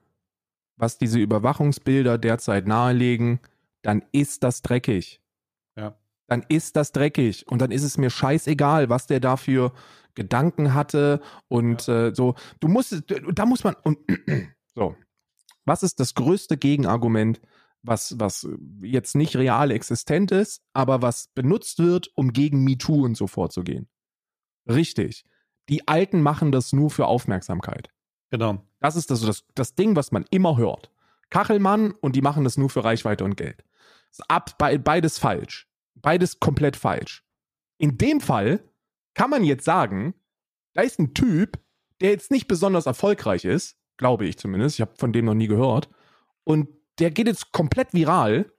[0.78, 3.40] was diese Überwachungsbilder derzeit nahelegen,
[3.82, 5.22] dann ist das dreckig.
[5.76, 5.98] Ja.
[6.28, 9.74] Dann ist das dreckig und dann ist es mir scheißegal, was der dafür
[10.16, 12.36] Gedanken hatte und äh, so.
[12.60, 14.00] Du musst, da muss man, und,
[14.76, 14.96] so.
[15.66, 17.40] Was ist das größte Gegenargument,
[17.84, 18.48] was, was
[18.82, 23.88] jetzt nicht real existent ist, aber was benutzt wird, um gegen MeToo und so vorzugehen?
[24.68, 25.26] Richtig.
[25.70, 27.90] Die Alten machen das nur für Aufmerksamkeit.
[28.32, 28.66] Genau.
[28.80, 30.92] Das ist das, das, das Ding, was man immer hört.
[31.30, 33.64] Kachelmann und die machen das nur für Reichweite und Geld.
[34.28, 35.68] Ab, be, beides falsch.
[35.96, 37.24] Beides komplett falsch.
[37.78, 38.64] In dem Fall
[39.14, 40.14] kann man jetzt sagen,
[40.74, 41.60] da ist ein Typ,
[42.02, 45.48] der jetzt nicht besonders erfolgreich ist, glaube ich zumindest, ich habe von dem noch nie
[45.48, 45.90] gehört,
[46.44, 46.68] und
[47.00, 48.52] der geht jetzt komplett viral,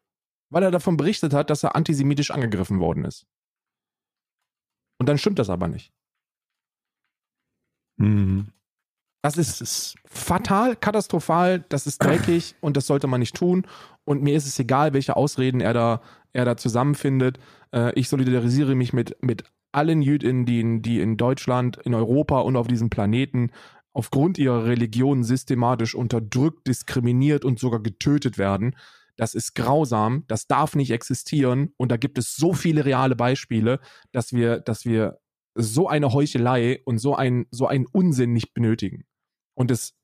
[0.50, 3.26] weil er davon berichtet hat, dass er antisemitisch angegriffen worden ist.
[4.98, 5.92] Und dann stimmt das aber nicht.
[7.96, 8.48] Mhm.
[9.22, 13.66] Das ist Es ist fatal, katastrophal, das ist dreckig und das sollte man nicht tun.
[14.04, 16.02] Und mir ist es egal, welche Ausreden er da,
[16.34, 17.38] er da zusammenfindet.
[17.72, 22.40] Äh, ich solidarisiere mich mit, mit allen Jüdinnen, die in, die in Deutschland, in Europa
[22.40, 23.50] und auf diesem Planeten
[23.94, 28.76] aufgrund ihrer Religion systematisch unterdrückt, diskriminiert und sogar getötet werden.
[29.16, 33.80] Das ist grausam, das darf nicht existieren und da gibt es so viele reale Beispiele,
[34.10, 35.20] dass wir, dass wir
[35.54, 39.04] so eine Heuchelei und so ein, so einen Unsinn nicht benötigen.
[39.54, 39.94] Und es,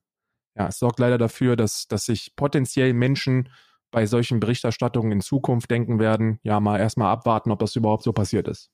[0.56, 3.48] ja, es sorgt leider dafür, dass, dass sich potenziell Menschen
[3.90, 8.12] bei solchen Berichterstattungen in Zukunft denken werden, ja, mal erstmal abwarten, ob das überhaupt so
[8.12, 8.70] passiert ist.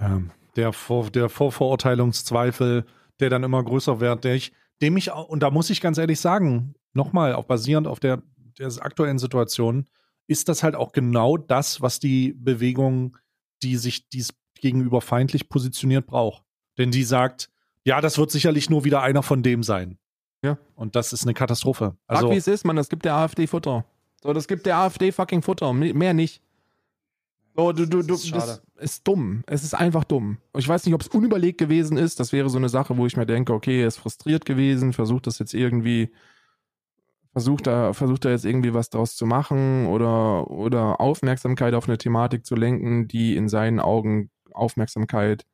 [0.00, 0.20] Ja,
[0.56, 2.86] der, Vor der Vorverurteilungszweifel,
[3.20, 5.98] der dann immer größer wird, der ich, dem ich, auch- und da muss ich ganz
[5.98, 8.22] ehrlich sagen, nochmal, auch basierend auf der,
[8.58, 9.86] der aktuellen Situation,
[10.26, 13.16] ist das halt auch genau das, was die Bewegung,
[13.62, 16.44] die sich dies gegenüber feindlich positioniert, braucht.
[16.78, 17.50] Denn die sagt,
[17.84, 19.98] ja, das wird sicherlich nur wieder einer von dem sein.
[20.42, 20.58] Ja.
[20.74, 21.96] Und das ist eine Katastrophe.
[22.08, 23.84] Sag, Also, wie es ist, man, das gibt der AfD Futter.
[24.22, 26.42] So, das gibt der AfD fucking Futter, mehr nicht.
[27.60, 28.62] So, du, du, du, Das ist schade.
[28.74, 29.42] das ist dumm.
[29.46, 30.38] Es ist einfach dumm.
[30.56, 32.18] Ich weiß nicht, ob es unüberlegt gewesen ist.
[32.18, 35.26] Das wäre so eine Sache, wo ich mir denke, okay, er ist frustriert gewesen, versucht
[35.26, 36.10] das jetzt irgendwie,
[37.32, 41.98] versucht da, versucht da jetzt irgendwie was draus zu machen oder, oder Aufmerksamkeit auf eine
[41.98, 45.44] Thematik zu lenken, die in seinen Augen Aufmerksamkeit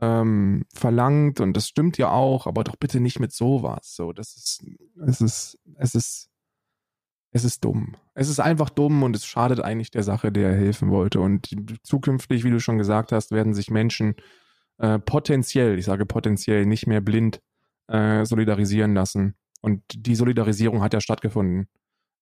[0.00, 1.40] ähm, verlangt.
[1.40, 3.94] Und das stimmt ja auch, aber doch bitte nicht mit sowas.
[3.94, 4.64] So, das ist,
[5.06, 6.30] es ist, es ist,
[7.32, 7.96] es ist dumm.
[8.14, 11.20] Es ist einfach dumm und es schadet eigentlich der Sache, der er helfen wollte.
[11.20, 11.48] Und
[11.82, 14.16] zukünftig, wie du schon gesagt hast, werden sich Menschen
[14.78, 17.40] äh, potenziell, ich sage potenziell, nicht mehr blind
[17.88, 19.34] äh, solidarisieren lassen.
[19.62, 21.68] Und die Solidarisierung hat ja stattgefunden.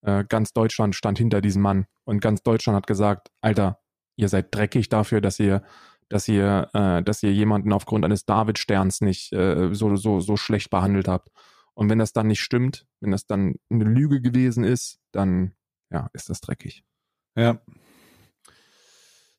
[0.01, 3.79] Äh, ganz Deutschland stand hinter diesem Mann und ganz Deutschland hat gesagt, Alter,
[4.15, 5.61] ihr seid dreckig dafür, dass ihr,
[6.07, 10.69] dass ihr, äh, dass ihr jemanden aufgrund eines Davidsterns nicht äh, so, so, so schlecht
[10.69, 11.29] behandelt habt.
[11.81, 15.55] Und wenn das dann nicht stimmt, wenn das dann eine Lüge gewesen ist, dann
[15.91, 16.83] ja, ist das dreckig.
[17.35, 17.59] ja.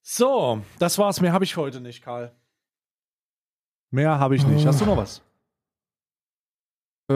[0.04, 1.20] So, das war's.
[1.20, 2.34] Mehr habe ich heute nicht, Karl.
[3.92, 4.66] Mehr habe ich nicht.
[4.66, 5.22] Hast du noch was?
[7.08, 7.14] Äh,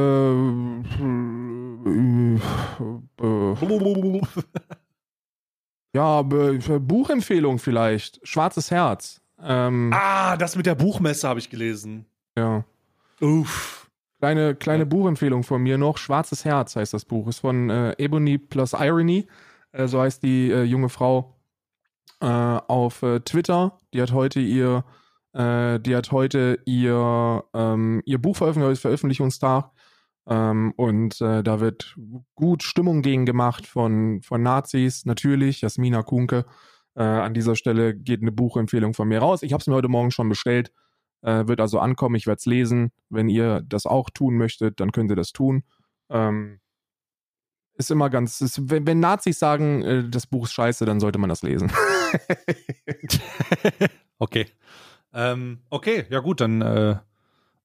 [3.19, 4.23] äh,
[5.95, 8.21] ja, Be- Buchempfehlung vielleicht.
[8.23, 9.21] Schwarzes Herz.
[9.41, 12.07] Ähm, Ah, das mit der Buchmesse habe ich gelesen.
[12.39, 12.65] ja.
[13.21, 13.86] Uff.
[14.19, 14.89] Kleine, kleine Ja.
[14.89, 15.99] Buchempfehlung von mir noch.
[15.99, 17.29] Schwarzes Herz heißt das Buch.
[17.29, 19.27] Ist von äh, Ebony plus Irony.
[19.73, 21.37] Äh, so heißt die äh, junge Frau
[22.21, 23.79] äh, auf äh, Twitter.
[23.93, 24.85] Die hat heute ihr,
[25.35, 29.71] äh, die hat heute ihr, ähm, ihr Buch veröffentlicht, heute ist Veröffentlichungstag.
[30.29, 31.95] Ähm, und da wird
[32.35, 36.47] gut Stimmung gegen gemacht von, von Nazis, natürlich, Jasmina Kunke.
[36.95, 39.43] An dieser Stelle geht eine Buchempfehlung von mir raus.
[39.43, 40.73] Ich habe es mir heute Morgen schon bestellt.
[41.27, 42.93] Äh, wird also ankommen, ich werde es lesen.
[43.11, 45.65] Wenn ihr das auch tun möchtet, dann könnt ihr das tun.
[46.09, 46.61] Ähm,
[47.75, 51.19] ist immer ganz, ist, wenn, wenn Nazis sagen, äh, das Buch ist scheiße, dann sollte
[51.19, 51.73] man das lesen.
[54.19, 54.47] okay.
[55.13, 56.97] Ähm, okay, ja gut, dann äh, äh,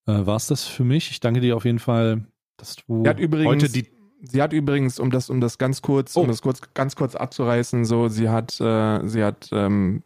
[0.06, 1.12] war es das für mich.
[1.12, 2.26] Ich danke dir auf jeden Fall,
[2.58, 3.88] dass du Sie hat übrigens, heute die.
[4.24, 6.22] sie hat übrigens, um das, um das ganz kurz, Oh.
[6.22, 10.02] um das kurz, ganz kurz abzureißen, so, sie hat, äh, sie hat ähm,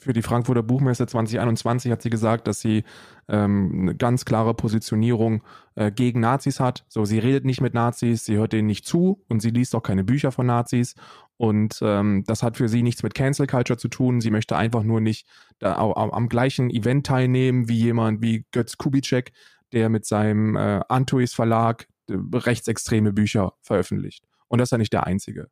[0.00, 2.84] für die Frankfurter Buchmesse 2021 hat sie gesagt, dass sie
[3.28, 5.42] ähm, eine ganz klare Positionierung
[5.74, 6.84] äh, gegen Nazis hat.
[6.88, 9.82] So, sie redet nicht mit Nazis, sie hört denen nicht zu und sie liest auch
[9.82, 10.94] keine Bücher von Nazis.
[11.36, 14.20] Und ähm, das hat für sie nichts mit Cancel Culture zu tun.
[14.20, 15.26] Sie möchte einfach nur nicht
[15.58, 19.32] da, au- am gleichen Event teilnehmen wie jemand wie Götz Kubitschek,
[19.72, 24.24] der mit seinem äh, Antois Verlag äh, rechtsextreme Bücher veröffentlicht.
[24.48, 25.48] Und das ist ja nicht der einzige.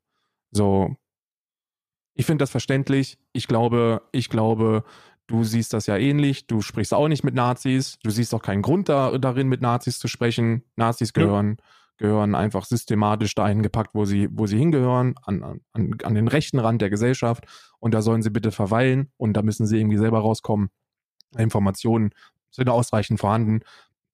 [0.53, 0.97] So,
[2.15, 3.19] ich finde das verständlich.
[3.33, 4.85] Ich glaube, ich glaube,
[5.27, 6.47] du siehst das ja ähnlich.
[6.47, 7.99] Du sprichst auch nicht mit Nazis.
[8.03, 10.63] Du siehst auch keinen Grund da, darin, mit Nazis zu sprechen.
[10.77, 11.57] Nazis gehören,
[11.97, 16.59] gehören einfach systematisch dahin gepackt, wo sie, wo sie hingehören, an, an, an den rechten
[16.59, 17.47] Rand der Gesellschaft.
[17.79, 19.11] Und da sollen sie bitte verweilen.
[19.17, 20.71] Und da müssen sie irgendwie selber rauskommen.
[21.37, 22.11] Informationen
[22.51, 23.61] sind ausreichend vorhanden.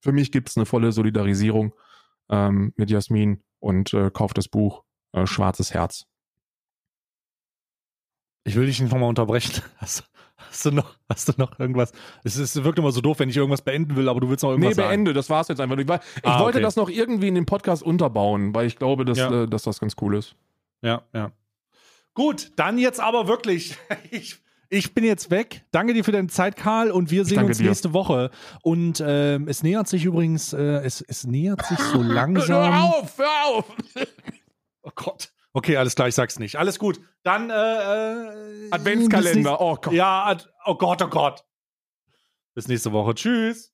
[0.01, 1.75] Für mich gibt es eine volle Solidarisierung
[2.31, 6.07] ähm, mit Jasmin und äh, kauft das Buch äh, Schwarzes Herz.
[8.49, 9.63] Ich will dich nicht nochmal unterbrechen.
[9.79, 10.05] Hast,
[10.37, 11.93] hast, du noch, hast du noch irgendwas?
[12.25, 14.43] Es, ist, es wirkt immer so doof, wenn ich irgendwas beenden will, aber du willst
[14.43, 14.89] noch irgendwas Nee, sagen.
[14.89, 15.77] beende, das war's jetzt einfach.
[15.77, 16.63] Ich, war, ich Ah, wollte okay.
[16.65, 19.43] das noch irgendwie in den Podcast unterbauen, weil ich glaube, dass, Ja.
[19.43, 20.35] äh, dass das ganz cool ist.
[20.83, 21.33] Ja, ja.
[22.15, 23.77] Gut, dann jetzt aber wirklich.
[24.11, 24.39] Ich,
[24.71, 25.65] ich bin jetzt weg.
[25.71, 27.65] Danke dir für deine Zeit, Karl, und wir sehen uns dir.
[27.69, 28.31] nächste Woche.
[28.63, 32.73] Und ähm, es nähert sich übrigens, äh, es, es nähert sich so langsam.
[32.73, 33.65] auf, hör auf!
[34.83, 35.33] Oh Gott.
[35.53, 36.57] Okay, alles klar, ich sag's nicht.
[36.57, 37.01] Alles gut.
[37.23, 39.93] Dann äh, äh, Adventskalender, oh Gott.
[39.93, 41.45] Ja, ad, oh Gott, oh Gott.
[42.55, 43.15] Bis nächste Woche.
[43.15, 43.73] Tschüss.